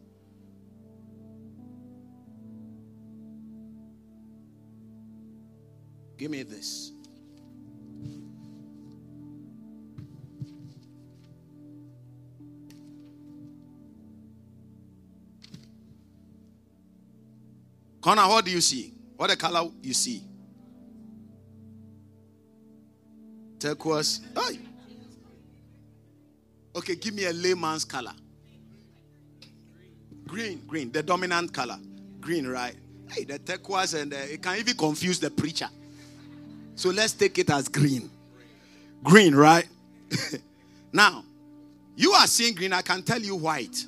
Give 6.17 6.31
me 6.31 6.43
this. 6.43 6.93
Connor, 17.99 18.29
what 18.29 18.45
do 18.45 18.51
you 18.51 18.61
see? 18.61 18.93
What 19.17 19.29
the 19.29 19.35
color 19.35 19.69
you 19.81 19.93
see? 19.93 20.23
Turquoise. 23.59 24.21
Hey. 24.35 24.59
Okay, 26.75 26.95
give 26.95 27.13
me 27.13 27.25
a 27.25 27.33
layman's 27.33 27.85
color. 27.85 28.13
Green, 30.27 30.61
green, 30.67 30.91
the 30.91 31.01
dominant 31.01 31.53
color. 31.53 31.79
Green, 32.19 32.47
right? 32.47 32.75
Hey, 33.09 33.23
the 33.23 33.39
turquoise 33.39 33.93
and 33.93 34.11
the, 34.11 34.33
it 34.33 34.43
can 34.43 34.57
even 34.57 34.75
confuse 34.75 35.19
the 35.19 35.31
preacher. 35.31 35.69
So 36.75 36.89
let's 36.89 37.13
take 37.13 37.39
it 37.39 37.49
as 37.49 37.67
green. 37.67 38.09
Green, 39.03 39.33
right? 39.33 39.67
now, 40.93 41.23
you 41.95 42.11
are 42.11 42.27
seeing 42.27 42.53
green, 42.53 42.73
I 42.73 42.81
can 42.81 43.01
tell 43.01 43.19
you 43.19 43.35
white. 43.35 43.85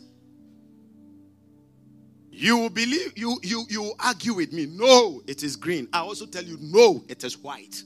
You 2.31 2.57
will 2.57 2.69
believe 2.69 3.17
you 3.17 3.37
you 3.43 3.65
you 3.69 3.93
argue 3.99 4.33
with 4.33 4.53
me. 4.53 4.65
No, 4.65 5.21
it 5.27 5.43
is 5.43 5.57
green. 5.57 5.89
I 5.91 5.99
also 5.99 6.25
tell 6.25 6.43
you 6.43 6.57
no, 6.61 7.03
it 7.09 7.25
is 7.25 7.37
white. 7.37 7.83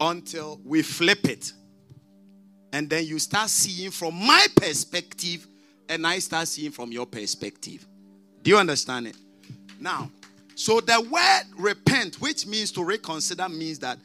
Until 0.00 0.60
we 0.64 0.82
flip 0.82 1.24
it. 1.24 1.52
And 2.72 2.88
then 2.88 3.06
you 3.06 3.18
start 3.18 3.50
seeing 3.50 3.90
from 3.90 4.14
my 4.14 4.46
perspective 4.54 5.46
and 5.88 6.06
I 6.06 6.18
start 6.18 6.48
seeing 6.48 6.70
from 6.70 6.92
your 6.92 7.06
perspective. 7.06 7.86
Do 8.42 8.50
you 8.50 8.58
understand 8.58 9.06
it? 9.08 9.16
Now, 9.80 10.10
so 10.54 10.80
the 10.80 11.00
word 11.00 11.44
repent, 11.56 12.16
which 12.20 12.46
means 12.46 12.70
to 12.72 12.84
reconsider, 12.84 13.48
means 13.48 13.78
that 13.78 13.98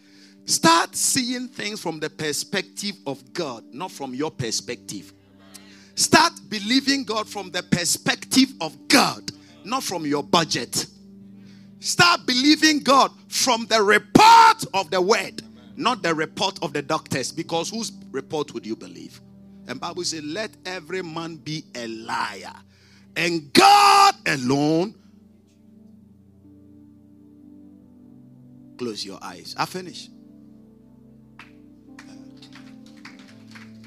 start 0.45 0.95
seeing 0.95 1.47
things 1.47 1.81
from 1.81 1.99
the 1.99 2.09
perspective 2.09 2.95
of 3.05 3.33
God, 3.33 3.63
not 3.71 3.91
from 3.91 4.13
your 4.13 4.31
perspective. 4.31 5.13
Start 5.95 6.33
believing 6.49 7.03
God 7.03 7.27
from 7.27 7.51
the 7.51 7.63
perspective 7.63 8.53
of 8.61 8.87
God, 8.87 9.31
not 9.63 9.83
from 9.83 10.05
your 10.05 10.23
budget. 10.23 10.87
Start 11.79 12.25
believing 12.25 12.79
God 12.79 13.11
from 13.27 13.65
the 13.65 13.81
report 13.81 14.65
of 14.73 14.89
the 14.89 15.01
word, 15.01 15.42
not 15.75 16.03
the 16.03 16.13
report 16.13 16.59
of 16.61 16.73
the 16.73 16.81
doctors. 16.81 17.31
Because 17.31 17.69
whose 17.69 17.91
report 18.11 18.53
would 18.53 18.65
you 18.65 18.75
believe? 18.75 19.21
And 19.67 19.79
Bible 19.79 20.03
says, 20.03 20.23
"Let 20.23 20.51
every 20.65 21.01
man 21.01 21.37
be 21.37 21.63
a 21.75 21.87
liar, 21.87 22.53
and 23.15 23.51
God 23.53 24.15
alone." 24.25 24.95
Close 28.77 29.05
your 29.05 29.19
eyes. 29.23 29.55
I 29.57 29.65
finish. 29.65 30.09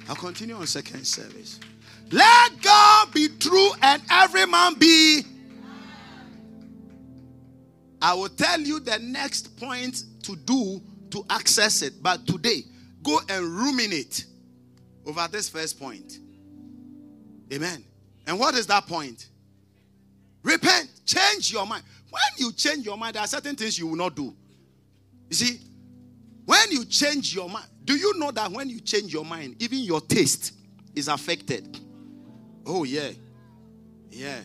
I'll 0.09 0.14
continue 0.14 0.55
on 0.55 0.66
second 0.66 1.05
service. 1.05 1.59
Let 2.12 2.62
God 2.62 3.12
be 3.12 3.28
true 3.28 3.72
and 3.82 4.01
every 4.09 4.47
man 4.47 4.74
be. 4.74 5.24
I 8.01 8.14
will 8.14 8.28
tell 8.28 8.61
you 8.61 8.78
the 8.78 8.99
next 9.01 9.57
point 9.57 10.05
to 10.22 10.37
do 10.37 10.80
to 11.11 11.25
access 11.31 11.83
it. 11.83 12.03
But 12.03 12.27
today, 12.27 12.63
go 13.03 13.19
and 13.29 13.45
ruminate 13.45 14.25
over 15.05 15.29
this 15.31 15.49
first 15.49 15.79
point. 15.79 16.19
Amen. 17.53 17.85
And 18.27 18.39
what 18.39 18.55
is 18.55 18.66
that 18.66 18.87
point? 18.87 19.28
Repent. 20.43 20.91
Change 21.05 21.53
your 21.53 21.66
mind. 21.66 21.85
When 22.11 22.23
you 22.39 22.53
change 22.53 22.85
your 22.85 22.97
mind, 22.97 23.15
there 23.15 23.23
are 23.23 23.28
certain 23.28 23.57
things 23.57 23.78
you 23.78 23.87
will 23.87 23.97
not 23.97 24.15
do. 24.15 24.35
You 25.28 25.37
see, 25.37 25.61
when 26.45 26.70
you 26.70 26.85
change 26.85 27.35
your 27.35 27.49
mind, 27.49 27.66
do 27.85 27.97
you 27.97 28.19
know 28.19 28.31
that 28.31 28.51
when 28.51 28.69
you 28.69 28.81
change 28.81 29.12
your 29.12 29.24
mind, 29.24 29.57
even 29.61 29.78
your 29.78 30.01
taste 30.01 30.53
is 30.95 31.09
affected? 31.09 31.78
Oh, 32.65 32.85
yeah. 32.85 33.11
Yeah. 34.11 34.41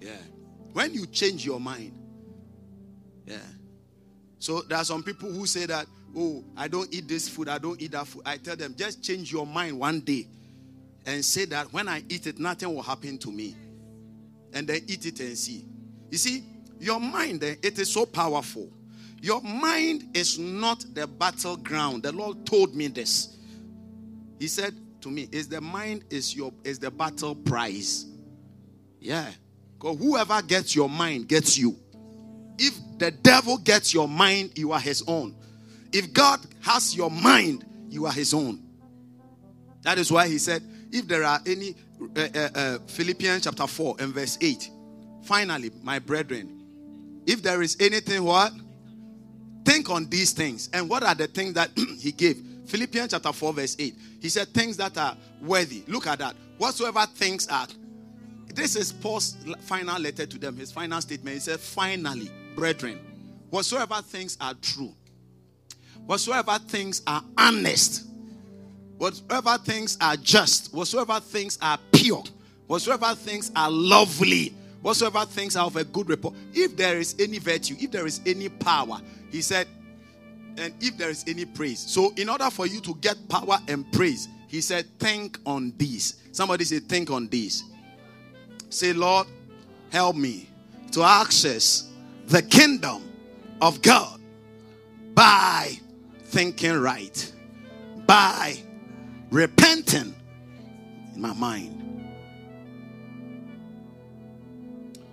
Yeah. 0.00 0.10
When 0.72 0.94
you 0.94 1.06
change 1.06 1.44
your 1.44 1.60
mind. 1.60 1.92
Yeah. 3.26 3.38
So 4.40 4.62
there 4.62 4.78
are 4.78 4.84
some 4.84 5.02
people 5.02 5.30
who 5.30 5.46
say 5.46 5.66
that, 5.66 5.86
oh, 6.16 6.42
I 6.56 6.66
don't 6.66 6.92
eat 6.92 7.06
this 7.06 7.28
food, 7.28 7.48
I 7.48 7.58
don't 7.58 7.80
eat 7.80 7.92
that 7.92 8.06
food. 8.08 8.22
I 8.26 8.38
tell 8.38 8.56
them, 8.56 8.74
just 8.76 9.02
change 9.04 9.30
your 9.30 9.46
mind 9.46 9.78
one 9.78 10.00
day 10.00 10.26
and 11.06 11.24
say 11.24 11.44
that 11.46 11.72
when 11.72 11.88
I 11.88 12.02
eat 12.08 12.26
it, 12.26 12.40
nothing 12.40 12.74
will 12.74 12.82
happen 12.82 13.18
to 13.18 13.30
me. 13.30 13.54
And 14.52 14.66
then 14.66 14.80
eat 14.88 15.06
it 15.06 15.20
and 15.20 15.38
see. 15.38 15.64
You 16.10 16.18
see, 16.18 16.42
your 16.80 16.98
mind, 16.98 17.44
eh, 17.44 17.54
it 17.62 17.78
is 17.78 17.92
so 17.92 18.04
powerful. 18.04 18.68
Your 19.22 19.40
mind 19.42 20.08
is 20.14 20.38
not 20.38 20.84
the 20.94 21.06
battleground. 21.06 22.02
The 22.02 22.12
Lord 22.12 22.44
told 22.46 22.74
me 22.74 22.88
this. 22.88 23.36
He 24.38 24.48
said, 24.48 24.74
to 25.02 25.10
me 25.10 25.28
is 25.32 25.48
the 25.48 25.60
mind 25.60 26.04
is 26.10 26.34
your 26.34 26.52
is 26.64 26.78
the 26.78 26.90
battle 26.90 27.34
prize. 27.34 28.06
Yeah. 29.00 29.30
Because 29.78 29.98
whoever 29.98 30.42
gets 30.42 30.74
your 30.74 30.88
mind 30.88 31.28
gets 31.28 31.56
you. 31.56 31.76
If 32.58 32.78
the 33.00 33.10
devil 33.10 33.56
gets 33.56 33.92
your 33.94 34.06
mind, 34.06 34.52
you 34.56 34.72
are 34.72 34.78
his 34.78 35.02
own. 35.06 35.34
If 35.90 36.12
God 36.12 36.38
has 36.60 36.94
your 36.94 37.10
mind, 37.10 37.64
you 37.88 38.04
are 38.06 38.12
his 38.12 38.32
own. 38.34 38.62
That 39.82 39.98
is 39.98 40.12
why 40.12 40.28
he 40.28 40.36
said, 40.38 40.62
if 40.92 41.08
there 41.08 41.24
are 41.24 41.40
any, 41.46 41.74
uh, 42.14 42.28
uh, 42.34 42.48
uh, 42.54 42.78
Philippians 42.86 43.44
chapter 43.44 43.66
4 43.66 43.96
and 44.00 44.14
verse 44.14 44.36
8, 44.40 44.70
finally, 45.24 45.70
my 45.82 45.98
brethren, 45.98 46.60
if 47.26 47.42
there 47.42 47.62
is 47.62 47.76
anything, 47.80 48.22
what? 48.22 48.52
Think 49.64 49.88
on 49.88 50.06
these 50.10 50.32
things. 50.32 50.68
And 50.74 50.88
what 50.88 51.02
are 51.02 51.14
the 51.14 51.26
things 51.26 51.54
that 51.54 51.70
he 51.98 52.12
gave? 52.12 52.36
Philippians 52.66 53.12
chapter 53.12 53.32
4, 53.32 53.52
verse 53.54 53.76
8. 53.78 53.94
He 54.20 54.28
said, 54.28 54.48
Things 54.48 54.76
that 54.76 54.96
are 54.98 55.16
worthy. 55.40 55.84
Look 55.88 56.06
at 56.06 56.18
that. 56.18 56.36
Whatsoever 56.58 57.06
things 57.14 57.48
are. 57.48 57.66
This 58.54 58.76
is 58.76 58.92
Paul's 58.92 59.36
final 59.60 59.98
letter 60.00 60.26
to 60.26 60.38
them, 60.38 60.56
his 60.56 60.70
final 60.70 61.00
statement. 61.00 61.34
He 61.34 61.40
said, 61.40 61.60
Finally, 61.60 62.30
brethren, 62.60 63.00
whatsoever 63.48 64.02
things 64.02 64.36
are 64.38 64.52
true, 64.60 64.92
whatsoever 66.04 66.58
things 66.68 67.00
are 67.06 67.22
honest, 67.38 68.06
whatsoever 68.98 69.56
things 69.64 69.96
are 69.98 70.14
just, 70.16 70.70
whatsoever 70.74 71.18
things 71.20 71.58
are 71.62 71.78
pure, 71.90 72.22
whatsoever 72.66 73.14
things 73.14 73.50
are 73.56 73.70
lovely, 73.70 74.52
whatsoever 74.82 75.24
things 75.24 75.56
are 75.56 75.64
of 75.64 75.76
a 75.76 75.84
good 75.84 76.10
report, 76.10 76.34
if 76.52 76.76
there 76.76 76.98
is 76.98 77.16
any 77.18 77.38
virtue, 77.38 77.76
if 77.80 77.90
there 77.90 78.06
is 78.06 78.20
any 78.26 78.50
power, 78.50 79.00
he 79.30 79.40
said, 79.40 79.66
and 80.58 80.74
if 80.82 80.98
there 80.98 81.08
is 81.08 81.24
any 81.26 81.46
praise. 81.46 81.78
So, 81.78 82.12
in 82.18 82.28
order 82.28 82.50
for 82.50 82.66
you 82.66 82.82
to 82.82 82.94
get 82.96 83.16
power 83.30 83.58
and 83.68 83.90
praise, 83.90 84.28
he 84.48 84.60
said, 84.60 84.84
Think 84.98 85.38
on 85.46 85.72
this. 85.78 86.20
Somebody 86.32 86.64
say, 86.64 86.80
Think 86.80 87.08
on 87.08 87.26
this. 87.28 87.62
Say, 88.68 88.92
Lord, 88.92 89.28
help 89.90 90.14
me 90.14 90.50
to 90.92 91.04
access 91.04 91.89
the 92.30 92.42
kingdom 92.42 93.02
of 93.60 93.82
God 93.82 94.20
by 95.14 95.78
thinking 96.24 96.78
right, 96.78 97.32
by 98.06 98.56
repenting 99.30 100.14
in 101.14 101.20
my 101.20 101.34
mind. 101.34 101.76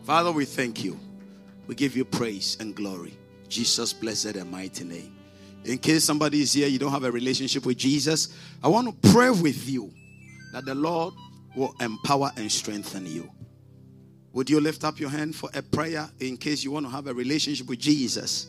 Father, 0.03 0.31
we 0.31 0.45
thank 0.45 0.84
you. 0.84 0.98
We 1.68 1.76
give 1.76 1.98
you 1.98 2.06
praise 2.06 2.56
and 2.61 2.73
glory. 2.73 3.18
Jesus, 3.49 3.91
blessed 3.91 4.38
and 4.38 4.49
mighty 4.49 4.85
name 4.85 5.18
in 5.68 5.77
case 5.77 6.06
somebody 6.06 6.41
is 6.41 6.53
here, 6.53 6.68
you 6.68 6.80
don't 6.80 6.91
have 6.91 7.03
a 7.03 7.11
relationship 7.11 7.65
with 7.65 7.77
Jesus, 7.77 8.30
I 8.64 8.69
want 8.69 8.88
to 8.88 9.11
pray 9.11 9.30
with 9.30 9.68
you 9.68 9.91
that 10.53 10.65
the 10.65 10.73
Lord 10.73 11.14
will 11.56 11.76
empower 11.81 12.31
and 12.38 12.49
strengthen 12.52 13.06
you. 13.06 13.30
Would 14.38 14.51
you 14.51 14.61
lift 14.61 14.84
up 14.84 14.99
your 14.99 15.09
hand 15.09 15.35
for 15.35 15.49
a 15.55 15.64
prayer 15.64 16.07
in 16.19 16.38
case 16.38 16.64
you 16.64 16.69
want 16.69 16.85
to 16.85 16.91
have 16.91 17.07
a 17.07 17.14
relationship 17.15 17.68
with 17.68 17.80
Jesus? 17.80 18.45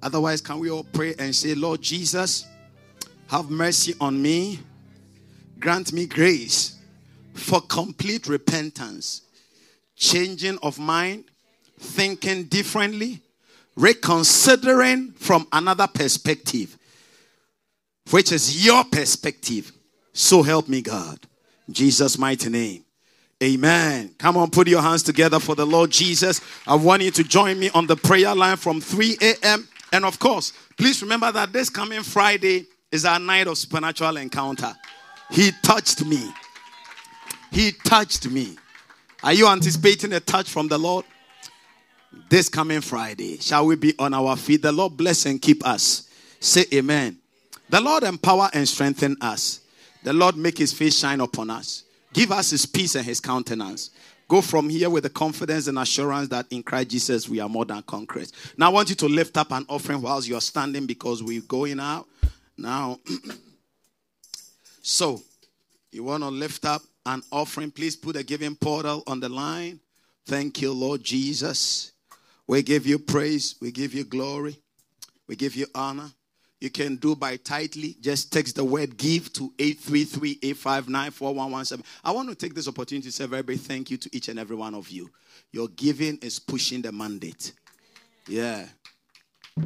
Otherwise, 0.00 0.40
can 0.40 0.60
we 0.60 0.70
all 0.70 0.84
pray 0.84 1.12
and 1.18 1.34
say, 1.34 1.56
Lord 1.56 1.82
Jesus, 1.82 2.46
have 3.26 3.50
mercy 3.50 3.94
on 4.00 4.22
me, 4.22 4.60
grant 5.58 5.92
me 5.92 6.06
grace 6.06 6.78
for 7.34 7.60
complete 7.60 8.28
repentance, 8.28 9.22
changing 9.96 10.56
of 10.62 10.78
mind, 10.78 11.24
thinking 11.80 12.44
differently 12.44 13.20
reconsidering 13.74 15.10
from 15.16 15.48
another 15.50 15.88
perspective, 15.88 16.78
which 18.12 18.30
is 18.30 18.64
your 18.64 18.84
perspective. 18.84 19.72
So 20.12 20.44
help 20.44 20.68
me, 20.68 20.80
God. 20.80 21.18
In 21.66 21.74
Jesus' 21.74 22.16
mighty 22.16 22.50
name. 22.50 22.84
Amen. 23.42 24.14
Come 24.18 24.36
on, 24.36 24.50
put 24.50 24.66
your 24.66 24.82
hands 24.82 25.04
together 25.04 25.38
for 25.38 25.54
the 25.54 25.64
Lord 25.64 25.90
Jesus. 25.90 26.40
I 26.66 26.74
want 26.74 27.02
you 27.02 27.12
to 27.12 27.22
join 27.22 27.58
me 27.58 27.70
on 27.70 27.86
the 27.86 27.94
prayer 27.94 28.34
line 28.34 28.56
from 28.56 28.80
3 28.80 29.16
a.m. 29.20 29.68
And 29.92 30.04
of 30.04 30.18
course, 30.18 30.52
please 30.76 31.00
remember 31.02 31.30
that 31.30 31.52
this 31.52 31.70
coming 31.70 32.02
Friday 32.02 32.66
is 32.90 33.04
our 33.04 33.20
night 33.20 33.46
of 33.46 33.56
supernatural 33.56 34.16
encounter. 34.16 34.74
He 35.30 35.52
touched 35.62 36.04
me. 36.04 36.32
He 37.52 37.72
touched 37.72 38.28
me. 38.28 38.56
Are 39.22 39.32
you 39.32 39.46
anticipating 39.46 40.12
a 40.14 40.20
touch 40.20 40.50
from 40.50 40.68
the 40.68 40.78
Lord? 40.78 41.04
This 42.28 42.48
coming 42.48 42.80
Friday, 42.80 43.38
shall 43.38 43.66
we 43.66 43.76
be 43.76 43.94
on 43.98 44.14
our 44.14 44.36
feet? 44.36 44.62
The 44.62 44.72
Lord 44.72 44.96
bless 44.96 45.26
and 45.26 45.40
keep 45.40 45.64
us. 45.66 46.08
Say 46.40 46.64
amen. 46.72 47.18
The 47.68 47.80
Lord 47.80 48.02
empower 48.02 48.50
and 48.52 48.68
strengthen 48.68 49.16
us. 49.20 49.60
The 50.02 50.12
Lord 50.12 50.36
make 50.36 50.58
his 50.58 50.72
face 50.72 50.98
shine 50.98 51.20
upon 51.20 51.50
us. 51.50 51.84
Give 52.12 52.32
us 52.32 52.50
his 52.50 52.66
peace 52.66 52.94
and 52.94 53.04
his 53.04 53.20
countenance. 53.20 53.90
Go 54.28 54.42
from 54.42 54.68
here 54.68 54.90
with 54.90 55.04
the 55.04 55.10
confidence 55.10 55.68
and 55.68 55.78
assurance 55.78 56.28
that 56.28 56.46
in 56.50 56.62
Christ 56.62 56.90
Jesus 56.90 57.28
we 57.28 57.40
are 57.40 57.48
more 57.48 57.64
than 57.64 57.82
conquerors. 57.82 58.32
Now 58.56 58.70
I 58.70 58.72
want 58.72 58.90
you 58.90 58.94
to 58.96 59.06
lift 59.06 59.36
up 59.38 59.52
an 59.52 59.64
offering 59.68 60.02
whilst 60.02 60.28
you 60.28 60.36
are 60.36 60.42
standing 60.42 60.86
because 60.86 61.22
we're 61.22 61.40
going 61.40 61.80
out. 61.80 62.06
Now, 62.56 62.98
so 64.82 65.22
you 65.90 66.04
want 66.04 66.22
to 66.24 66.28
lift 66.28 66.66
up 66.66 66.82
an 67.06 67.22
offering, 67.32 67.70
please 67.70 67.96
put 67.96 68.16
a 68.16 68.22
giving 68.22 68.54
portal 68.54 69.02
on 69.06 69.20
the 69.20 69.28
line. 69.30 69.80
Thank 70.26 70.60
you, 70.60 70.72
Lord 70.72 71.02
Jesus. 71.02 71.92
We 72.46 72.62
give 72.62 72.86
you 72.86 72.98
praise, 72.98 73.54
we 73.60 73.70
give 73.70 73.94
you 73.94 74.04
glory, 74.04 74.58
we 75.26 75.36
give 75.36 75.56
you 75.56 75.66
honor. 75.74 76.10
You 76.60 76.70
can 76.70 76.96
do 76.96 77.14
by 77.14 77.36
Tithe.ly. 77.36 77.94
Just 78.00 78.32
text 78.32 78.56
the 78.56 78.64
word 78.64 78.96
give 78.96 79.32
to 79.34 79.52
833-859-4117. 79.58 81.84
I 82.02 82.10
want 82.10 82.30
to 82.30 82.34
take 82.34 82.54
this 82.54 82.66
opportunity 82.66 83.08
to 83.08 83.12
say 83.12 83.26
very 83.26 83.42
big 83.42 83.60
thank 83.60 83.90
you 83.90 83.98
to 83.98 84.16
each 84.16 84.28
and 84.28 84.40
every 84.40 84.56
one 84.56 84.74
of 84.74 84.90
you. 84.90 85.08
Your 85.52 85.68
giving 85.68 86.18
is 86.18 86.40
pushing 86.40 86.82
the 86.82 86.90
mandate. 86.90 87.52
Yeah. 88.26 88.66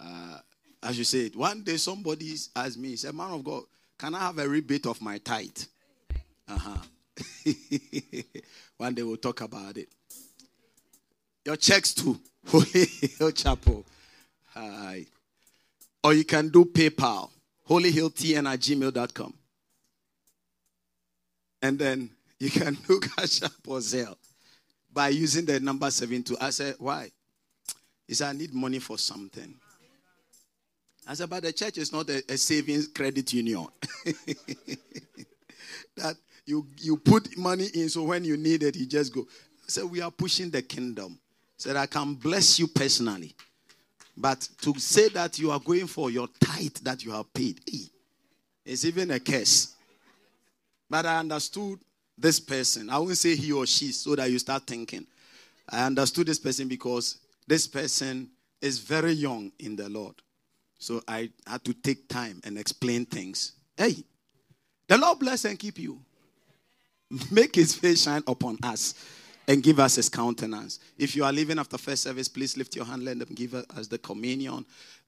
uh, 0.00 0.38
as 0.82 0.98
you 0.98 1.04
said, 1.04 1.36
one 1.36 1.62
day 1.62 1.76
somebody 1.76 2.34
asked 2.54 2.78
me, 2.78 2.96
said, 2.96 3.14
Man 3.14 3.30
of 3.30 3.44
God, 3.44 3.64
can 3.98 4.14
I 4.14 4.20
have 4.20 4.38
a 4.38 4.48
rebate 4.48 4.86
of 4.86 5.02
my 5.02 5.18
tithe? 5.18 5.58
Uh-huh. 6.48 6.78
one 8.78 8.94
day 8.94 9.02
we'll 9.02 9.18
talk 9.18 9.42
about 9.42 9.76
it. 9.76 9.90
Your 11.46 11.56
checks 11.56 11.94
too. 11.94 12.18
Holy 12.48 12.86
Hill 13.18 13.30
Chapel. 13.30 13.86
Hi. 14.52 15.06
Or 16.02 16.12
you 16.12 16.24
can 16.24 16.48
do 16.48 16.64
PayPal. 16.64 17.30
HolyHillTN 17.70 18.52
at. 18.52 19.32
And 21.62 21.78
then 21.78 22.10
you 22.40 22.50
can 22.50 22.74
do 22.88 22.98
Cash 22.98 23.42
App 23.44 23.52
or 23.66 23.78
Zelle 23.78 24.16
by 24.92 25.08
using 25.08 25.44
the 25.44 25.60
number 25.60 25.88
72. 25.88 26.36
I 26.40 26.50
said, 26.50 26.74
why? 26.78 27.10
He 28.08 28.14
said, 28.14 28.30
I 28.30 28.32
need 28.32 28.52
money 28.52 28.80
for 28.80 28.98
something. 28.98 29.54
I 31.06 31.14
said, 31.14 31.30
but 31.30 31.44
the 31.44 31.52
church 31.52 31.78
is 31.78 31.92
not 31.92 32.10
a, 32.10 32.24
a 32.28 32.36
savings 32.36 32.88
credit 32.88 33.32
union. 33.32 33.68
that 35.96 36.16
you, 36.44 36.66
you 36.78 36.96
put 36.96 37.38
money 37.38 37.66
in, 37.74 37.88
so 37.88 38.02
when 38.02 38.24
you 38.24 38.36
need 38.36 38.64
it, 38.64 38.74
you 38.74 38.86
just 38.86 39.14
go. 39.14 39.28
Said, 39.68 39.84
we 39.84 40.00
are 40.00 40.10
pushing 40.10 40.50
the 40.50 40.62
kingdom. 40.62 41.20
Said, 41.58 41.76
I 41.76 41.86
can 41.86 42.14
bless 42.14 42.58
you 42.58 42.66
personally. 42.66 43.34
But 44.16 44.48
to 44.62 44.78
say 44.78 45.08
that 45.10 45.38
you 45.38 45.50
are 45.50 45.60
going 45.60 45.86
for 45.86 46.10
your 46.10 46.28
tithe 46.40 46.76
that 46.82 47.04
you 47.04 47.10
have 47.12 47.32
paid, 47.32 47.60
eh, 47.72 47.86
is 48.64 48.84
even 48.86 49.10
a 49.10 49.20
curse. 49.20 49.74
But 50.88 51.06
I 51.06 51.18
understood 51.18 51.78
this 52.16 52.40
person. 52.40 52.88
I 52.88 52.98
won't 52.98 53.18
say 53.18 53.36
he 53.36 53.52
or 53.52 53.66
she 53.66 53.92
so 53.92 54.16
that 54.16 54.30
you 54.30 54.38
start 54.38 54.66
thinking. 54.66 55.06
I 55.68 55.84
understood 55.84 56.26
this 56.26 56.38
person 56.38 56.68
because 56.68 57.18
this 57.46 57.66
person 57.66 58.30
is 58.60 58.78
very 58.78 59.12
young 59.12 59.52
in 59.58 59.76
the 59.76 59.88
Lord. 59.88 60.14
So 60.78 61.02
I 61.06 61.30
had 61.46 61.64
to 61.64 61.74
take 61.74 62.08
time 62.08 62.40
and 62.44 62.58
explain 62.58 63.04
things. 63.04 63.52
Hey, 63.76 63.96
the 64.88 64.96
Lord 64.96 65.18
bless 65.18 65.44
and 65.44 65.58
keep 65.58 65.78
you. 65.78 66.00
Make 67.30 67.54
his 67.54 67.74
face 67.74 68.02
shine 68.02 68.22
upon 68.26 68.58
us 68.62 68.94
and 69.48 69.62
give 69.62 69.78
us 69.78 69.96
his 69.96 70.08
countenance. 70.08 70.80
If 70.98 71.14
you 71.14 71.24
are 71.24 71.32
leaving 71.32 71.58
after 71.58 71.78
first 71.78 72.02
service, 72.02 72.28
please 72.28 72.56
lift 72.56 72.74
your 72.74 72.84
hand, 72.84 73.04
let 73.04 73.18
them 73.18 73.28
give 73.34 73.54
us 73.54 73.86
the 73.86 73.98
communion. 73.98 74.64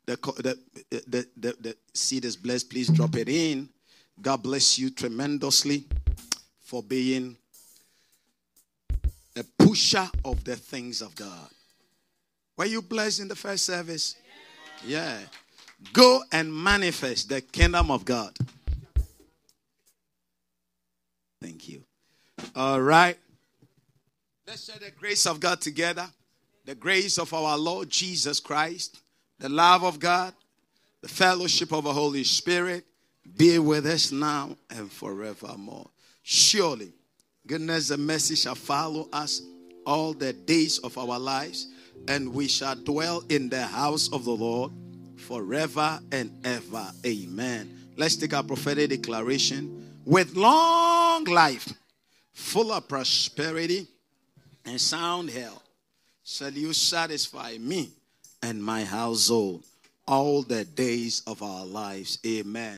The, 0.07 0.17
the, 0.17 0.59
the, 1.07 1.29
the, 1.37 1.57
the 1.61 1.77
seed 1.93 2.25
is 2.25 2.37
blessed. 2.37 2.71
Please 2.71 2.89
drop 2.89 3.17
it 3.17 3.29
in. 3.29 3.69
God 4.21 4.43
bless 4.43 4.79
you 4.79 4.91
tremendously 4.91 5.85
for 6.61 6.83
being 6.83 7.37
a 9.37 9.45
pusher 9.59 10.09
of 10.25 10.43
the 10.45 10.57
things 10.57 11.03
of 11.03 11.15
God. 11.15 11.49
Were 12.57 12.65
you 12.65 12.83
blessed 12.83 13.21
in 13.21 13.29
the 13.29 13.37
first 13.37 13.65
service? 13.65 14.17
Yeah. 14.85 15.19
Go 15.93 16.23
and 16.33 16.53
manifest 16.53 17.29
the 17.29 17.41
kingdom 17.41 17.91
of 17.91 18.05
God. 18.05 18.37
Thank 21.41 21.69
you. 21.69 21.85
All 22.57 22.81
right. 22.81 23.17
Let's 24.49 24.65
share 24.65 24.79
the 24.79 24.91
grace 24.91 25.27
of 25.27 25.41
God 25.41 25.61
together. 25.61 26.07
The 26.65 26.75
grace 26.75 27.19
of 27.19 27.35
our 27.35 27.59
Lord 27.59 27.91
Jesus 27.91 28.41
Christ, 28.41 28.99
the 29.39 29.51
love 29.51 29.85
of 29.85 30.01
God, 30.01 30.33
the 31.03 31.09
fellowship 31.09 31.71
of 31.71 31.85
the 31.85 31.93
Holy 31.93 32.25
Spirit 32.25 32.87
be 33.37 33.59
with 33.59 33.85
us 33.85 34.11
now 34.11 34.57
and 34.71 34.91
forevermore. 34.91 35.91
Surely, 36.23 36.95
goodness 37.47 37.91
and 37.91 38.07
mercy 38.07 38.37
shall 38.37 38.55
follow 38.55 39.11
us 39.13 39.43
all 39.85 40.15
the 40.15 40.33
days 40.33 40.79
of 40.79 40.97
our 40.97 41.19
lives, 41.19 41.67
and 42.09 42.33
we 42.33 42.49
shall 42.49 42.75
dwell 42.75 43.23
in 43.29 43.51
the 43.51 43.67
house 43.67 44.11
of 44.15 44.25
the 44.25 44.31
Lord 44.31 44.73
forever 45.19 46.01
and 46.11 46.35
ever. 46.47 46.91
Amen. 47.05 47.91
Let's 47.99 48.17
take 48.17 48.33
our 48.33 48.45
prophetic 48.45 48.89
declaration. 48.89 49.93
With 50.07 50.37
long 50.37 51.25
life, 51.25 51.71
full 52.33 52.73
of 52.73 52.89
prosperity 52.89 53.89
and 54.69 54.81
sound 54.81 55.31
health, 55.31 55.63
shall 56.25 56.53
you 56.53 56.73
satisfy 56.75 57.57
me 57.59 57.91
and 58.43 58.63
my 58.63 58.85
household 58.85 59.65
all 60.07 60.43
the 60.43 60.65
days 60.65 61.23
of 61.27 61.43
our 61.43 61.65
lives. 61.67 62.19
Amen. 62.27 62.67